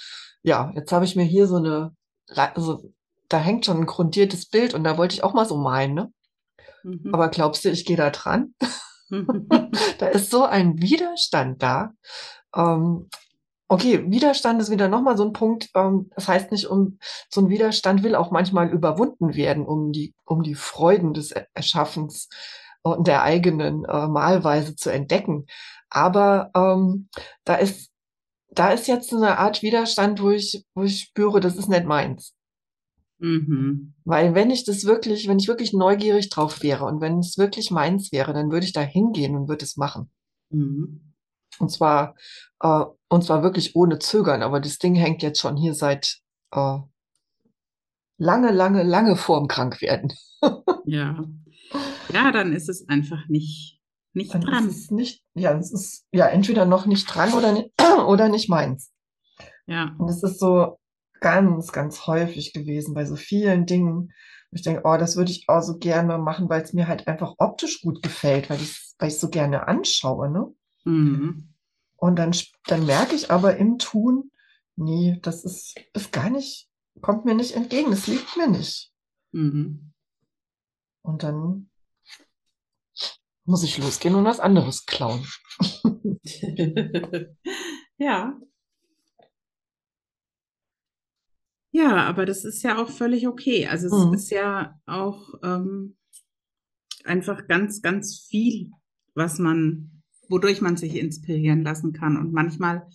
Ja, 0.43 0.71
jetzt 0.75 0.91
habe 0.91 1.05
ich 1.05 1.15
mir 1.15 1.25
hier 1.25 1.47
so 1.47 1.57
eine, 1.57 1.95
also 2.35 2.83
da 3.29 3.37
hängt 3.37 3.65
schon 3.65 3.77
ein 3.77 3.85
grundiertes 3.85 4.47
Bild 4.47 4.73
und 4.73 4.83
da 4.83 4.97
wollte 4.97 5.15
ich 5.15 5.23
auch 5.23 5.33
mal 5.33 5.45
so 5.45 5.57
malen, 5.57 5.93
ne? 5.93 6.11
Mhm. 6.83 7.13
Aber 7.13 7.29
glaubst 7.29 7.63
du, 7.63 7.69
ich 7.69 7.85
gehe 7.85 7.97
da 7.97 8.09
dran? 8.09 8.53
Da 9.97 10.07
ist 10.07 10.31
so 10.31 10.45
ein 10.45 10.81
Widerstand 10.81 11.61
da. 11.61 11.93
Ähm, 12.55 13.09
okay, 13.71 14.11
Widerstand 14.11 14.61
ist 14.61 14.69
wieder 14.69 14.89
nochmal 14.89 15.15
so 15.17 15.23
ein 15.25 15.31
Punkt. 15.33 15.69
Ähm, 15.75 16.11
das 16.15 16.27
heißt 16.27 16.51
nicht, 16.51 16.65
um 16.67 16.99
so 17.29 17.41
ein 17.41 17.49
Widerstand 17.49 18.03
will 18.03 18.15
auch 18.15 18.29
manchmal 18.29 18.69
überwunden 18.69 19.33
werden, 19.35 19.65
um 19.65 19.93
die, 19.93 20.13
um 20.25 20.43
die 20.43 20.55
Freuden 20.55 21.13
des 21.13 21.31
Er- 21.31 21.47
Erschaffens 21.53 22.27
und 22.83 23.07
der 23.07 23.23
eigenen 23.23 23.85
äh, 23.85 24.07
Malweise 24.07 24.75
zu 24.75 24.91
entdecken. 24.91 25.45
Aber 25.89 26.51
ähm, 26.53 27.07
da 27.45 27.55
ist, 27.55 27.91
da 28.49 28.71
ist 28.71 28.87
jetzt 28.87 29.13
eine 29.13 29.37
Art 29.37 29.61
Widerstand, 29.61 30.21
wo 30.21 30.31
ich, 30.31 30.65
wo 30.75 30.83
ich 30.83 30.99
spüre, 31.03 31.39
das 31.39 31.55
ist 31.55 31.69
nicht 31.69 31.85
meins. 31.85 32.35
mhm. 33.19 33.93
Weil 34.03 34.35
wenn 34.35 34.51
ich 34.51 34.65
das 34.65 34.83
wirklich, 34.83 35.29
wenn 35.29 35.39
ich 35.39 35.47
wirklich 35.47 35.71
neugierig 35.71 36.29
drauf 36.29 36.61
wäre 36.61 36.83
und 36.85 36.99
wenn 36.99 37.19
es 37.19 37.37
wirklich 37.37 37.71
meins 37.71 38.11
wäre, 38.11 38.33
dann 38.33 38.51
würde 38.51 38.65
ich 38.65 38.73
da 38.73 38.81
hingehen 38.81 39.37
und 39.37 39.47
würde 39.47 39.63
es 39.63 39.77
machen. 39.77 40.09
Mhm. 40.49 41.10
Und 41.59 41.69
zwar, 41.69 42.15
äh, 42.61 42.83
und 43.09 43.23
zwar 43.23 43.43
wirklich 43.43 43.75
ohne 43.75 43.99
Zögern. 43.99 44.41
Aber 44.43 44.59
das 44.59 44.77
Ding 44.77 44.95
hängt 44.95 45.21
jetzt 45.23 45.39
schon 45.39 45.57
hier 45.57 45.73
seit 45.73 46.19
äh, 46.51 46.79
lange, 48.17 48.51
lange, 48.51 48.83
lange 48.83 49.15
vorm 49.15 49.47
Krankwerden. 49.47 50.13
Ja. 50.85 51.23
Ja, 52.11 52.31
dann 52.31 52.51
ist 52.53 52.67
es 52.67 52.89
einfach 52.89 53.27
nicht, 53.27 53.79
nicht 54.13 54.33
Dann 54.33 54.41
dran. 54.41 54.67
ist 54.67 54.77
es 54.85 54.91
nicht, 54.91 55.23
ja, 55.35 55.55
es 55.57 55.71
ist 55.71 56.05
ja 56.11 56.25
entweder 56.27 56.65
noch 56.65 56.85
nicht 56.87 57.05
dran 57.05 57.31
oder, 57.33 57.51
ni- 57.53 57.71
oder 58.07 58.27
nicht 58.27 58.49
meins. 58.49 58.91
Ja. 59.67 59.95
Und 59.99 60.09
es 60.09 60.23
ist 60.23 60.39
so 60.39 60.79
ganz, 61.21 61.71
ganz 61.71 62.07
häufig 62.07 62.51
gewesen 62.51 62.95
bei 62.95 63.05
so 63.05 63.15
vielen 63.15 63.67
Dingen. 63.67 64.11
Ich 64.49 64.63
denke, 64.63 64.81
oh, 64.83 64.97
das 64.97 65.15
würde 65.15 65.31
ich 65.31 65.47
auch 65.47 65.61
so 65.61 65.77
gerne 65.77 66.17
machen, 66.17 66.49
weil 66.49 66.63
es 66.63 66.73
mir 66.73 66.87
halt 66.87 67.07
einfach 67.07 67.35
optisch 67.37 67.81
gut 67.81 68.01
gefällt, 68.01 68.49
weil 68.49 68.59
ich 68.59 68.93
weil 68.97 69.09
ich 69.09 69.19
so 69.19 69.29
gerne 69.29 69.67
anschaue, 69.67 70.29
ne? 70.29 70.47
Mhm. 70.83 71.53
Und 71.97 72.15
dann, 72.17 72.35
dann 72.65 72.85
merke 72.85 73.15
ich 73.15 73.29
aber 73.31 73.57
im 73.57 73.77
Tun, 73.77 74.31
nee, 74.75 75.19
das 75.21 75.45
ist, 75.45 75.75
ist 75.93 76.11
gar 76.11 76.29
nicht, 76.29 76.67
kommt 77.01 77.25
mir 77.25 77.35
nicht 77.35 77.55
entgegen, 77.55 77.91
es 77.91 78.07
liegt 78.07 78.37
mir 78.37 78.47
nicht. 78.47 78.91
Mhm. 79.31 79.93
Und 81.03 81.23
dann 81.23 81.69
muss 83.45 83.63
ich 83.63 83.77
losgehen 83.77 84.15
und 84.15 84.25
was 84.25 84.39
anderes 84.39 84.85
klauen. 84.85 85.25
ja. 87.97 88.39
Ja, 91.73 92.05
aber 92.05 92.25
das 92.25 92.43
ist 92.43 92.63
ja 92.63 92.77
auch 92.81 92.89
völlig 92.89 93.27
okay. 93.27 93.67
Also 93.67 93.87
es 93.87 94.05
Mhm. 94.05 94.13
ist 94.13 94.29
ja 94.29 94.79
auch 94.85 95.33
ähm, 95.43 95.97
einfach 97.05 97.47
ganz, 97.47 97.81
ganz 97.81 98.19
viel, 98.29 98.71
was 99.15 99.39
man, 99.39 99.90
wodurch 100.31 100.61
man 100.61 100.77
sich 100.77 100.95
inspirieren 100.95 101.61
lassen 101.61 101.93
kann. 101.93 102.17
Und 102.17 102.33
manchmal 102.33 102.87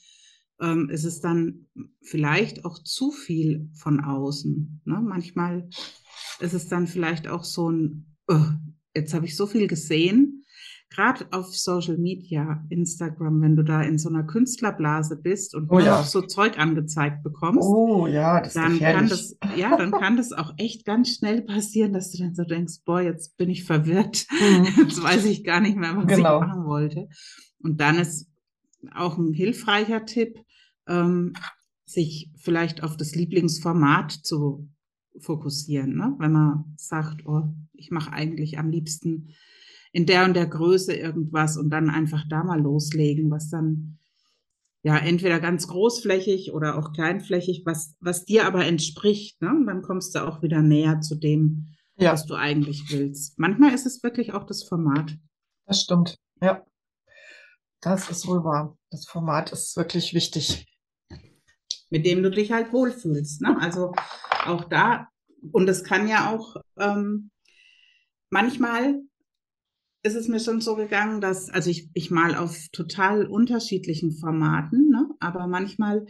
ähm, 0.60 0.88
ist 0.88 1.04
es 1.04 1.20
dann 1.20 1.66
vielleicht 2.02 2.64
auch 2.64 2.82
zu 2.82 3.10
viel 3.10 3.70
von 3.74 4.00
außen. 4.00 4.80
Ne? 4.84 5.00
Manchmal 5.00 5.68
ist 6.40 6.54
es 6.54 6.68
dann 6.68 6.86
vielleicht 6.86 7.28
auch 7.28 7.44
so 7.44 7.70
ein, 7.70 8.16
"Oh, 8.26 8.46
jetzt 8.94 9.14
habe 9.14 9.26
ich 9.26 9.36
so 9.36 9.46
viel 9.46 9.66
gesehen. 9.66 10.35
Gerade 10.88 11.26
auf 11.32 11.54
Social 11.56 11.98
Media, 11.98 12.64
Instagram, 12.70 13.42
wenn 13.42 13.56
du 13.56 13.64
da 13.64 13.82
in 13.82 13.98
so 13.98 14.08
einer 14.08 14.22
Künstlerblase 14.22 15.16
bist 15.16 15.54
und 15.54 15.68
Oh 15.70 15.80
ja. 15.80 16.02
so 16.04 16.22
Zeug 16.22 16.58
angezeigt 16.58 17.22
bekommst, 17.24 17.68
Oh 17.68 18.06
ja, 18.06 18.40
dann 18.54 18.78
kann 18.78 19.08
das, 19.08 19.36
ja, 19.56 19.76
dann 19.76 19.90
kann 19.90 20.16
das 20.16 20.32
auch 20.32 20.54
echt 20.58 20.84
ganz 20.84 21.10
schnell 21.16 21.42
passieren, 21.42 21.92
dass 21.92 22.12
du 22.12 22.18
dann 22.18 22.34
so 22.34 22.44
denkst, 22.44 22.74
boah, 22.84 23.00
jetzt 23.00 23.36
bin 23.36 23.50
ich 23.50 23.64
verwirrt. 23.64 24.26
Mhm. 24.40 24.66
Jetzt 24.84 25.02
weiß 25.02 25.24
ich 25.24 25.44
gar 25.44 25.60
nicht 25.60 25.76
mehr, 25.76 25.96
was 25.96 26.06
Genau. 26.06 26.40
ich 26.40 26.46
machen 26.46 26.64
wollte. 26.66 27.08
Und 27.62 27.80
dann 27.80 27.98
ist 27.98 28.28
auch 28.94 29.18
ein 29.18 29.32
hilfreicher 29.32 30.04
Tipp, 30.06 30.38
ähm, 30.86 31.32
sich 31.84 32.30
vielleicht 32.36 32.82
auf 32.84 32.96
das 32.96 33.14
Lieblingsformat 33.14 34.12
zu 34.12 34.68
fokussieren. 35.18 35.96
Ne? 35.96 36.14
Wenn 36.18 36.32
man 36.32 36.74
sagt, 36.76 37.26
oh, 37.26 37.42
ich 37.72 37.90
mache 37.90 38.12
eigentlich 38.12 38.58
am 38.58 38.70
liebsten 38.70 39.30
in 39.96 40.04
der 40.04 40.26
und 40.26 40.34
der 40.34 40.46
Größe 40.46 40.92
irgendwas 40.94 41.56
und 41.56 41.70
dann 41.70 41.88
einfach 41.88 42.22
da 42.28 42.44
mal 42.44 42.60
loslegen, 42.60 43.30
was 43.30 43.48
dann 43.48 43.96
ja 44.82 44.98
entweder 44.98 45.40
ganz 45.40 45.68
großflächig 45.68 46.52
oder 46.52 46.76
auch 46.76 46.92
kleinflächig, 46.92 47.62
was, 47.64 47.96
was 48.00 48.26
dir 48.26 48.44
aber 48.46 48.66
entspricht. 48.66 49.40
Ne? 49.40 49.48
Und 49.48 49.66
dann 49.66 49.80
kommst 49.80 50.14
du 50.14 50.28
auch 50.28 50.42
wieder 50.42 50.60
näher 50.60 51.00
zu 51.00 51.14
dem, 51.14 51.68
Ja, 51.96 52.12
was 52.12 52.26
du 52.26 52.34
eigentlich 52.34 52.92
willst. 52.92 53.38
Manchmal 53.38 53.72
ist 53.72 53.86
es 53.86 54.02
wirklich 54.02 54.34
auch 54.34 54.44
das 54.44 54.64
Format. 54.64 55.16
das 55.64 55.80
stimmt. 55.80 56.18
Ja, 56.42 56.62
das 57.80 58.10
ist 58.10 58.26
wohl 58.26 58.44
wahr. 58.44 58.76
Das 58.90 59.06
Format 59.06 59.50
ist 59.50 59.78
wirklich 59.78 60.12
wichtig. 60.12 60.66
mit 61.88 62.04
dem 62.04 62.22
du 62.22 62.30
dich 62.30 62.52
halt 62.52 62.70
wohlfühlst. 62.70 63.40
Ne? 63.40 63.56
Also 63.58 63.94
auch 64.44 64.64
da, 64.64 65.08
und 65.52 65.66
es 65.70 65.84
kann 65.84 66.06
ja 66.06 66.30
auch, 66.34 66.56
ähm, 66.78 67.30
manchmal 68.28 69.00
ist 70.06 70.14
es 70.14 70.28
mir 70.28 70.40
schon 70.40 70.60
so 70.60 70.76
gegangen, 70.76 71.20
dass, 71.20 71.50
also 71.50 71.68
ich, 71.68 71.90
ich 71.94 72.10
mal 72.10 72.34
auf 72.36 72.68
total 72.72 73.26
unterschiedlichen 73.26 74.12
Formaten, 74.12 74.88
ne? 74.88 75.08
aber 75.20 75.46
manchmal 75.46 76.06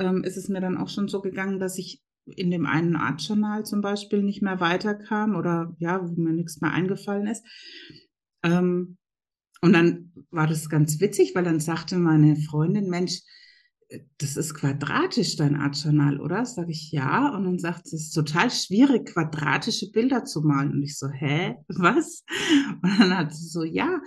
ähm, 0.00 0.24
ist 0.24 0.36
es 0.36 0.48
mir 0.48 0.60
dann 0.60 0.76
auch 0.76 0.88
schon 0.88 1.08
so 1.08 1.20
gegangen, 1.20 1.58
dass 1.58 1.78
ich 1.78 2.02
in 2.26 2.50
dem 2.50 2.66
einen 2.66 2.96
Art-Journal 2.96 3.64
zum 3.64 3.80
Beispiel 3.80 4.22
nicht 4.22 4.42
mehr 4.42 4.58
weiterkam 4.58 5.36
oder 5.36 5.74
ja, 5.78 6.00
wo 6.02 6.20
mir 6.20 6.32
nichts 6.32 6.60
mehr 6.60 6.72
eingefallen 6.72 7.28
ist. 7.28 7.44
Ähm, 8.42 8.98
und 9.62 9.72
dann 9.72 10.12
war 10.30 10.46
das 10.46 10.68
ganz 10.68 11.00
witzig, 11.00 11.34
weil 11.34 11.44
dann 11.44 11.60
sagte 11.60 11.96
meine 11.96 12.36
Freundin, 12.36 12.90
Mensch, 12.90 13.20
das 14.18 14.36
ist 14.36 14.54
quadratisch, 14.54 15.36
dein 15.36 15.54
Art-Journal, 15.56 16.20
oder? 16.20 16.44
Sag 16.44 16.68
ich, 16.68 16.90
ja. 16.90 17.28
Und 17.34 17.44
dann 17.44 17.58
sagt 17.58 17.86
sie, 17.86 17.96
es 17.96 18.06
ist 18.06 18.12
total 18.12 18.50
schwierig, 18.50 19.12
quadratische 19.12 19.90
Bilder 19.92 20.24
zu 20.24 20.40
malen. 20.42 20.72
Und 20.72 20.82
ich 20.82 20.98
so, 20.98 21.08
hä, 21.08 21.54
was? 21.68 22.24
Und 22.82 22.98
dann 22.98 23.16
hat 23.16 23.34
sie 23.34 23.46
so, 23.48 23.62
ja, 23.62 24.00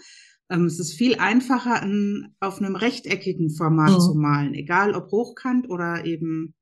ähm, 0.49 0.65
es 0.65 0.79
ist 0.79 0.93
viel 0.93 1.15
einfacher, 1.19 1.81
in, 1.83 2.35
auf 2.39 2.59
einem 2.59 2.75
rechteckigen 2.75 3.49
Format 3.51 3.91
Mhm. 3.91 3.99
zu 3.99 4.15
malen, 4.15 4.53
egal 4.53 4.93
ob 4.95 5.11
hochkant 5.11 5.69
oder 5.69 6.05
eben 6.05 6.55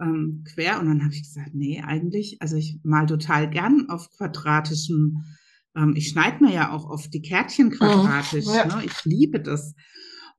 ähm, 0.00 0.44
quer. 0.54 0.78
Und 0.80 0.86
dann 0.86 1.02
habe 1.02 1.12
ich 1.14 1.22
gesagt, 1.22 1.54
nee, 1.54 1.82
eigentlich, 1.82 2.40
also 2.40 2.56
ich 2.56 2.78
mal 2.84 3.06
total 3.06 3.50
gern 3.50 3.88
auf 3.88 4.08
quadratischem. 4.16 5.24
Ähm, 5.76 5.94
ich 5.96 6.08
schneide 6.08 6.44
mir 6.44 6.52
ja 6.52 6.72
auch 6.72 6.88
oft 6.88 7.12
die 7.12 7.22
Kärtchen 7.22 7.70
quadratisch. 7.70 8.44
ja. 8.46 8.66
Ne? 8.66 8.84
Ich 8.84 9.04
liebe 9.04 9.40
das. 9.40 9.74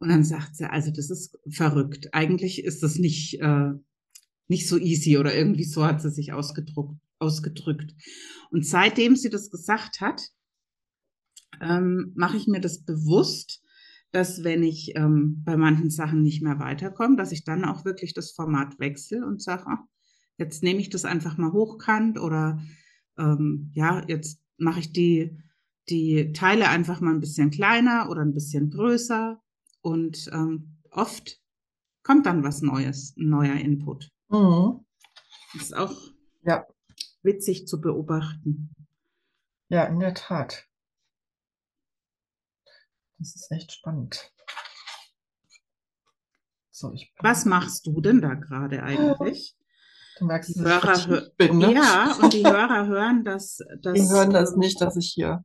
Und 0.02 0.10
dann 0.10 0.24
sagt 0.24 0.56
sie, 0.56 0.68
also 0.68 0.90
das 0.90 1.12
ist 1.12 1.38
verrückt. 1.48 2.12
Eigentlich 2.12 2.64
ist 2.64 2.82
das 2.82 2.98
nicht, 2.98 3.40
äh, 3.40 3.70
nicht 4.48 4.68
so 4.68 4.80
easy 4.80 5.20
oder 5.20 5.36
irgendwie 5.36 5.64
so 5.64 5.86
hat 5.86 6.02
sie 6.02 6.10
sich 6.10 6.34
ausgedruckt, 6.34 7.00
ausgedrückt. 7.20 7.94
Und 8.50 8.66
seitdem 8.66 9.16
sie 9.16 9.30
das 9.30 9.52
gesagt 9.52 10.02
hat, 10.02 10.30
ähm, 11.62 12.14
mache 12.16 12.36
ich 12.36 12.48
mir 12.48 12.60
das 12.60 12.84
bewusst, 12.84 13.62
dass 14.12 14.44
wenn 14.44 14.64
ich 14.64 14.94
ähm, 14.96 15.44
bei 15.46 15.56
manchen 15.56 15.92
Sachen 15.92 16.24
nicht 16.24 16.42
mehr 16.42 16.58
weiterkomme, 16.58 17.16
dass 17.16 17.32
ich 17.32 17.44
dann 17.44 17.64
auch 17.64 17.86
wirklich 17.86 18.16
das 18.16 18.32
Format 18.32 18.80
wechsle 18.80 19.24
und 19.24 19.40
sage, 19.44 19.66
ach, 19.68 19.84
jetzt 20.40 20.64
nehme 20.64 20.80
ich 20.80 20.90
das 20.90 21.06
einfach 21.06 21.38
mal 21.38 21.52
hochkant 21.52 22.20
oder 22.20 22.60
ähm, 23.20 23.70
ja, 23.76 24.04
jetzt 24.08 24.42
mache 24.58 24.80
ich 24.80 24.94
die, 24.94 25.38
die 25.90 26.34
Teile 26.34 26.70
einfach 26.70 27.02
mal 27.02 27.14
ein 27.14 27.20
bisschen 27.20 27.52
kleiner 27.52 28.10
oder 28.10 28.22
ein 28.24 28.34
bisschen 28.34 28.72
größer 28.72 29.40
und 29.82 30.30
ähm, 30.34 30.78
oft 30.92 31.40
kommt 32.04 32.26
dann 32.26 32.44
was 32.44 32.62
Neues, 32.62 33.16
ein 33.18 33.30
neuer 33.30 33.56
Input. 33.56 34.10
Mhm. 34.30 34.86
Das 35.54 35.64
ist 35.64 35.76
auch 35.76 35.94
Ja. 36.44 36.66
witzig 37.24 37.68
zu 37.68 37.80
beobachten. 37.82 38.74
Ja, 39.70 39.86
in 39.86 40.00
der 40.00 40.14
Tat. 40.14 40.66
Das 43.20 43.36
ist 43.36 43.52
echt 43.52 43.72
spannend. 43.72 44.32
So, 46.72 46.94
Was 47.20 47.46
machst 47.46 47.86
du 47.86 48.02
denn 48.02 48.22
da 48.22 48.34
gerade 48.34 48.82
eigentlich? 48.82 49.56
du 50.18 50.26
merkst, 50.26 50.50
Die 50.50 50.54
dass 50.60 50.66
ich 50.66 50.74
Hörer 50.74 50.96
vertieft 50.96 51.38
bin, 51.38 51.58
ne? 51.60 51.74
Ja, 51.74 52.16
und 52.22 52.34
die 52.34 52.44
Hörer 52.46 52.88
hören 52.88 53.24
das. 53.24 53.60
das 53.82 53.94
Die 53.94 54.10
hören 54.10 54.32
das 54.32 54.54
ähm, 54.54 54.60
nicht, 54.60 54.82
dass 54.82 54.96
ich 54.98 55.12
hier 55.14 55.44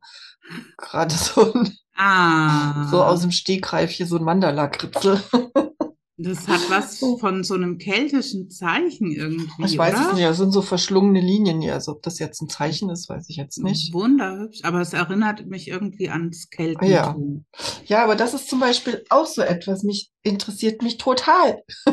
gerade 0.78 1.14
so, 1.14 1.53
ein- 1.53 1.76
Ah, 1.97 2.88
so 2.90 3.03
aus 3.03 3.22
dem 3.22 3.30
Stegreif 3.32 3.90
hier 3.90 4.07
so 4.07 4.16
ein 4.16 4.24
Mandala 4.24 4.68
kritzel. 4.68 5.20
das 6.18 6.49
hat 6.49 6.61
was 6.70 6.99
von 6.99 7.44
so 7.44 7.55
einem 7.55 7.78
keltischen 7.78 8.51
Zeichen 8.51 9.11
irgendwie, 9.11 9.64
Ich 9.64 9.76
weiß 9.78 9.94
oder? 9.94 10.09
es 10.09 10.14
nicht, 10.14 10.24
das 10.26 10.36
sind 10.38 10.53
so 10.53 10.62
verschlungene 10.62 11.20
Linien 11.20 11.61
hier. 11.61 11.74
Also 11.74 11.92
ob 11.92 12.03
das 12.03 12.18
jetzt 12.18 12.40
ein 12.42 12.49
Zeichen 12.49 12.90
ist, 12.90 13.09
weiß 13.09 13.28
ich 13.28 13.36
jetzt 13.36 13.62
nicht. 13.62 13.92
Wunderhübsch, 13.92 14.61
aber 14.62 14.80
es 14.80 14.92
erinnert 14.92 15.47
mich 15.47 15.68
irgendwie 15.68 16.11
ans 16.11 16.49
Ja. 16.53 16.57
Keltentum. 16.57 17.44
Ja, 17.86 18.05
aber 18.05 18.16
das 18.16 18.34
ist 18.34 18.49
zum 18.49 18.61
Beispiel 18.61 19.05
auch 19.11 19.26
so 19.26 19.42
etwas, 19.42 19.82
mich 19.82 20.11
interessiert 20.22 20.82
mich 20.82 20.99
total. 20.99 21.62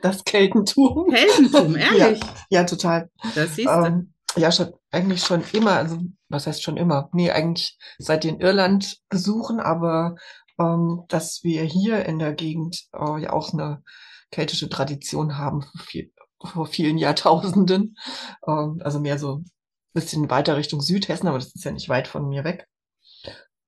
Das 0.00 0.24
Keltentum. 0.24 1.10
Keltentum, 1.10 1.76
ehrlich? 1.76 2.18
Ja, 2.48 2.64
total. 2.64 3.10
Das 3.34 3.54
siehst 3.56 3.68
du. 3.68 3.84
Ähm, 3.84 4.13
ja, 4.36 4.50
schon, 4.52 4.72
eigentlich 4.90 5.22
schon 5.24 5.42
immer, 5.52 5.72
also 5.72 5.98
was 6.28 6.46
heißt 6.46 6.62
schon 6.62 6.76
immer? 6.76 7.08
Nee, 7.12 7.30
eigentlich 7.30 7.78
seit 7.98 8.24
den 8.24 8.40
Irland-Besuchen, 8.40 9.60
aber 9.60 10.16
ähm, 10.58 11.04
dass 11.08 11.42
wir 11.42 11.62
hier 11.62 12.04
in 12.06 12.18
der 12.18 12.32
Gegend 12.34 12.84
äh, 12.92 13.20
ja 13.22 13.32
auch 13.32 13.52
eine 13.52 13.82
keltische 14.30 14.68
Tradition 14.68 15.38
haben 15.38 15.62
vor, 15.62 15.80
viel, 15.80 16.12
vor 16.44 16.66
vielen 16.66 16.98
Jahrtausenden. 16.98 17.96
Ähm, 18.46 18.80
also 18.84 19.00
mehr 19.00 19.18
so 19.18 19.36
ein 19.38 19.50
bisschen 19.92 20.30
weiter 20.30 20.56
Richtung 20.56 20.80
Südhessen, 20.80 21.28
aber 21.28 21.38
das 21.38 21.54
ist 21.54 21.64
ja 21.64 21.70
nicht 21.72 21.88
weit 21.88 22.08
von 22.08 22.28
mir 22.28 22.44
weg. 22.44 22.66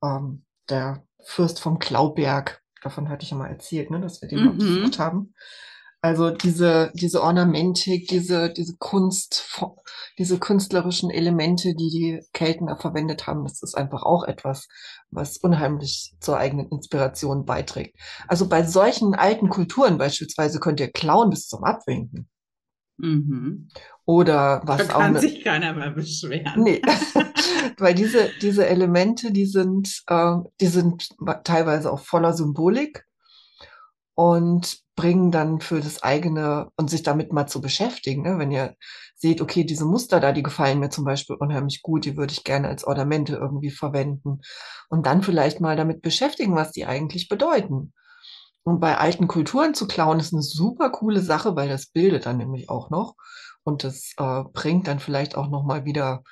Ähm, 0.02 0.44
der 0.68 1.04
Fürst 1.24 1.60
vom 1.60 1.78
Klauberg, 1.78 2.62
davon 2.82 3.08
hatte 3.08 3.24
ich 3.24 3.30
ja 3.30 3.36
mal 3.36 3.48
erzählt, 3.48 3.90
ne, 3.90 4.00
dass 4.00 4.20
wir 4.22 4.28
den 4.28 4.40
Mhm. 4.44 4.58
besucht 4.58 4.98
haben. 4.98 5.34
Also 6.06 6.30
diese, 6.30 6.92
diese 6.94 7.20
Ornamentik, 7.20 8.06
diese, 8.06 8.52
diese 8.52 8.76
Kunst, 8.78 9.60
diese 10.18 10.38
künstlerischen 10.38 11.10
Elemente, 11.10 11.74
die 11.74 11.90
die 11.90 12.20
Kelten 12.32 12.68
da 12.68 12.76
verwendet 12.76 13.26
haben, 13.26 13.42
das 13.42 13.60
ist 13.60 13.76
einfach 13.76 14.04
auch 14.04 14.22
etwas, 14.22 14.68
was 15.10 15.36
unheimlich 15.38 16.14
zur 16.20 16.38
eigenen 16.38 16.68
Inspiration 16.68 17.44
beiträgt. 17.44 17.98
Also 18.28 18.48
bei 18.48 18.62
solchen 18.62 19.16
alten 19.16 19.48
Kulturen 19.48 19.98
beispielsweise 19.98 20.60
könnt 20.60 20.78
ihr 20.78 20.92
klauen 20.92 21.30
bis 21.30 21.48
zum 21.48 21.64
Abwinken. 21.64 22.28
Mhm. 22.98 23.68
Oder 24.04 24.62
Da 24.64 24.78
was 24.78 24.90
auch 24.90 25.00
kann 25.00 25.14
ne, 25.14 25.18
sich 25.18 25.42
keiner 25.42 25.72
mehr 25.72 25.90
beschweren. 25.90 26.62
Nee, 26.62 26.82
weil 27.78 27.96
diese, 27.96 28.30
diese 28.40 28.64
Elemente, 28.68 29.32
die 29.32 29.46
sind, 29.46 30.04
äh, 30.06 30.36
die 30.60 30.68
sind 30.68 31.08
teilweise 31.42 31.92
auch 31.92 31.98
voller 31.98 32.32
Symbolik 32.32 33.04
und 34.16 34.78
bringen 34.96 35.30
dann 35.30 35.60
für 35.60 35.80
das 35.80 36.02
eigene 36.02 36.70
und 36.76 36.90
sich 36.90 37.02
damit 37.02 37.32
mal 37.32 37.46
zu 37.46 37.60
beschäftigen, 37.60 38.22
ne? 38.22 38.38
Wenn 38.38 38.50
ihr 38.50 38.74
seht, 39.14 39.42
okay, 39.42 39.64
diese 39.64 39.84
Muster 39.84 40.20
da, 40.20 40.32
die 40.32 40.42
gefallen 40.42 40.80
mir 40.80 40.90
zum 40.90 41.04
Beispiel 41.04 41.36
unheimlich 41.36 41.82
gut, 41.82 42.06
die 42.06 42.16
würde 42.16 42.32
ich 42.32 42.42
gerne 42.44 42.68
als 42.68 42.84
Ornamente 42.84 43.36
irgendwie 43.36 43.70
verwenden 43.70 44.40
und 44.88 45.06
dann 45.06 45.22
vielleicht 45.22 45.60
mal 45.60 45.76
damit 45.76 46.02
beschäftigen, 46.02 46.56
was 46.56 46.72
die 46.72 46.86
eigentlich 46.86 47.28
bedeuten. 47.28 47.92
Und 48.64 48.80
bei 48.80 48.98
alten 48.98 49.28
Kulturen 49.28 49.74
zu 49.74 49.86
klauen 49.86 50.18
ist 50.18 50.32
eine 50.32 50.42
super 50.42 50.90
coole 50.90 51.20
Sache, 51.20 51.54
weil 51.54 51.68
das 51.68 51.86
bildet 51.86 52.26
dann 52.26 52.38
nämlich 52.38 52.70
auch 52.70 52.90
noch 52.90 53.14
und 53.64 53.84
das 53.84 54.12
äh, 54.16 54.44
bringt 54.52 54.88
dann 54.88 54.98
vielleicht 54.98 55.36
auch 55.36 55.48
noch 55.50 55.64
mal 55.64 55.84
wieder 55.84 56.22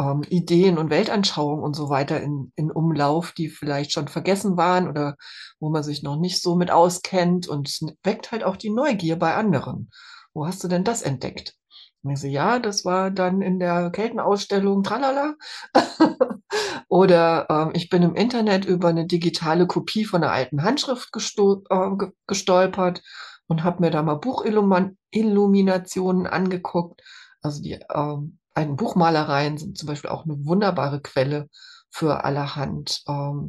ähm, 0.00 0.22
Ideen 0.28 0.78
und 0.78 0.90
Weltanschauungen 0.90 1.62
und 1.64 1.74
so 1.74 1.88
weiter 1.90 2.20
in, 2.20 2.52
in 2.56 2.70
Umlauf, 2.70 3.32
die 3.32 3.48
vielleicht 3.48 3.92
schon 3.92 4.08
vergessen 4.08 4.56
waren 4.56 4.88
oder 4.88 5.16
wo 5.60 5.70
man 5.70 5.82
sich 5.82 6.02
noch 6.02 6.16
nicht 6.18 6.42
so 6.42 6.56
mit 6.56 6.70
auskennt 6.70 7.48
und 7.48 7.78
weckt 8.02 8.32
halt 8.32 8.44
auch 8.44 8.56
die 8.56 8.70
Neugier 8.70 9.16
bei 9.18 9.34
anderen. 9.34 9.90
Wo 10.34 10.46
hast 10.46 10.62
du 10.64 10.68
denn 10.68 10.84
das 10.84 11.02
entdeckt? 11.02 11.54
Und 12.02 12.12
ich 12.12 12.20
so, 12.20 12.28
ja, 12.28 12.58
das 12.60 12.84
war 12.84 13.10
dann 13.10 13.42
in 13.42 13.58
der 13.58 13.90
Keltenausstellung, 13.90 14.82
tralala. 14.84 15.34
Oder 16.88 17.46
ähm, 17.50 17.70
ich 17.74 17.88
bin 17.88 18.02
im 18.02 18.14
Internet 18.14 18.64
über 18.64 18.88
eine 18.88 19.06
digitale 19.06 19.66
Kopie 19.66 20.04
von 20.04 20.22
einer 20.22 20.32
alten 20.32 20.62
Handschrift 20.62 21.12
gesto 21.12 21.62
äh, 21.70 21.96
ge- 21.96 22.12
gestolpert 22.26 23.02
und 23.46 23.64
habe 23.64 23.80
mir 23.82 23.90
da 23.90 24.02
mal 24.02 24.14
Buchilluminationen 24.16 26.26
angeguckt. 26.26 27.02
Also 27.42 27.62
die 27.62 27.78
ähm, 27.94 28.38
alten 28.58 28.76
Buchmalereien 28.76 29.58
sind 29.58 29.78
zum 29.78 29.86
Beispiel 29.86 30.10
auch 30.10 30.24
eine 30.24 30.44
wunderbare 30.44 31.00
Quelle 31.00 31.48
für 31.90 32.24
allerhand 32.24 33.02
ähm, 33.08 33.48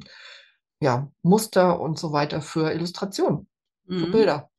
ja, 0.82 1.12
Muster 1.24 1.80
und 1.80 2.00
so 2.00 2.14
weiter 2.14 2.42
für 2.42 2.72
Illustrationen, 2.72 3.48
für 3.88 4.08
Mhm. 4.08 4.12
Bilder. 4.12 4.50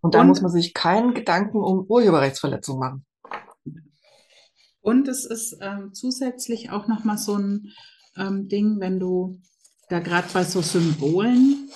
Und 0.00 0.14
da 0.14 0.22
muss 0.24 0.40
man 0.40 0.52
sich 0.52 0.74
keinen 0.74 1.14
Gedanken 1.14 1.58
um 1.58 1.86
Urheberrechtsverletzung 1.88 2.78
machen. 2.78 3.06
und 4.80 5.08
es 5.08 5.24
ist 5.24 5.58
ähm, 5.60 5.94
zusätzlich 5.94 6.70
auch 6.70 6.86
nochmal 6.86 7.18
so 7.18 7.36
ein 7.36 7.72
ähm, 8.16 8.48
Ding, 8.48 8.78
wenn 8.80 9.00
du 9.00 9.40
da 9.88 9.98
gerade 10.00 10.28
bei 10.32 10.44
so 10.44 10.62
Symbolen 10.62 11.68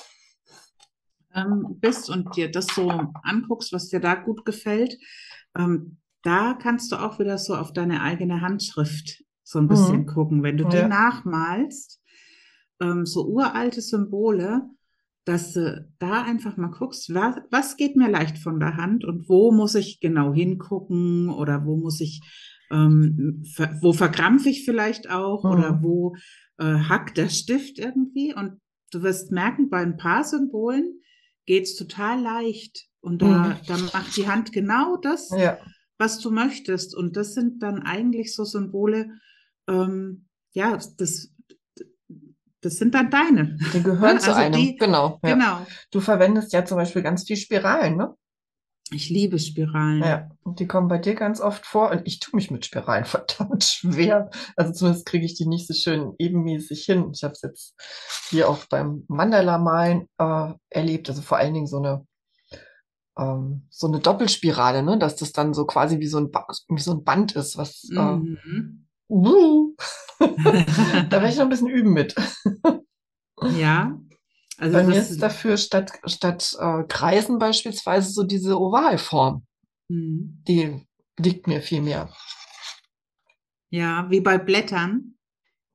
ähm, 1.35 1.77
bist 1.81 2.11
und 2.11 2.37
dir 2.37 2.51
das 2.51 2.67
so 2.75 2.91
anguckst, 3.23 3.73
was 3.73 3.89
dir 3.89 4.01
da 4.01 4.15
gut 4.15 4.45
gefällt, 4.45 4.97
ähm, 5.57 6.00
da 6.23 6.55
kannst 6.55 6.93
du 6.93 6.97
auch 6.97 7.19
wieder 7.19 7.39
so 7.39 7.55
auf 7.57 7.73
deine 7.73 8.03
eigene 8.03 8.41
Handschrift 8.41 9.23
so 9.43 9.59
ein 9.59 9.69
bisschen 9.69 10.03
Mhm. 10.03 10.07
gucken. 10.07 10.43
Wenn 10.43 10.57
du 10.57 10.65
die 10.67 10.77
Ja. 10.77 10.89
nachmalst, 10.89 12.01
ähm, 12.81 13.07
so 13.07 13.27
uralte 13.27 13.81
Symbole, 13.81 14.63
dass 15.25 15.53
du 15.53 15.87
da 15.99 16.23
einfach 16.23 16.57
mal 16.57 16.71
guckst, 16.71 17.13
was, 17.15 17.37
was 17.51 17.77
geht 17.77 17.97
mir 17.97 18.09
leicht 18.11 18.39
von 18.39 18.59
der 18.59 18.77
Hand 18.77 19.05
und 19.05 19.29
wo 19.29 19.53
muss 19.53 19.75
ich 19.75 20.01
genau 20.01 20.33
hingucken 20.33 21.29
oder 21.31 21.65
wo 21.67 21.77
muss 21.77 22.01
ich, 22.01 22.21
ähm, 22.71 23.43
ver, 23.55 23.79
wo 23.83 23.93
verkrampfe 23.93 24.49
ich 24.49 24.65
vielleicht 24.65 25.11
auch 25.11 25.45
oder 25.45 25.73
Mhm. 25.75 25.83
wo 25.83 26.17
äh, 26.59 26.65
hackt 26.65 27.17
der 27.17 27.29
Stift 27.31 27.79
irgendwie 27.79 28.35
und 28.35 28.61
du 28.93 29.03
wirst 29.03 29.31
merken, 29.33 29.71
bei 29.71 29.79
ein 29.81 29.97
paar 29.97 30.25
Symbolen 30.25 31.01
geht's 31.47 31.75
total 31.77 32.21
leicht 32.21 32.87
und 33.01 33.23
da, 33.23 33.49
Mhm. 33.49 33.57
da 33.67 33.77
macht 33.79 34.17
die 34.17 34.29
Hand 34.29 34.53
genau 34.53 34.97
das, 34.97 35.31
Ja. 35.31 35.59
Was 36.01 36.19
du 36.19 36.31
möchtest 36.31 36.97
und 36.97 37.17
das 37.17 37.35
sind 37.35 37.63
dann 37.63 37.83
eigentlich 37.83 38.35
so 38.35 38.45
Symbole, 38.45 39.11
ähm, 39.69 40.27
ja, 40.53 40.79
das, 40.97 41.31
das 42.63 42.77
sind 42.77 42.95
dann 42.95 43.11
deine. 43.11 43.59
Die 43.75 43.83
gehören 43.83 44.15
Ne? 44.15 44.21
zu 44.21 44.31
Also 44.31 44.41
einem. 44.41 44.59
die, 44.59 44.77
Genau, 44.77 45.21
ja. 45.23 45.35
genau. 45.35 45.67
Du 45.91 46.01
verwendest 46.01 46.53
ja 46.55 46.65
zum 46.65 46.79
Beispiel 46.79 47.03
ganz 47.03 47.25
viel 47.25 47.37
Spiralen, 47.37 47.97
ne? 47.97 48.15
Ich 48.93 49.09
liebe 49.09 49.39
Spiralen. 49.39 50.03
Ja, 50.03 50.29
und 50.43 50.59
die 50.59 50.67
kommen 50.67 50.89
bei 50.89 50.99
dir 50.99 51.15
ganz 51.15 51.41
oft 51.41 51.65
vor 51.65 51.91
und 51.93 52.03
ich 52.07 52.19
tue 52.19 52.37
mich 52.37 52.51
mit 52.51 52.65
Spiralen 52.65 53.05
verdammt 53.05 53.63
schwer. 53.63 54.31
Also 54.57 54.73
zumindest 54.73 55.07
kriege 55.07 55.27
ich 55.27 55.35
die 55.35 55.47
nicht 55.47 55.69
so 55.69 55.75
schön 55.75 56.15
ebenmäßig 56.19 56.85
hin. 56.87 57.11
Ich 57.15 57.23
habe 57.23 57.35
es 57.35 57.43
jetzt 57.43 57.75
hier 58.31 58.49
auch 58.49 58.65
beim 58.71 59.05
Mandala-Malen 59.07 60.09
äh, 60.19 60.55
erlebt, 60.71 61.09
also 61.11 61.23
vor 61.23 61.39
allen 61.39 61.55
Dingen 61.55 61.67
so 61.67 61.77
eine 61.77 62.07
ähm, 63.21 63.67
so 63.71 63.87
eine 63.87 64.01
Doppelspirale, 64.01 64.83
ne? 64.83 64.99
Dass 64.99 65.17
das 65.17 65.33
dann 65.33 65.53
so 65.55 65.67
quasi 65.67 66.01
wie 66.01 66.07
so 66.09 66.19
ein, 66.19 66.31
ba 66.31 66.47
wie 66.69 66.81
so 66.81 66.93
ein 66.93 67.05
Band 67.05 67.33
ist, 67.37 67.57
was 67.59 67.85
äh, 67.91 67.95
Mhm. 68.17 68.87
uh, 69.09 69.75
da 70.21 71.11
werde 71.11 71.29
ich 71.29 71.37
noch 71.37 71.45
ein 71.45 71.49
bisschen 71.51 71.69
üben 71.69 71.93
mit. 71.93 72.15
Ja, 73.57 73.99
also 74.59 74.77
Bei 74.77 74.85
mir 74.85 74.99
ist 74.99 75.23
dafür 75.23 75.57
statt, 75.57 75.93
statt 76.05 76.55
äh, 76.61 76.85
Kreisen 76.85 77.39
beispielsweise 77.39 78.11
so 78.11 78.23
diese 78.25 78.59
Ovalform. 78.61 79.47
Mhm. 79.89 80.43
Die 80.47 80.87
liegt 81.19 81.47
mir 81.47 81.61
viel 81.63 81.81
mehr. 81.83 82.11
ja, 83.71 84.07
wie 84.11 84.21
bei 84.21 84.39
Blättern. 84.39 85.15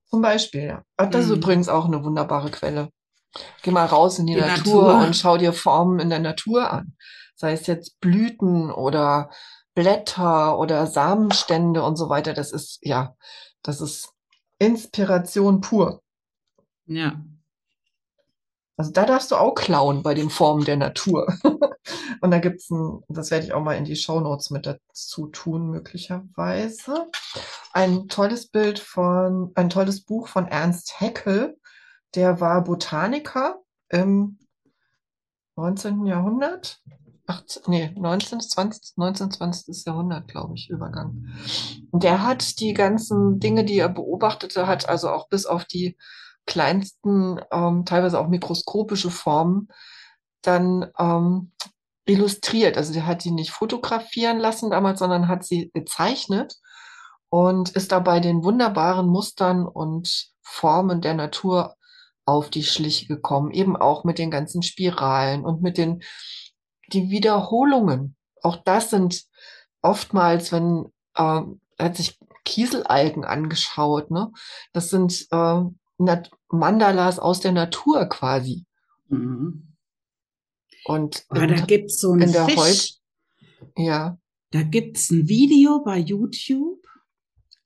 Zum 0.10 0.22
Beispiel, 0.22 0.64
ja. 0.64 0.84
Das 0.98 1.26
ist 1.26 1.30
Mhm. 1.32 1.38
übrigens 1.38 1.70
auch 1.70 1.86
eine 1.86 2.04
wunderbare 2.04 2.52
Quelle. 2.52 2.90
Geh 3.64 3.72
mal 3.72 3.86
raus 3.86 4.20
in 4.20 4.28
die 4.28 4.34
Die 4.36 4.40
Natur 4.40 4.84
Natur. 4.88 5.06
und 5.08 5.16
schau 5.16 5.38
dir 5.38 5.52
Formen 5.54 6.00
in 6.00 6.10
der 6.10 6.20
Natur 6.20 6.72
an. 6.72 6.96
Sei 7.36 7.54
es 7.54 7.68
jetzt 7.68 8.00
Blüten 8.00 8.72
oder 8.72 9.30
Blätter 9.74 10.58
oder 10.58 10.88
Samenstände 10.88 11.84
und 11.84 11.98
so 11.98 12.10
weiter. 12.10 12.34
Das 12.34 12.52
ist, 12.52 12.80
ja, 12.82 13.16
das 13.62 13.82
ist 13.82 14.14
Inspiration 14.58 15.62
pur. 15.62 16.02
Ja. 16.86 17.22
Also 18.78 18.92
da 18.92 19.06
darfst 19.06 19.32
du 19.32 19.38
auch 19.38 19.56
klauen 19.56 20.04
bei 20.04 20.14
den 20.14 20.30
Formen 20.30 20.66
der 20.66 20.76
Natur. 20.76 21.28
Und 22.22 22.32
da 22.32 22.40
gibt's 22.40 22.70
ein, 22.70 23.04
das 23.08 23.32
werde 23.32 23.46
ich 23.46 23.54
auch 23.54 23.64
mal 23.64 23.76
in 23.76 23.86
die 23.86 23.96
Shownotes 23.96 24.50
mit 24.50 24.66
dazu 24.66 25.28
tun, 25.28 25.70
möglicherweise. 25.70 27.10
Ein 27.72 28.10
tolles 28.10 28.48
Bild 28.48 28.80
von, 28.80 29.52
ein 29.56 29.70
tolles 29.70 30.04
Buch 30.04 30.28
von 30.28 30.48
Ernst 30.48 31.00
Haeckel. 31.00 31.58
Der 32.16 32.42
war 32.42 32.64
Botaniker 32.64 33.62
im 33.90 34.40
19. 35.56 36.06
Jahrhundert. 36.06 36.82
18, 37.28 37.64
nee, 37.68 37.92
19. 37.96 38.40
20, 38.40 38.98
19. 38.98 39.32
20. 39.32 39.86
Jahrhundert, 39.86 40.28
glaube 40.28 40.54
ich, 40.56 40.70
Übergang. 40.70 41.28
Und 41.92 42.04
der 42.04 42.24
hat 42.24 42.60
die 42.60 42.74
ganzen 42.74 43.40
Dinge, 43.40 43.66
die 43.66 43.80
er 43.80 43.90
beobachtete, 43.90 44.68
hat 44.68 44.88
also 44.88 45.10
auch 45.10 45.28
bis 45.30 45.46
auf 45.46 45.66
die 45.66 45.98
kleinsten, 46.46 47.40
ähm, 47.52 47.86
teilweise 47.86 48.20
auch 48.20 48.28
mikroskopische 48.28 49.10
Formen, 49.10 49.70
dann 50.42 50.92
ähm, 51.00 51.52
illustriert. 52.06 52.78
Also 52.78 52.94
der 52.94 53.08
hat 53.08 53.24
die 53.24 53.32
nicht 53.32 53.52
fotografieren 53.52 54.38
lassen 54.38 54.70
damals, 54.70 55.00
sondern 55.00 55.28
hat 55.28 55.44
sie 55.44 55.72
gezeichnet 55.74 56.56
und 57.30 57.70
ist 57.72 57.92
dabei 57.92 58.20
den 58.20 58.44
wunderbaren 58.44 59.08
Mustern 59.08 59.66
und 59.66 60.28
Formen 60.44 61.02
der 61.02 61.16
Natur 61.16 61.76
auf 62.26 62.50
die 62.50 62.64
Schliche 62.64 63.08
gekommen, 63.08 63.52
eben 63.52 63.76
auch 63.76 64.04
mit 64.04 64.18
den 64.18 64.32
ganzen 64.32 64.64
Spiralen 64.64 65.44
und 65.44 65.62
mit 65.62 65.78
den 65.78 66.02
die 66.94 67.10
Wiederholungen. 67.10 68.16
Auch 68.42 68.58
das 68.58 68.90
sind 68.90 69.26
oftmals, 69.82 70.52
wenn 70.52 70.92
er 71.14 71.48
hat 71.80 71.98
sich 71.98 72.20
Kieselalgen 72.44 73.24
angeschaut, 73.26 74.12
ne? 74.12 74.32
Das 74.74 74.90
sind 74.90 75.28
Nat 75.32 76.32
Mandalas 76.50 77.20
aus 77.20 77.40
der 77.40 77.54
Natur 77.54 78.06
quasi. 78.06 78.66
Mhm. 79.08 79.74
Und 80.86 81.26
da 81.30 81.44
in, 81.44 81.68
gibt's 81.68 82.00
so 82.00 82.12
einen 82.12 82.24
in 82.24 82.32
der 82.32 82.46
Fisch. 82.46 82.58
Heut, 82.58 83.00
ja, 83.78 84.18
Da 84.52 84.64
gibt's 84.64 85.10
ein 85.10 85.28
Video 85.28 85.84
bei 85.84 85.98
YouTube. 85.98 86.86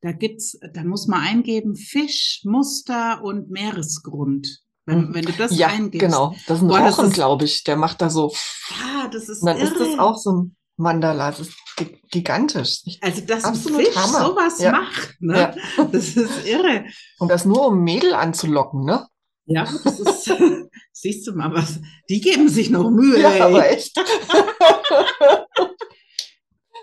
Da 0.01 0.11
gibt's, 0.11 0.57
da 0.73 0.83
muss 0.83 1.07
man 1.07 1.21
eingeben 1.21 1.75
Fisch, 1.75 2.41
Muster 2.45 3.21
und 3.23 3.51
Meeresgrund. 3.51 4.63
Wenn, 4.89 5.07
Mhm. 5.09 5.13
wenn 5.13 5.25
du 5.25 5.31
das 5.33 5.55
ja, 5.55 5.67
eingibst. 5.67 5.99
genau. 5.99 6.35
Das 6.47 6.57
ist 6.57 6.63
ein 6.63 6.67
Boah, 6.67 6.79
Rochen, 6.79 7.11
glaube 7.11 7.45
ich. 7.45 7.63
Der 7.63 7.75
macht 7.77 8.01
da 8.01 8.09
so. 8.09 8.33
Ja, 8.71 9.07
das 9.07 9.29
ist 9.29 9.41
dann 9.45 9.57
ist 9.57 9.75
das 9.79 9.87
irre. 9.89 10.01
auch 10.01 10.17
so 10.17 10.31
ein 10.31 10.55
Mandala. 10.77 11.29
Das 11.31 11.41
ist 11.41 11.53
gi- 11.77 12.01
gigantisch. 12.09 12.81
Also, 13.01 13.21
dass 13.21 13.43
Absolut 13.43 13.81
Fisch 13.85 13.95
Hammer. 13.95 14.25
sowas 14.27 14.59
Ja. 14.59 14.71
macht, 14.71 15.15
ne? 15.19 15.55
Ja. 15.77 15.83
Das 15.85 16.07
ist 16.15 16.45
irre. 16.45 16.85
und 17.19 17.29
das 17.29 17.45
nur, 17.45 17.67
um 17.67 17.83
Mädel 17.83 18.13
anzulocken, 18.13 18.83
ne? 18.85 19.07
Ja, 19.45 19.63
das 19.83 19.99
ist, 19.99 20.25
siehst 20.93 21.27
du 21.27 21.33
mal 21.33 21.53
was. 21.53 21.79
Die 22.09 22.21
geben 22.21 22.49
sich 22.49 22.69
noch 22.69 22.89
Mühe, 22.89 23.19
Ja, 23.19 23.31
ey. 23.31 23.41
aber 23.41 23.69
echt. 23.69 23.95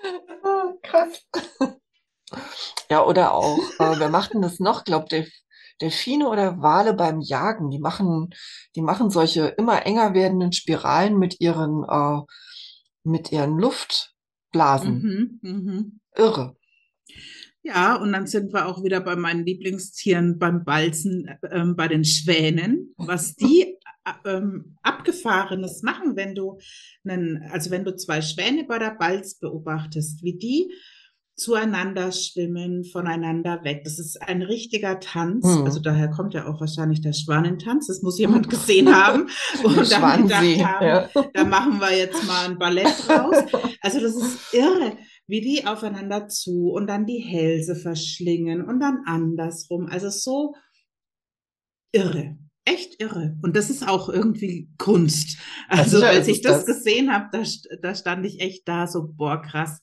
Krass. 0.83 1.23
Ja, 2.91 3.05
oder 3.05 3.33
auch, 3.35 3.59
äh, 3.79 3.99
wer 3.99 4.09
macht 4.09 4.35
denn 4.35 4.43
das 4.43 4.59
noch? 4.61 4.85
Glaubt 4.85 5.13
der 5.13 5.27
Delfine 5.81 6.29
oder 6.29 6.61
Wale 6.61 6.95
beim 6.95 7.21
Jagen, 7.21 7.71
die 7.71 7.79
machen, 7.79 8.31
die 8.75 8.83
machen 8.83 9.11
solche 9.11 9.47
immer 9.59 9.85
enger 9.87 10.15
werdenden 10.15 10.53
Spiralen 10.53 11.19
mit 11.19 11.41
ihren, 11.41 11.85
äh, 11.89 12.23
mit 13.05 13.33
ihren 13.33 13.59
Luftblasen. 13.59 15.03
Mhm, 15.03 15.39
mhm. 15.43 16.01
Irre. 16.15 16.57
Ja, 17.63 17.97
und 17.97 18.13
dann 18.13 18.29
sind 18.29 18.53
wir 18.53 18.67
auch 18.67 18.85
wieder 18.85 19.01
bei 19.01 19.17
meinen 19.17 19.45
Lieblingstieren 19.45 20.39
beim 20.39 20.65
Balzen, 20.65 21.29
ähm, 21.51 21.75
bei 21.75 21.89
den 21.89 22.05
Schwänen, 22.05 22.95
was 22.97 23.35
die 23.35 23.77
äh, 24.05 24.13
ähm, 24.25 24.77
abgefahrenes 24.83 25.83
machen, 25.83 26.15
wenn 26.15 26.37
du 26.37 26.59
einen, 27.05 27.43
also 27.51 27.73
wenn 27.73 27.85
du 27.85 27.97
zwei 27.97 28.23
Schwäne 28.23 28.65
bei 28.65 28.79
der 28.79 28.93
Balz 28.93 29.41
beobachtest, 29.41 30.23
wie 30.23 30.39
die 30.39 30.73
zueinander 31.37 32.13
schwimmen, 32.13 32.85
voneinander 32.85 33.63
weg. 33.63 33.83
Das 33.85 33.99
ist 33.99 34.21
ein 34.23 34.41
richtiger 34.41 35.01
Tanz. 35.01 35.47
Hm. 35.47 35.65
Also 35.65 35.81
daher 35.81 36.11
kommt 36.11 36.33
ja 36.33 36.47
auch 36.47 36.61
wahrscheinlich 36.61 37.03
der 37.03 37.13
Schwanentanz. 37.13 37.89
Das 37.89 38.03
muss 38.03 38.19
jemand 38.19 38.49
gesehen 38.49 38.95
haben 38.95 39.29
und 39.63 39.93
dann 39.93 40.23
gedacht 40.23 40.65
haben, 40.65 40.87
ja. 40.87 41.11
da 41.35 41.45
machen 41.45 41.79
wir 41.79 41.97
jetzt 41.97 42.27
mal 42.27 42.47
ein 42.47 42.59
Ballett 42.59 43.07
draus. 43.07 43.37
Also 43.83 44.01
das 44.01 44.17
ist 44.17 44.55
irre, 44.55 44.97
wie 45.27 45.43
die 45.43 45.67
aufeinander 45.67 46.29
zu 46.29 46.71
und 46.71 46.87
dann 46.87 47.05
die 47.05 47.19
Hälse 47.19 47.77
verschlingen 47.77 48.63
und 48.63 48.81
dann 48.81 49.03
andersrum. 49.05 49.87
Also 49.87 50.09
so 50.09 50.55
irre. 51.93 52.39
Echt 52.65 53.01
irre. 53.01 53.37
Und 53.43 53.57
das 53.57 53.71
ist 53.71 53.87
auch 53.87 54.09
irgendwie 54.09 54.71
Kunst. 54.79 55.39
Also 55.69 55.99
sicher 55.99 56.09
als 56.09 56.27
ich 56.27 56.41
das, 56.41 56.65
das. 56.65 56.67
gesehen 56.67 57.13
habe, 57.13 57.27
da, 57.31 57.45
da 57.81 57.95
stand 57.95 58.27
ich 58.27 58.41
echt 58.41 58.67
da 58.67 58.87
so, 58.87 59.07
boah, 59.07 59.41
krass. 59.41 59.81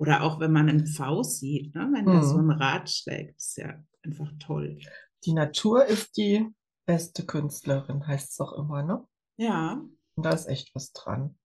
Oder 0.00 0.22
auch 0.22 0.40
wenn 0.40 0.50
man 0.50 0.70
einen 0.70 0.86
Pfau 0.86 1.22
sieht, 1.22 1.74
ne? 1.74 1.90
wenn 1.92 2.06
der 2.06 2.22
Hm. 2.22 2.24
so 2.26 2.38
ein 2.38 2.50
Rad 2.50 2.88
schlägt, 2.88 3.36
ist 3.36 3.58
ja 3.58 3.84
einfach 4.02 4.32
toll. 4.38 4.78
Die 5.26 5.34
Natur 5.34 5.84
ist 5.84 6.16
die 6.16 6.46
beste 6.86 7.26
Künstlerin, 7.26 8.06
heißt 8.06 8.30
es 8.30 8.36
doch 8.38 8.54
immer, 8.54 8.82
ne? 8.82 9.06
Ja, 9.36 9.82
Und 10.14 10.24
da 10.24 10.30
ist 10.30 10.46
echt 10.46 10.74
was 10.74 10.92
dran. 10.94 11.38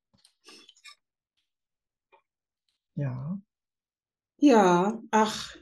Ja. 2.95 3.37
ja, 4.37 5.01
ach, 5.11 5.57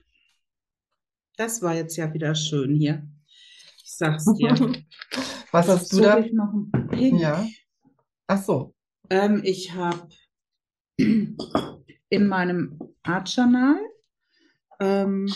das 1.36 1.64
war 1.64 1.74
jetzt 1.74 1.96
ja 1.96 2.14
wieder 2.14 2.36
schön 2.36 2.76
hier. 2.76 3.10
Ich 3.84 3.91
sag's 3.91 4.26
dir. 4.36 4.54
Was 5.52 5.68
hast 5.68 5.91
du 5.94 6.02
da? 6.02 6.20
ich 6.20 6.32
noch 6.32 6.54
ein 6.54 6.88
Pink? 6.89 7.20
Ja. 7.20 7.44
Ach 8.28 8.44
so. 8.44 8.76
Ähm, 9.10 9.41
ich 9.44 9.74
habe 9.74 10.10
in 12.14 12.28
meinem 12.28 12.78
Art 13.01 13.28
Journal 13.36 13.76
ähm, 14.80 15.28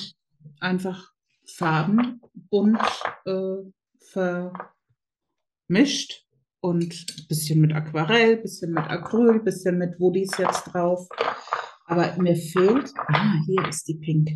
einfach 0.59 1.11
Farben 1.55 2.21
bunt 2.51 2.79
äh, 3.25 3.57
vermischt 5.67 6.25
und 6.59 6.93
ein 6.93 7.27
bisschen 7.27 7.61
mit 7.61 7.73
Aquarell, 7.73 8.37
bisschen 8.37 8.73
mit 8.73 8.83
Acryl, 8.83 9.39
bisschen 9.39 9.79
mit 9.79 9.99
Woodies 9.99 10.37
jetzt 10.37 10.65
drauf. 10.65 11.07
Aber 11.87 12.15
mir 12.21 12.35
fehlt, 12.35 12.93
ah, 13.07 13.33
hier 13.47 13.67
ist 13.67 13.87
die 13.87 13.95
Pink. 13.95 14.29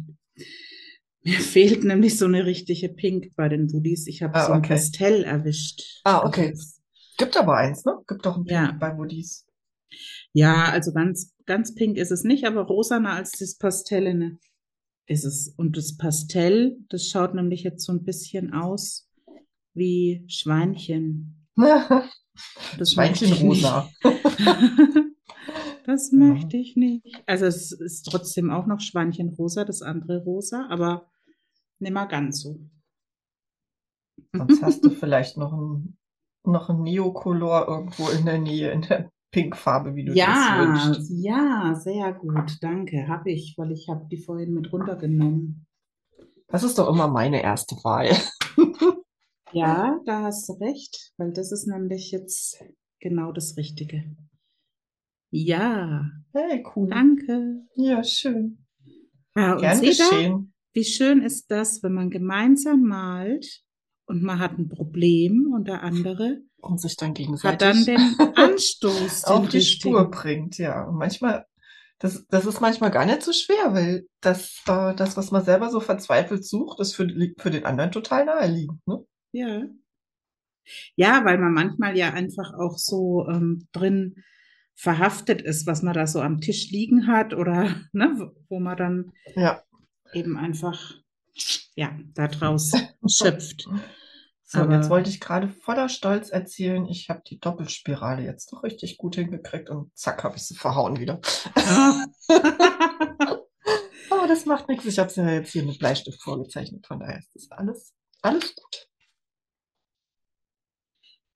Mir 1.24 1.40
fehlt 1.40 1.84
nämlich 1.84 2.18
so 2.18 2.26
eine 2.26 2.46
richtige 2.48 2.90
Pink 2.90 3.36
bei 3.36 3.50
den 3.50 3.72
Woodies. 3.72 4.08
Ich 4.08 4.24
habe 4.24 4.34
Ah, 4.34 4.46
so 4.48 4.54
ein 4.54 4.60
okay. 4.60 4.70
Pastell 4.70 5.24
erwischt. 5.24 6.02
Ah, 6.06 6.26
okay. 6.26 6.58
Gibt 7.20 7.38
aber 7.38 7.58
eins, 7.58 7.86
ne? 7.86 7.98
Gibt 8.08 8.26
doch 8.26 8.38
ein 8.38 8.46
Pink 8.46 8.52
Ja. 8.60 8.72
bei 8.72 8.98
Woodies. 8.98 9.46
Ja, 10.34 10.66
also 10.72 10.94
ganz, 10.94 11.34
ganz 11.46 11.76
pink 11.76 11.98
ist 11.98 12.12
es 12.12 12.24
nicht, 12.24 12.46
aber 12.46 12.62
rosaner 12.62 13.12
als 13.12 13.32
das 13.32 13.58
Pastellene 13.58 14.40
ist 15.08 15.26
es. 15.26 15.54
Und 15.58 15.76
das 15.78 15.98
Pastell, 15.98 16.78
das 16.90 17.08
schaut 17.08 17.34
nämlich 17.34 17.64
jetzt 17.64 17.84
so 17.86 17.92
ein 17.92 18.04
bisschen 18.04 18.54
aus 18.54 19.10
wie 19.74 20.26
Schweinchen. 20.28 21.48
Das 22.78 22.96
nicht. 22.96 23.18
Schweinchenrosa. 23.20 23.90
Das 25.86 26.12
Ja. 26.12 26.18
möchte 26.18 26.58
ich 26.58 26.76
nicht. 26.78 27.24
Also 27.26 27.46
es 27.46 27.72
ist 27.72 28.04
trotzdem 28.04 28.52
auch 28.52 28.68
noch 28.68 28.80
Schweinchenrosa, 28.80 29.66
das 29.66 29.82
andere 29.82 30.24
rosa, 30.24 30.68
aber 30.70 31.10
nicht 31.80 31.92
mal 31.92 32.06
ganz 32.06 32.42
so. 32.42 32.60
Sonst 34.34 34.62
hast 34.62 34.86
du 34.86 34.90
vielleicht 34.92 35.38
noch 35.38 35.52
ein, 35.54 35.98
noch 36.46 36.70
ein 36.70 36.84
Neocolor 36.84 37.68
irgendwo 37.68 38.10
in 38.10 38.26
der 38.26 38.40
Nähe, 38.40 38.72
in 38.72 38.84
der 38.84 39.11
Pinkfarbe, 39.32 39.96
wie 39.96 40.06
du 40.06 40.14
dir 40.14 40.26
das 40.26 40.36
Ja, 40.38 40.90
wünschst. 40.92 41.12
ja, 41.12 41.74
sehr 41.76 42.14
gut. 42.14 42.58
Danke, 42.62 43.08
habe 43.08 43.32
ich, 43.32 43.56
weil 43.58 43.72
ich 43.72 43.88
habe 43.90 44.06
die 44.12 44.18
vorhin 44.18 44.54
mit 44.54 44.72
runtergenommen. 44.72 45.66
Das 46.50 46.64
ist 46.64 46.78
doch 46.78 46.90
immer 46.90 47.08
meine 47.08 47.42
erste 47.42 47.76
Wahl. 47.84 48.10
Ja, 49.54 50.00
da 50.06 50.24
hast 50.24 50.48
du 50.48 50.54
recht, 50.54 51.12
weil 51.18 51.34
das 51.34 51.52
ist 51.52 51.68
nämlich 51.68 52.12
jetzt 52.12 52.64
genau 53.02 53.34
das 53.34 53.58
Richtige. 53.58 54.16
Ja, 55.30 56.10
Hey, 56.34 56.64
cool. 56.76 56.88
danke. 56.90 57.66
Ja, 57.76 58.02
schön. 58.04 58.66
Ja, 59.36 59.54
und 59.56 59.60
Gern 59.62 59.82
geschehen. 59.82 60.54
wie 60.74 60.84
schön 60.86 61.22
ist 61.22 61.52
das, 61.52 61.84
wenn 61.84 61.94
man 61.94 62.10
gemeinsam 62.10 62.84
malt 62.84 63.62
und 64.06 64.24
man 64.24 64.40
hat 64.40 64.58
ein 64.58 64.70
Problem 64.70 65.52
und 65.54 65.68
der 65.68 65.84
andere 65.84 66.42
Und 66.62 66.80
sich 66.80 66.96
dann 66.96 67.10
hat 67.10 67.16
gegenseitig 67.18 67.58
dann 67.60 67.86
den 67.86 68.16
Anstoß, 68.36 69.24
auf 69.26 69.48
die 69.50 69.58
richtigen. 69.58 69.94
Spur 69.96 70.12
bringt, 70.12 70.58
ja. 70.58 70.84
Und 70.86 70.96
manchmal, 70.96 71.46
das, 72.00 72.26
das 72.28 72.46
ist 72.46 72.62
manchmal 72.62 72.92
gar 72.92 73.06
nicht 73.06 73.24
so 73.24 73.34
schwer, 73.34 73.74
weil 73.74 74.08
das, 74.22 74.62
äh, 74.68 74.94
das, 74.96 75.18
was 75.18 75.32
man 75.32 75.44
selber 75.44 75.70
so 75.70 75.80
verzweifelt 75.80 76.46
sucht, 76.46 76.80
ist 76.80 76.96
für, 76.96 77.08
für 77.38 77.50
den 77.52 77.66
anderen 77.66 77.92
total 77.92 78.26
naheliegend, 78.26 78.80
ne? 78.88 79.04
Ja. 79.32 79.64
Ja, 80.96 81.26
weil 81.26 81.38
man 81.38 81.54
manchmal 81.54 81.98
ja 81.98 82.12
einfach 82.14 82.54
auch 82.54 82.78
so 82.78 83.28
ähm, 83.28 83.68
drin 83.72 84.16
verhaftet 84.76 85.42
ist, 85.42 85.68
was 85.68 85.82
man 85.82 85.94
da 85.94 86.08
so 86.08 86.22
am 86.22 86.40
Tisch 86.42 86.70
liegen 86.72 87.08
hat 87.08 87.34
oder 87.34 87.76
ne, 87.94 88.14
wo- 88.18 88.36
wo 88.50 88.60
man 88.60 88.78
dann 88.78 89.12
Ja. 89.36 89.62
eben 90.14 90.38
einfach 90.38 90.96
ja 91.76 91.98
daraus 92.14 92.72
schöpft. 93.08 93.66
So, 94.54 94.60
und 94.60 94.72
jetzt 94.72 94.88
Aber- 94.88 94.96
wollte 94.96 95.10
ich 95.10 95.22
gerade 95.22 95.48
voller 95.48 95.88
Stolz 95.88 96.30
erzählen, 96.30 96.86
ich 96.86 97.10
habe 97.10 97.22
die 97.26 97.40
Doppelspirale 97.40 98.22
jetzt 98.24 98.52
doch 98.52 98.64
richtig 98.64 98.98
gut 98.98 99.16
hingekriegt 99.16 99.70
und 99.70 99.98
zack, 99.98 100.26
habe 100.26 100.36
ich 100.36 100.44
sie 100.44 100.56
verhauen 100.56 101.00
wieder. 101.00 101.22
Ah. 101.56 102.06
Aber 104.10 104.28
das 104.28 104.46
macht 104.46 104.68
nichts. 104.68 104.86
Ich 104.86 105.00
habe 105.00 105.10
sie 105.10 105.22
ja 105.22 105.32
jetzt 105.32 105.54
hier 105.54 105.64
mit 105.64 105.80
Bleistift 105.80 106.22
vorgezeichnet, 106.22 106.86
von 106.86 107.00
daher 107.00 107.20
ist 107.20 107.32
das 107.34 107.50
alles, 107.52 107.94
alles 108.22 108.54
gut. 108.54 108.88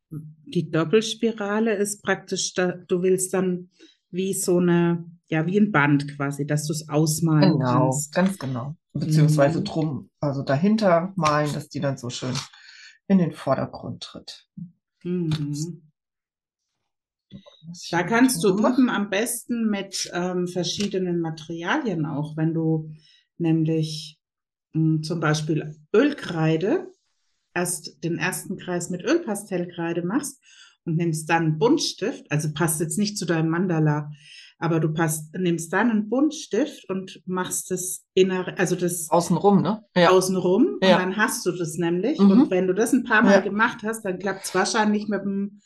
Die 0.10 0.70
Doppelspirale 0.70 1.74
ist 1.74 2.04
praktisch, 2.04 2.54
da, 2.54 2.74
du 2.74 3.02
willst 3.02 3.34
dann 3.34 3.70
wie 4.12 4.34
so 4.34 4.58
eine, 4.58 5.06
ja, 5.30 5.46
wie 5.46 5.58
ein 5.58 5.72
Band 5.72 6.18
quasi, 6.18 6.46
dass 6.46 6.68
du 6.68 6.74
es 6.74 6.90
ausmalen 6.90 7.54
Genau, 7.60 7.92
kannst. 7.92 8.14
ganz 8.14 8.38
genau. 8.38 8.76
Beziehungsweise 8.92 9.60
Mhm. 9.60 9.64
drum, 9.66 10.10
also 10.20 10.44
dahinter 10.44 11.14
malen, 11.16 11.54
dass 11.54 11.70
die 11.70 11.80
dann 11.80 11.98
so 11.98 12.10
schön 12.10 12.34
in 13.08 13.18
den 13.18 13.34
Vordergrund 13.34 14.04
tritt. 14.04 14.48
Mhm. 15.04 15.92
Da 17.92 18.04
kannst 18.04 18.44
du 18.44 18.50
üben 18.50 18.90
am 18.90 19.10
besten 19.10 19.70
mit 19.70 20.10
ähm, 20.14 20.48
verschiedenen 20.48 21.20
Materialien 21.20 22.06
auch, 22.06 22.38
wenn 22.38 22.54
du 22.54 22.92
nämlich 23.38 24.20
mh, 24.74 25.02
zum 25.02 25.20
Beispiel 25.20 25.76
Ölkreide 25.94 26.92
erst 27.54 28.04
den 28.04 28.18
ersten 28.18 28.58
Kreis 28.58 28.90
mit 28.90 29.04
Ölpastellkreide 29.04 30.04
machst 30.04 30.42
und 30.86 30.98
nimmst 30.98 31.30
dann 31.30 31.58
Buntstift, 31.58 32.32
also 32.32 32.54
passt 32.54 32.80
jetzt 32.80 32.98
nicht 32.98 33.18
zu 33.18 33.26
deinem 33.26 33.50
Mandala, 33.50 34.12
aber 34.58 34.80
du 34.80 34.94
passt, 34.94 35.34
nimmst 35.36 35.72
dann 35.74 35.90
einen 35.92 36.10
Buntstift 36.10 36.90
und 36.90 37.22
machst 37.26 37.72
das 37.72 38.06
innere, 38.14 38.58
also 38.58 38.76
das 38.76 39.10
Außenrum, 39.10 39.62
ne? 39.62 39.84
Ja. 39.96 40.12
außenrum 40.12 40.80
Ja. 40.82 40.96
und 40.96 41.02
dann 41.04 41.18
hast 41.18 41.46
du 41.46 41.52
das 41.52 41.76
nämlich. 41.76 42.20
Mhm. 42.20 42.32
Und 42.32 42.52
wenn 42.52 42.68
du 42.68 42.74
das 42.74 42.94
ein 42.94 43.04
paar 43.04 43.22
Mal 43.22 43.34
Ja. 43.34 43.40
gemacht 43.42 43.80
hast, 43.84 44.04
dann 44.06 44.18
klappt 44.20 44.46
es 44.46 44.56
wahrscheinlich 44.56 45.08
mit 45.08 45.22
dem 45.24 45.62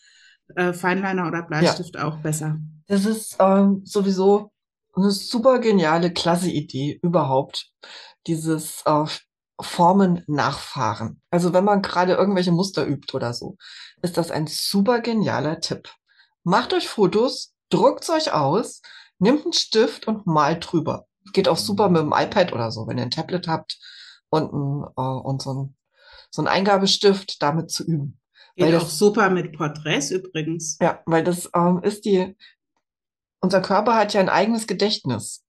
äh, 0.55 0.73
Feinliner 0.73 1.27
oder 1.27 1.43
Bleistift 1.43 1.97
auch 1.99 2.17
besser. 2.19 2.57
Das 2.87 3.05
ist 3.05 3.37
ähm, 3.39 3.81
sowieso 3.85 4.51
eine 4.95 5.11
super 5.11 5.59
geniale, 5.59 6.11
klasse 6.11 6.49
Idee 6.49 6.99
überhaupt. 7.03 7.69
Dieses 8.25 8.81
äh, 8.85 9.05
Formen 9.61 10.23
nachfahren. 10.27 11.21
Also 11.29 11.53
wenn 11.53 11.65
man 11.65 11.81
gerade 11.81 12.13
irgendwelche 12.13 12.51
Muster 12.51 12.87
übt 12.87 13.15
oder 13.15 13.33
so, 13.33 13.57
ist 14.01 14.17
das 14.17 14.31
ein 14.31 14.47
super 14.47 15.01
genialer 15.01 15.59
Tipp. 15.59 15.89
Macht 16.43 16.73
euch 16.73 16.87
Fotos, 16.87 17.53
druckt's 17.69 18.09
euch 18.09 18.33
aus, 18.33 18.81
nehmt 19.19 19.43
einen 19.43 19.53
Stift 19.53 20.07
und 20.07 20.25
malt 20.27 20.71
drüber. 20.71 21.05
Geht 21.33 21.47
auch 21.47 21.57
super 21.57 21.89
mit 21.89 22.01
dem 22.01 22.13
iPad 22.15 22.53
oder 22.53 22.71
so, 22.71 22.87
wenn 22.87 22.97
ihr 22.97 23.03
ein 23.03 23.11
Tablet 23.11 23.47
habt 23.47 23.77
und, 24.29 24.51
ein, 24.53 24.83
äh, 24.97 25.01
und 25.01 25.41
so 25.41 25.53
ein, 25.53 25.75
so 26.31 26.41
ein 26.41 26.47
Eingabestift 26.47 27.41
damit 27.41 27.69
zu 27.71 27.83
üben. 27.85 28.19
Geht 28.55 28.67
Weil 28.67 28.75
auch 28.77 28.81
das- 28.83 28.97
super 28.97 29.29
mit 29.29 29.55
Porträts 29.55 30.11
übrigens. 30.11 30.77
Ja, 30.81 31.01
weil 31.05 31.23
das 31.23 31.49
ähm, 31.55 31.81
ist 31.83 32.05
die, 32.05 32.35
unser 33.41 33.61
Körper 33.61 33.95
hat 33.95 34.13
ja 34.13 34.19
ein 34.21 34.29
eigenes 34.29 34.67
Gedächtnis. 34.67 35.43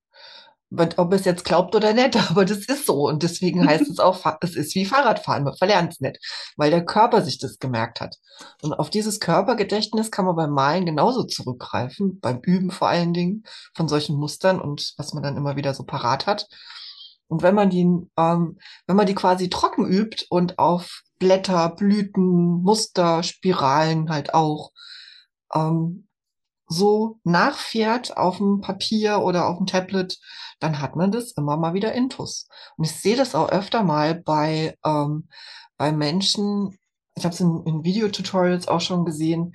Ob 0.70 1.12
es 1.12 1.24
jetzt 1.24 1.44
glaubt 1.44 1.74
oder 1.74 1.92
nicht, 1.92 2.16
aber 2.30 2.44
das 2.44 2.66
ist 2.66 2.86
so. 2.86 3.08
Und 3.08 3.22
deswegen 3.22 3.66
heißt 3.66 3.88
es 3.88 3.98
auch, 3.98 4.24
es 4.40 4.56
ist 4.56 4.74
wie 4.74 4.84
Fahrradfahren, 4.84 5.44
man 5.44 5.56
verlernt 5.56 5.92
es 5.92 6.00
nicht, 6.00 6.18
weil 6.56 6.70
der 6.70 6.84
Körper 6.84 7.22
sich 7.22 7.38
das 7.38 7.58
gemerkt 7.58 8.00
hat. 8.00 8.16
Und 8.62 8.74
auf 8.74 8.90
dieses 8.90 9.20
Körpergedächtnis 9.20 10.10
kann 10.10 10.24
man 10.24 10.36
beim 10.36 10.50
Malen 10.50 10.86
genauso 10.86 11.24
zurückgreifen, 11.24 12.20
beim 12.20 12.40
Üben 12.42 12.70
vor 12.70 12.88
allen 12.88 13.12
Dingen 13.12 13.44
von 13.74 13.88
solchen 13.88 14.16
Mustern 14.16 14.60
und 14.60 14.94
was 14.96 15.12
man 15.12 15.22
dann 15.22 15.36
immer 15.36 15.56
wieder 15.56 15.74
so 15.74 15.84
parat 15.84 16.26
hat. 16.26 16.46
Und 17.28 17.42
wenn 17.42 17.54
man 17.54 17.70
die, 17.70 17.82
ähm, 18.16 18.58
wenn 18.86 18.96
man 18.96 19.06
die 19.06 19.14
quasi 19.14 19.48
trocken 19.48 19.86
übt 19.86 20.26
und 20.30 20.58
auf 20.58 21.02
Blätter, 21.20 21.68
Blüten, 21.70 22.62
Muster, 22.62 23.22
Spiralen 23.22 24.10
halt 24.10 24.34
auch, 24.34 24.72
ähm, 25.54 26.08
so 26.70 27.18
nachfährt 27.24 28.16
auf 28.16 28.38
dem 28.38 28.60
Papier 28.60 29.18
oder 29.18 29.48
auf 29.48 29.58
dem 29.58 29.66
Tablet, 29.66 30.18
dann 30.60 30.80
hat 30.80 30.94
man 30.94 31.10
das 31.10 31.32
immer 31.32 31.56
mal 31.56 31.74
wieder 31.74 31.92
intus. 31.92 32.46
Und 32.76 32.84
ich 32.84 32.92
sehe 32.92 33.16
das 33.16 33.34
auch 33.34 33.50
öfter 33.50 33.82
mal 33.82 34.14
bei, 34.14 34.78
ähm, 34.84 35.28
bei 35.76 35.90
Menschen, 35.90 36.78
ich 37.16 37.24
habe 37.24 37.34
es 37.34 37.40
in, 37.40 37.64
in 37.66 37.82
Videotutorials 37.82 38.68
auch 38.68 38.80
schon 38.80 39.04
gesehen, 39.04 39.54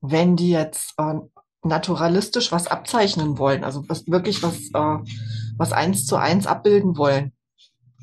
wenn 0.00 0.34
die 0.34 0.50
jetzt 0.50 0.94
äh, 0.98 1.14
naturalistisch 1.62 2.50
was 2.50 2.66
abzeichnen 2.66 3.38
wollen, 3.38 3.62
also 3.62 3.88
was 3.88 4.08
wirklich 4.08 4.42
was, 4.42 4.56
äh, 4.74 5.12
was 5.56 5.72
eins 5.72 6.06
zu 6.06 6.16
eins 6.16 6.48
abbilden 6.48 6.96
wollen, 6.96 7.32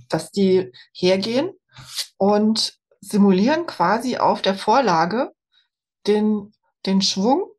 dass 0.08 0.32
die 0.32 0.72
hergehen 0.94 1.52
und 2.18 2.80
simulieren 3.02 3.66
quasi 3.66 4.16
auf 4.16 4.42
der 4.42 4.56
Vorlage 4.56 5.32
den, 6.08 6.54
den 6.86 7.02
Schwung 7.02 7.52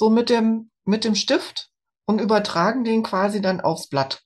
so 0.00 0.08
mit 0.08 0.30
dem, 0.30 0.70
mit 0.86 1.04
dem 1.04 1.14
Stift 1.14 1.70
und 2.06 2.22
übertragen 2.22 2.84
den 2.84 3.02
quasi 3.02 3.42
dann 3.42 3.60
aufs 3.60 3.90
Blatt. 3.90 4.22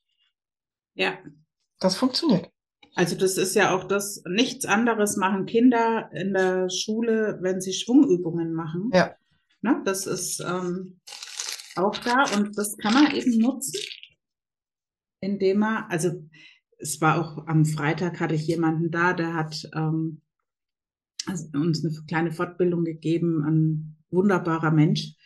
Ja. 0.95 1.18
Das 1.81 1.97
funktioniert. 1.97 2.49
Also 2.95 3.16
das 3.16 3.37
ist 3.37 3.57
ja 3.57 3.75
auch 3.75 3.83
das, 3.83 4.22
nichts 4.25 4.66
anderes 4.66 5.16
machen 5.16 5.47
Kinder 5.47 6.11
in 6.12 6.33
der 6.33 6.70
Schule, 6.70 7.39
wenn 7.41 7.61
sie 7.61 7.72
Schwungübungen 7.72 8.55
machen. 8.55 8.91
Ja. 8.95 9.16
Ne, 9.62 9.83
das 9.85 10.07
ist 10.07 10.39
ähm, 10.41 11.01
auch 11.75 11.99
da 11.99 12.22
und 12.37 12.57
das 12.57 12.77
kann 12.77 12.95
man 12.95 13.12
eben 13.12 13.37
nutzen, 13.39 13.81
indem 15.20 15.59
man, 15.59 15.87
also 15.89 16.11
es 16.79 17.01
war 17.01 17.18
auch 17.18 17.49
am 17.49 17.64
Freitag 17.64 18.20
hatte 18.20 18.37
ich 18.37 18.47
jemanden 18.47 18.93
da, 18.93 19.12
der 19.12 19.35
hat 19.35 19.68
ähm, 19.75 20.22
also 21.27 21.49
uns 21.55 21.85
eine 21.85 21.93
kleine 22.07 22.31
Fortbildung 22.31 22.85
gegeben, 22.85 23.43
ein 23.45 23.97
wunderbarer 24.11 24.70
Mensch, 24.70 25.16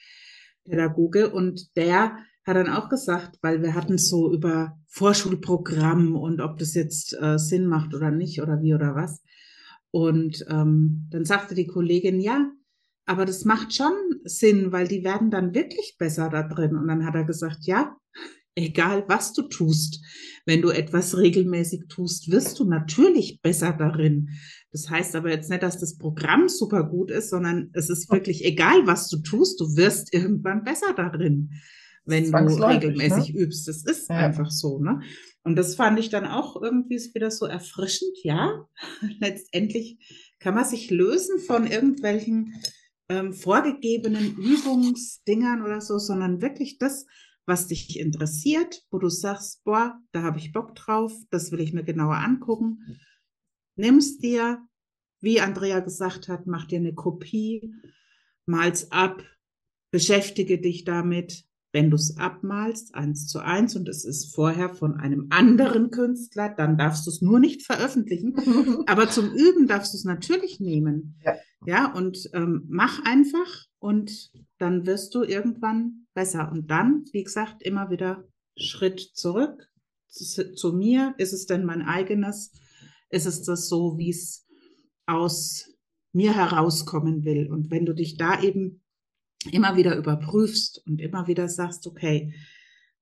Pädagoge 0.68 1.30
und 1.30 1.76
der 1.76 2.18
hat 2.44 2.56
dann 2.56 2.70
auch 2.70 2.88
gesagt, 2.88 3.38
weil 3.42 3.62
wir 3.62 3.74
hatten 3.74 3.98
so 3.98 4.32
über 4.32 4.78
Vorschulprogramm 4.86 6.16
und 6.16 6.40
ob 6.40 6.58
das 6.58 6.74
jetzt 6.74 7.14
äh, 7.20 7.38
Sinn 7.38 7.66
macht 7.66 7.94
oder 7.94 8.10
nicht 8.10 8.40
oder 8.40 8.62
wie 8.62 8.74
oder 8.74 8.94
was. 8.94 9.22
Und 9.90 10.44
ähm, 10.48 11.08
dann 11.10 11.24
sagte 11.24 11.54
die 11.54 11.66
Kollegin, 11.66 12.20
ja, 12.20 12.50
aber 13.06 13.24
das 13.24 13.44
macht 13.44 13.74
schon 13.74 13.92
Sinn, 14.24 14.72
weil 14.72 14.88
die 14.88 15.04
werden 15.04 15.30
dann 15.30 15.54
wirklich 15.54 15.96
besser 15.98 16.28
da 16.28 16.42
drin. 16.42 16.76
Und 16.76 16.88
dann 16.88 17.06
hat 17.06 17.14
er 17.14 17.24
gesagt, 17.24 17.64
ja, 17.64 17.96
egal 18.54 19.04
was 19.08 19.32
du 19.32 19.42
tust, 19.42 20.00
wenn 20.46 20.62
du 20.62 20.70
etwas 20.70 21.16
regelmäßig 21.16 21.84
tust, 21.88 22.30
wirst 22.30 22.58
du 22.58 22.64
natürlich 22.64 23.40
besser 23.42 23.72
darin. 23.72 24.30
Das 24.72 24.90
heißt 24.90 25.16
aber 25.16 25.30
jetzt 25.30 25.50
nicht, 25.50 25.62
dass 25.62 25.78
das 25.78 25.96
Programm 25.96 26.48
super 26.48 26.84
gut 26.84 27.10
ist, 27.10 27.30
sondern 27.30 27.70
es 27.72 27.88
ist 27.88 28.10
wirklich 28.10 28.44
egal, 28.44 28.86
was 28.86 29.08
du 29.08 29.18
tust, 29.18 29.60
du 29.60 29.76
wirst 29.76 30.12
irgendwann 30.12 30.64
besser 30.64 30.92
darin, 30.94 31.50
wenn 32.04 32.30
du 32.30 32.38
regelmäßig 32.38 33.34
ne? 33.34 33.40
übst. 33.40 33.68
Das 33.68 33.84
ist 33.84 34.08
ja. 34.08 34.16
einfach 34.16 34.50
so, 34.50 34.78
ne? 34.80 35.00
Und 35.44 35.56
das 35.56 35.76
fand 35.76 35.98
ich 35.98 36.10
dann 36.10 36.26
auch 36.26 36.60
irgendwie 36.60 36.98
wieder 37.14 37.30
so 37.30 37.46
erfrischend, 37.46 38.12
ja. 38.22 38.66
Letztendlich 39.20 39.98
kann 40.40 40.54
man 40.54 40.64
sich 40.64 40.90
lösen 40.90 41.38
von 41.38 41.66
irgendwelchen 41.66 42.54
ähm, 43.08 43.32
vorgegebenen 43.32 44.36
Übungsdingern 44.36 45.62
oder 45.62 45.80
so, 45.80 45.98
sondern 45.98 46.42
wirklich 46.42 46.78
das, 46.78 47.06
was 47.48 47.66
dich 47.66 47.98
interessiert, 47.98 48.82
wo 48.90 48.98
du 48.98 49.08
sagst, 49.08 49.64
boah, 49.64 49.98
da 50.12 50.22
habe 50.22 50.38
ich 50.38 50.52
Bock 50.52 50.74
drauf, 50.74 51.12
das 51.30 51.50
will 51.50 51.60
ich 51.60 51.72
mir 51.72 51.82
genauer 51.82 52.16
angucken. 52.16 53.00
Nimm's 53.74 54.18
dir, 54.18 54.58
wie 55.20 55.40
Andrea 55.40 55.80
gesagt 55.80 56.28
hat, 56.28 56.46
mach 56.46 56.66
dir 56.66 56.78
eine 56.78 56.94
Kopie, 56.94 57.74
mal's 58.44 58.92
ab, 58.92 59.24
beschäftige 59.90 60.60
dich 60.60 60.84
damit. 60.84 61.44
Wenn 61.70 61.90
du 61.90 61.96
es 61.96 62.16
abmalst, 62.16 62.94
eins 62.94 63.26
zu 63.26 63.40
eins, 63.40 63.76
und 63.76 63.88
es 63.90 64.04
ist 64.04 64.34
vorher 64.34 64.70
von 64.70 64.94
einem 64.94 65.26
anderen 65.28 65.90
Künstler, 65.90 66.48
dann 66.48 66.78
darfst 66.78 67.06
du 67.06 67.10
es 67.10 67.20
nur 67.20 67.40
nicht 67.40 67.64
veröffentlichen. 67.66 68.34
Aber 68.86 69.10
zum 69.10 69.32
Üben 69.34 69.66
darfst 69.66 69.92
du 69.92 69.98
es 69.98 70.04
natürlich 70.04 70.60
nehmen. 70.60 71.20
Ja, 71.24 71.34
ja 71.66 71.92
und 71.92 72.30
ähm, 72.32 72.64
mach 72.68 73.04
einfach 73.04 73.66
und 73.80 74.32
dann 74.58 74.86
wirst 74.86 75.14
du 75.14 75.22
irgendwann 75.22 76.06
besser. 76.14 76.50
Und 76.50 76.70
dann, 76.70 77.04
wie 77.12 77.22
gesagt, 77.22 77.62
immer 77.62 77.90
wieder 77.90 78.24
Schritt 78.56 79.00
zurück 79.00 79.68
zu, 80.08 80.52
zu 80.54 80.72
mir. 80.72 81.14
Ist 81.18 81.32
es 81.32 81.46
denn 81.46 81.64
mein 81.64 81.82
eigenes? 81.82 82.52
Ist 83.10 83.26
es 83.26 83.42
das 83.42 83.68
so, 83.68 83.96
wie 83.98 84.10
es 84.10 84.46
aus 85.06 85.72
mir 86.12 86.34
herauskommen 86.34 87.24
will? 87.24 87.50
Und 87.50 87.70
wenn 87.70 87.86
du 87.86 87.94
dich 87.94 88.16
da 88.16 88.42
eben 88.42 88.82
immer 89.50 89.76
wieder 89.76 89.96
überprüfst 89.96 90.82
und 90.86 91.00
immer 91.00 91.26
wieder 91.26 91.48
sagst, 91.48 91.86
okay, 91.86 92.34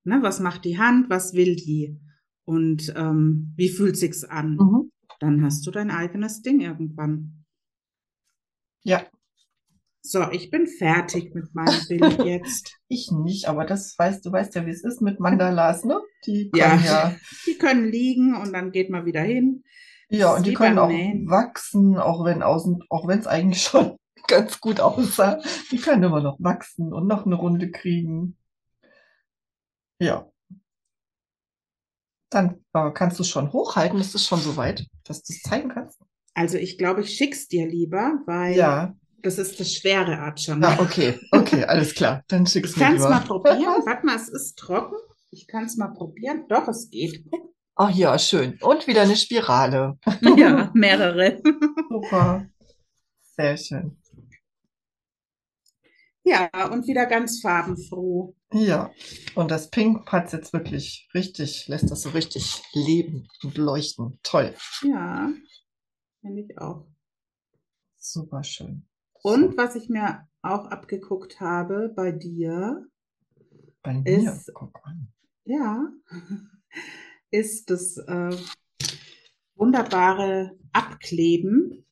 ne, 0.03 0.19
was 0.21 0.39
macht 0.39 0.65
die 0.65 0.77
Hand, 0.77 1.09
was 1.09 1.33
will 1.33 1.55
die 1.55 1.99
und 2.45 2.93
ähm, 2.95 3.53
wie 3.57 3.69
fühlt 3.69 3.97
sich's 3.97 4.23
an, 4.23 4.55
mhm. 4.55 4.91
dann 5.19 5.43
hast 5.43 5.65
du 5.65 5.71
dein 5.71 5.89
eigenes 5.89 6.41
Ding 6.41 6.61
irgendwann. 6.61 7.43
Ja, 8.83 9.05
so, 10.11 10.29
ich 10.31 10.49
bin 10.49 10.67
fertig 10.67 11.33
mit 11.33 11.53
meinem 11.53 11.87
Bild 11.87 12.19
jetzt. 12.25 12.77
ich 12.87 13.11
nicht, 13.11 13.47
aber 13.47 13.65
das 13.65 13.97
weißt 13.97 14.25
du, 14.25 14.31
weißt 14.31 14.55
ja, 14.55 14.65
wie 14.65 14.71
es 14.71 14.83
ist 14.83 15.01
mit 15.01 15.19
Mandalas, 15.19 15.83
ne? 15.85 16.01
Die 16.25 16.49
können 16.51 16.83
ja, 16.83 17.09
ja. 17.09 17.15
Die 17.45 17.57
können 17.57 17.89
liegen 17.89 18.35
und 18.35 18.53
dann 18.53 18.71
geht 18.71 18.89
man 18.89 19.05
wieder 19.05 19.21
hin. 19.21 19.63
Ja, 20.09 20.35
und 20.35 20.45
die 20.45 20.53
können 20.53 20.79
auch 20.79 20.87
Nähen. 20.87 21.29
wachsen, 21.29 21.97
auch 21.97 22.23
wenn 22.23 22.41
außen, 22.41 22.83
auch 22.89 23.07
wenn 23.07 23.19
es 23.19 23.27
eigentlich 23.27 23.61
schon 23.63 23.97
ganz 24.27 24.59
gut 24.59 24.79
aussah. 24.79 25.41
Die 25.71 25.77
können 25.77 26.03
immer 26.03 26.21
noch 26.21 26.37
wachsen 26.39 26.93
und 26.93 27.07
noch 27.07 27.25
eine 27.25 27.35
Runde 27.35 27.71
kriegen. 27.71 28.37
Ja. 29.99 30.29
Dann 32.29 32.63
äh, 32.73 32.91
kannst 32.91 33.19
du 33.19 33.23
es 33.23 33.29
schon 33.29 33.53
hochhalten. 33.53 33.99
Ist 33.99 34.15
es 34.15 34.25
schon 34.25 34.39
so 34.39 34.57
weit, 34.57 34.87
dass 35.05 35.23
du 35.23 35.33
es 35.33 35.41
zeigen 35.41 35.69
kannst? 35.69 35.99
Also 36.33 36.57
ich 36.57 36.77
glaube, 36.77 37.01
ich 37.01 37.15
schick's 37.15 37.47
dir 37.47 37.67
lieber, 37.67 38.21
weil 38.25 38.55
ja. 38.55 38.95
Das 39.23 39.37
ist 39.37 39.59
das 39.59 39.73
schwere 39.73 40.19
Art 40.19 40.39
schon. 40.39 40.63
Ah, 40.63 40.77
okay, 40.79 41.19
okay, 41.31 41.63
alles 41.63 41.93
klar. 41.95 42.23
Dann 42.27 42.45
schickst 42.45 42.75
du 42.75 42.79
mir 42.79 42.85
Ich 42.85 42.89
kann 42.91 42.95
es 42.97 43.09
mal 43.09 43.19
probieren. 43.21 43.85
Warte 43.85 44.05
mal, 44.05 44.15
es 44.15 44.29
ist 44.29 44.57
trocken. 44.57 44.95
Ich 45.31 45.47
kann 45.47 45.65
es 45.65 45.75
mal 45.75 45.89
probieren. 45.89 46.45
Doch, 46.47 46.67
es 46.67 46.89
geht. 46.89 47.25
Ach 47.75 47.91
ja, 47.91 48.17
schön. 48.17 48.57
Und 48.61 48.87
wieder 48.87 49.01
eine 49.01 49.15
Spirale. 49.15 49.97
Ja, 50.37 50.71
mehrere. 50.73 51.41
Super. 51.89 52.47
Sehr 53.35 53.57
schön. 53.57 53.97
Ja, 56.23 56.49
und 56.71 56.87
wieder 56.87 57.05
ganz 57.05 57.39
farbenfroh. 57.39 58.35
Ja, 58.51 58.91
und 59.35 59.51
das 59.51 59.69
Pink 59.69 60.11
hat 60.11 60.33
jetzt 60.33 60.53
wirklich 60.53 61.07
richtig, 61.13 61.67
lässt 61.67 61.89
das 61.91 62.01
so 62.01 62.09
richtig 62.09 62.61
leben 62.73 63.27
und 63.43 63.57
leuchten. 63.57 64.19
Toll. 64.23 64.53
Ja, 64.81 65.29
finde 66.21 66.41
ich 66.41 66.57
auch. 66.57 66.85
Super 67.97 68.43
schön. 68.43 68.86
Und 69.27 69.57
was 69.57 69.75
ich 69.75 69.89
mir 69.89 70.25
auch 70.41 70.67
abgeguckt 70.67 71.41
habe 71.41 71.89
bei 71.93 72.13
dir, 72.13 72.87
bei 73.83 73.95
mir, 73.95 74.31
ist, 74.31 74.53
ja, 75.43 75.91
ist 77.31 77.69
das 77.69 77.97
äh, 77.97 78.37
wunderbare 79.55 80.57
Abkleben. 80.71 81.85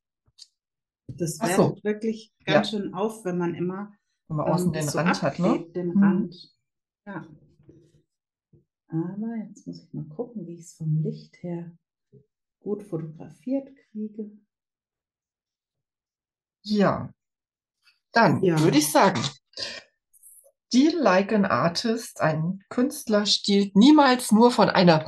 Das 1.07 1.39
fällt 1.39 1.55
so. 1.57 1.77
wirklich 1.83 2.33
ganz 2.45 2.71
ja. 2.71 2.79
schön 2.79 2.93
auf, 2.93 3.25
wenn 3.25 3.37
man 3.37 3.53
immer 3.53 3.91
wenn 4.29 4.37
man 4.37 4.47
außen 4.47 4.67
ähm, 4.67 4.73
den 4.73 4.87
so 4.87 4.97
Rand 4.97 5.21
hat, 5.21 5.37
ne? 5.39 5.65
Den 5.75 5.93
hm. 5.93 6.03
Rand. 6.03 6.55
Ja. 7.05 7.27
Aber 8.87 9.35
jetzt 9.45 9.67
muss 9.67 9.83
ich 9.83 9.93
mal 9.93 10.07
gucken, 10.07 10.47
wie 10.47 10.53
ich 10.53 10.61
es 10.61 10.73
vom 10.75 11.03
Licht 11.03 11.43
her 11.43 11.77
gut 12.61 12.81
fotografiert 12.83 13.75
kriege. 13.91 14.31
Ja, 16.63 17.13
dann 18.15 18.41
ja. 18.43 18.59
würde 18.59 18.77
ich 18.77 18.91
sagen, 18.91 19.21
Stil 20.67 20.97
like 20.99 21.31
an 21.31 21.45
artist, 21.45 22.19
ein 22.19 22.59
Künstler 22.69 23.25
stiehlt 23.25 23.77
niemals 23.77 24.33
nur 24.33 24.51
von 24.51 24.69
einer, 24.69 25.05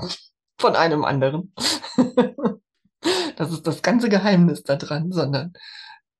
von 0.57 0.77
einem 0.77 1.03
anderen. 1.03 1.53
das 3.35 3.51
ist 3.51 3.67
das 3.67 3.81
ganze 3.81 4.07
Geheimnis 4.07 4.63
daran, 4.63 5.11
sondern 5.11 5.51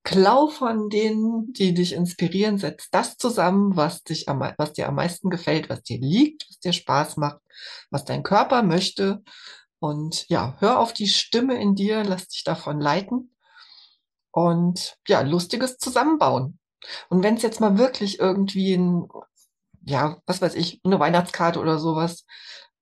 Klau 0.04 0.48
von 0.48 0.90
denen, 0.90 1.54
die 1.54 1.74
dich 1.74 1.94
inspirieren, 1.94 2.58
setz 2.58 2.90
das 2.90 3.16
zusammen, 3.16 3.78
was 3.78 4.04
dich 4.04 4.28
am, 4.28 4.40
was 4.58 4.74
dir 4.74 4.90
am 4.90 4.96
meisten 4.96 5.30
gefällt, 5.30 5.70
was 5.70 5.84
dir 5.84 6.00
liegt, 6.00 6.50
was 6.50 6.60
dir 6.60 6.74
Spaß 6.74 7.16
macht, 7.16 7.40
was 7.90 8.04
dein 8.04 8.24
Körper 8.24 8.64
möchte. 8.64 9.24
Und 9.80 10.28
ja, 10.28 10.58
hör 10.60 10.80
auf 10.80 10.92
die 10.92 11.08
Stimme 11.08 11.62
in 11.62 11.76
dir, 11.76 12.04
lass 12.04 12.28
dich 12.28 12.44
davon 12.44 12.82
leiten 12.82 13.34
und 14.32 14.98
ja, 15.08 15.22
lustiges 15.22 15.78
zusammenbauen. 15.78 16.60
Und 17.10 17.24
wenn 17.24 17.36
es 17.36 17.42
jetzt 17.42 17.60
mal 17.60 17.78
wirklich 17.78 18.20
irgendwie 18.20 18.74
ein, 18.74 19.08
ja, 19.86 20.22
was 20.26 20.42
weiß 20.42 20.56
ich, 20.56 20.82
eine 20.84 21.00
Weihnachtskarte 21.00 21.60
oder 21.60 21.80
sowas 21.80 22.26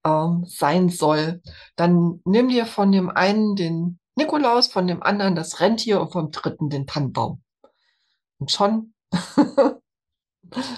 ähm, 0.06 0.46
sein 0.48 0.90
soll, 0.90 1.42
dann 1.76 2.22
nimm 2.26 2.50
dir 2.50 2.66
von 2.66 2.92
dem 2.92 3.10
einen 3.10 3.56
den 3.56 4.00
Nikolaus, 4.16 4.68
von 4.68 4.88
dem 4.88 5.04
anderen 5.04 5.36
das 5.36 5.60
Rentier 5.60 6.00
und 6.00 6.12
vom 6.12 6.32
dritten 6.32 6.70
den 6.70 6.88
Tannenbaum. 6.88 7.42
Und 8.38 8.52
schon, 8.52 8.94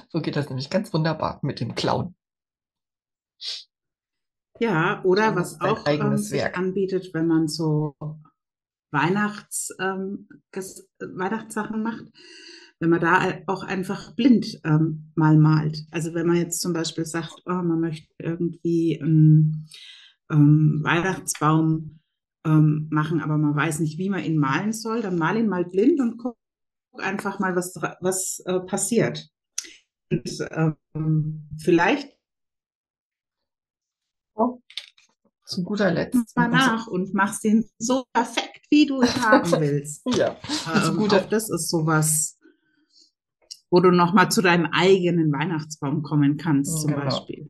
so 0.09 0.22
geht 0.22 0.36
das 0.36 0.49
nämlich 0.49 0.70
ganz 0.70 0.93
wunderbar 0.93 1.39
mit 1.43 1.59
dem 1.59 1.76
Clown. 1.76 2.15
Ja, 4.59 5.03
oder 5.03 5.36
was 5.36 5.61
auch 5.61 5.80
ähm, 5.80 5.86
eigenes 5.86 6.30
sich 6.30 6.41
Werk. 6.41 6.57
anbietet, 6.57 7.13
wenn 7.13 7.28
man 7.28 7.47
so 7.47 7.95
Weihnachts, 8.91 9.76
ähm, 9.80 10.28
Weihnachtssachen 10.99 11.84
macht, 11.84 12.05
wenn 12.80 12.89
man 12.89 12.99
da 12.99 13.34
auch 13.47 13.63
einfach 13.63 14.15
blind 14.15 14.59
ähm, 14.63 15.11
mal 15.15 15.38
malt. 15.38 15.86
Also 15.91 16.13
wenn 16.13 16.28
man 16.28 16.38
jetzt 16.38 16.61
zum 16.61 16.73
Beispiel 16.73 17.05
sagt, 17.05 17.41
oh, 17.45 17.53
man 17.53 17.80
möchte 17.80 18.07
irgendwie 18.19 18.99
einen 19.01 19.67
ähm, 20.32 20.82
Weihnachtsbaum 20.84 21.99
ähm, 22.45 22.88
machen, 22.91 23.21
aber 23.21 23.38
man 23.38 23.55
weiß 23.55 23.80
nicht, 23.80 23.97
wie 23.97 24.09
man 24.09 24.23
ihn 24.23 24.38
malen 24.38 24.73
soll, 24.73 25.01
dann 25.01 25.17
mal 25.17 25.38
ihn 25.38 25.47
mal 25.47 25.65
blind 25.65 25.99
und 25.99 26.17
guck 26.17 26.38
einfach 26.99 27.39
mal, 27.39 27.55
was, 27.55 27.75
was 28.01 28.41
äh, 28.45 28.59
passiert. 28.61 29.30
Und 30.11 30.47
ähm, 30.93 31.49
vielleicht 31.57 32.17
Zu 35.45 35.63
guter 35.63 35.91
Letzt. 35.91 36.36
mal 36.36 36.49
nach 36.49 36.88
und 36.88 37.13
machst 37.13 37.45
ihn 37.45 37.69
so 37.78 38.03
perfekt, 38.13 38.65
wie 38.69 38.86
du 38.86 39.01
ihn 39.01 39.15
haben 39.23 39.49
willst. 39.59 40.01
Ja, 40.13 40.38
zu 40.84 40.91
Ähm, 40.91 40.97
guter, 40.97 41.21
auch 41.21 41.30
das 41.30 41.49
ist 41.49 41.69
sowas, 41.69 42.36
wo 43.70 43.80
du 43.80 43.91
nochmal 43.91 44.30
zu 44.32 44.41
deinem 44.41 44.68
eigenen 44.72 45.32
Weihnachtsbaum 45.32 46.03
kommen 46.03 46.38
kannst, 46.38 46.82
zum 46.82 46.91
Genau. 46.91 47.03
Beispiel. 47.03 47.49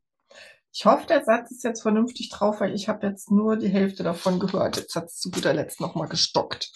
Ich 0.74 0.86
hoffe, 0.86 1.07
der 1.07 1.24
Satz 1.24 1.49
ist 1.51 1.63
jetzt 1.63 1.82
vernünftig 1.82 2.30
drauf, 2.30 2.61
weil 2.61 2.76
ich 2.76 2.88
habe 2.88 3.07
jetzt 3.07 3.32
nur 3.32 3.57
die 3.57 3.70
Hälfte 3.70 4.03
davon 4.03 4.39
gehört. 4.39 4.78
Jetzt 4.78 4.95
hat 4.95 5.05
es 5.05 5.18
zu 5.18 5.32
guter 5.32 5.53
Letzt 5.53 5.82
nochmal 5.82 6.07
gestockt. 6.07 6.72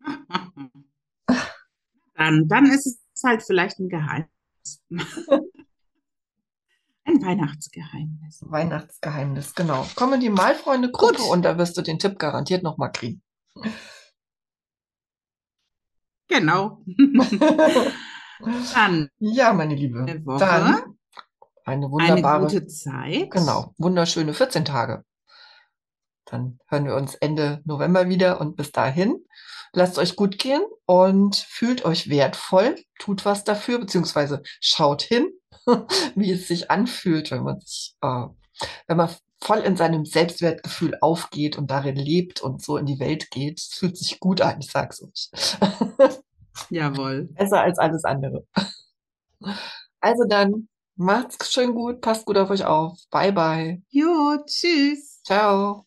Dann, 2.16 2.46
dann 2.48 2.66
ist 2.66 2.86
es 2.86 3.22
halt 3.24 3.42
vielleicht 3.42 3.78
ein 3.80 3.88
Geheimnis. 3.88 4.30
Ein 7.06 7.20
Weihnachtsgeheimnis. 7.22 8.42
Weihnachtsgeheimnis, 8.46 9.54
genau. 9.54 9.86
Komm 9.94 10.14
in 10.14 10.20
die 10.20 10.30
Malfreunde-Gruppe 10.30 11.22
und 11.24 11.42
da 11.42 11.58
wirst 11.58 11.76
du 11.76 11.82
den 11.82 11.98
Tipp 11.98 12.18
garantiert 12.18 12.62
nochmal 12.62 12.92
kriegen. 12.92 13.22
Genau. 16.34 16.82
Dann 18.74 19.08
ja, 19.18 19.52
meine 19.52 19.74
Liebe. 19.74 20.00
eine 20.00 20.26
Woche, 20.26 20.40
Dann 20.40 20.62
eine 20.64 20.94
eine 21.64 21.90
wunderbare, 21.90 22.42
gute 22.44 22.66
Zeit. 22.66 23.30
genau, 23.30 23.72
wunderschöne 23.78 24.34
14 24.34 24.64
Tage. 24.64 25.04
Dann 26.26 26.58
hören 26.68 26.86
wir 26.86 26.96
uns 26.96 27.14
Ende 27.14 27.62
November 27.64 28.08
wieder 28.08 28.40
und 28.40 28.56
bis 28.56 28.72
dahin 28.72 29.24
lasst 29.72 29.98
euch 29.98 30.16
gut 30.16 30.38
gehen 30.38 30.62
und 30.86 31.36
fühlt 31.36 31.84
euch 31.84 32.08
wertvoll, 32.08 32.76
tut 32.98 33.24
was 33.24 33.44
dafür, 33.44 33.78
beziehungsweise 33.78 34.42
schaut 34.60 35.02
hin, 35.02 35.30
wie 36.14 36.32
es 36.32 36.48
sich 36.48 36.70
anfühlt, 36.70 37.30
wenn 37.30 37.44
man 37.44 37.60
sich, 37.60 37.94
äh, 38.02 38.26
wenn 38.86 38.96
man 38.96 39.10
voll 39.42 39.58
in 39.58 39.76
seinem 39.76 40.04
Selbstwertgefühl 40.06 40.96
aufgeht 41.00 41.58
und 41.58 41.70
darin 41.70 41.96
lebt 41.96 42.40
und 42.40 42.62
so 42.62 42.78
in 42.78 42.86
die 42.86 42.98
Welt 42.98 43.30
geht. 43.30 43.58
Es 43.58 43.74
fühlt 43.74 43.96
sich 43.96 44.18
gut 44.18 44.40
an, 44.40 44.60
ich 44.60 44.70
sag's 44.70 45.02
euch. 45.02 45.30
Jawohl. 46.70 47.28
Besser 47.34 47.60
als 47.62 47.78
alles 47.78 48.04
andere. 48.04 48.44
Also 50.00 50.24
dann, 50.28 50.68
macht's 50.96 51.52
schön 51.52 51.74
gut, 51.74 52.00
passt 52.00 52.26
gut 52.26 52.36
auf 52.38 52.50
euch 52.50 52.64
auf. 52.64 52.98
Bye 53.10 53.32
bye. 53.32 53.82
Jo, 53.90 54.38
tschüss. 54.46 55.22
Ciao. 55.24 55.86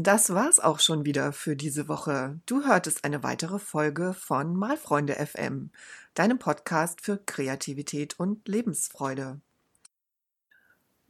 Das 0.00 0.32
war's 0.32 0.60
auch 0.60 0.78
schon 0.78 1.04
wieder 1.04 1.32
für 1.32 1.56
diese 1.56 1.88
Woche. 1.88 2.40
Du 2.46 2.64
hörtest 2.64 3.04
eine 3.04 3.24
weitere 3.24 3.58
Folge 3.58 4.14
von 4.14 4.54
Malfreunde 4.54 5.14
FM, 5.14 5.72
deinem 6.14 6.38
Podcast 6.38 7.00
für 7.00 7.18
Kreativität 7.18 8.18
und 8.20 8.46
Lebensfreude. 8.46 9.40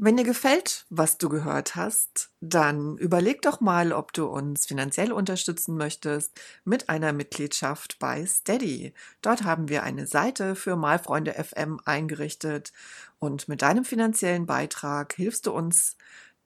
Wenn 0.00 0.16
dir 0.16 0.22
gefällt, 0.22 0.86
was 0.90 1.18
du 1.18 1.28
gehört 1.28 1.74
hast, 1.74 2.30
dann 2.40 2.96
überleg 2.98 3.42
doch 3.42 3.60
mal, 3.60 3.92
ob 3.92 4.12
du 4.12 4.26
uns 4.26 4.64
finanziell 4.64 5.10
unterstützen 5.10 5.76
möchtest 5.76 6.40
mit 6.64 6.88
einer 6.88 7.12
Mitgliedschaft 7.12 7.98
bei 7.98 8.24
Steady. 8.24 8.94
Dort 9.22 9.42
haben 9.42 9.68
wir 9.68 9.82
eine 9.82 10.06
Seite 10.06 10.54
für 10.54 10.76
Malfreunde 10.76 11.32
FM 11.32 11.80
eingerichtet 11.84 12.72
und 13.18 13.48
mit 13.48 13.62
deinem 13.62 13.84
finanziellen 13.84 14.46
Beitrag 14.46 15.14
hilfst 15.14 15.46
du 15.46 15.52
uns, 15.52 15.96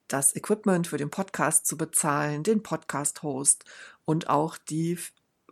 das 0.07 0.35
Equipment 0.35 0.87
für 0.87 0.97
den 0.97 1.11
Podcast 1.11 1.67
zu 1.67 1.77
bezahlen, 1.77 2.41
den 2.41 2.63
Podcast-Host 2.63 3.65
und 4.05 4.29
auch 4.29 4.57
die 4.57 4.97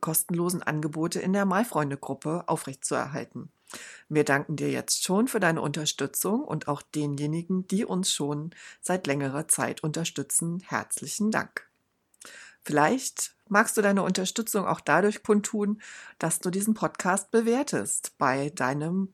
kostenlosen 0.01 0.63
Angebote 0.63 1.19
in 1.19 1.33
der 1.33 1.45
Malfreunde-Gruppe 1.45 2.45
aufrechtzuerhalten. 2.47 3.51
Wir 4.09 4.23
danken 4.25 4.55
dir 4.55 4.69
jetzt 4.69 5.03
schon 5.03 5.27
für 5.27 5.39
deine 5.39 5.61
Unterstützung 5.61 6.43
und 6.43 6.67
auch 6.67 6.81
denjenigen, 6.81 7.67
die 7.67 7.85
uns 7.85 8.11
schon 8.11 8.51
seit 8.81 9.07
längerer 9.07 9.47
Zeit 9.47 9.83
unterstützen. 9.83 10.61
Herzlichen 10.65 11.31
Dank. 11.31 11.69
Vielleicht 12.63 13.35
magst 13.47 13.75
du 13.77 13.81
deine 13.81 14.03
Unterstützung 14.03 14.65
auch 14.65 14.81
dadurch 14.81 15.23
kundtun, 15.23 15.81
dass 16.19 16.39
du 16.39 16.49
diesen 16.49 16.73
Podcast 16.73 17.31
bewertest 17.31 18.13
bei 18.17 18.49
deinem 18.49 19.13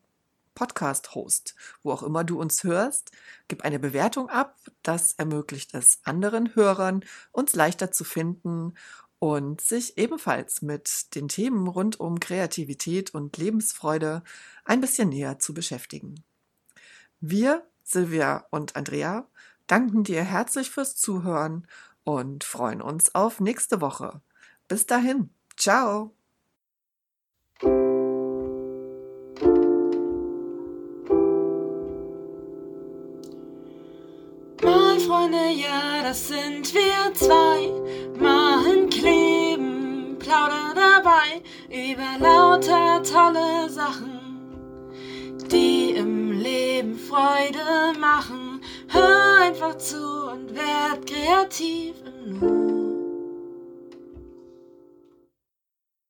Podcast-Host, 0.54 1.54
wo 1.84 1.92
auch 1.92 2.02
immer 2.02 2.24
du 2.24 2.40
uns 2.40 2.64
hörst. 2.64 3.12
Gib 3.46 3.64
eine 3.64 3.78
Bewertung 3.78 4.28
ab. 4.28 4.58
Das 4.82 5.12
ermöglicht 5.12 5.72
es 5.74 6.00
anderen 6.02 6.56
Hörern, 6.56 7.04
uns 7.30 7.54
leichter 7.54 7.92
zu 7.92 8.02
finden 8.02 8.74
und 9.18 9.60
sich 9.60 9.98
ebenfalls 9.98 10.62
mit 10.62 11.14
den 11.14 11.28
Themen 11.28 11.66
rund 11.66 11.98
um 11.98 12.20
Kreativität 12.20 13.14
und 13.14 13.36
Lebensfreude 13.36 14.22
ein 14.64 14.80
bisschen 14.80 15.08
näher 15.08 15.38
zu 15.38 15.54
beschäftigen. 15.54 16.22
Wir, 17.20 17.66
Silvia 17.82 18.46
und 18.50 18.76
Andrea, 18.76 19.26
danken 19.66 20.04
dir 20.04 20.22
herzlich 20.22 20.70
fürs 20.70 20.96
Zuhören 20.96 21.66
und 22.04 22.44
freuen 22.44 22.80
uns 22.80 23.14
auf 23.14 23.40
nächste 23.40 23.80
Woche. 23.80 24.20
Bis 24.68 24.86
dahin, 24.86 25.30
ciao! 25.56 26.14
Mal 34.62 35.00
Freunde, 35.00 35.50
ja, 35.56 36.02
das 36.02 36.28
sind 36.28 36.72
wir 36.72 37.14
zwei. 37.14 37.72
Malen, 38.20 38.77
kleben, 40.28 40.34
plaudern 40.34 40.74
dabei 40.74 41.42
über 41.68 42.18
lauter 42.18 43.02
tolle 43.02 43.68
Sachen, 43.68 44.20
die 45.50 45.92
im 45.96 46.32
Leben 46.32 46.98
Freude 46.98 47.98
machen. 47.98 48.60
Hör 48.88 49.42
einfach 49.42 49.76
zu 49.78 50.30
und 50.32 50.54
werd 50.54 51.06
kreativ 51.06 51.94
im 52.04 52.38
Nu. 52.38 52.67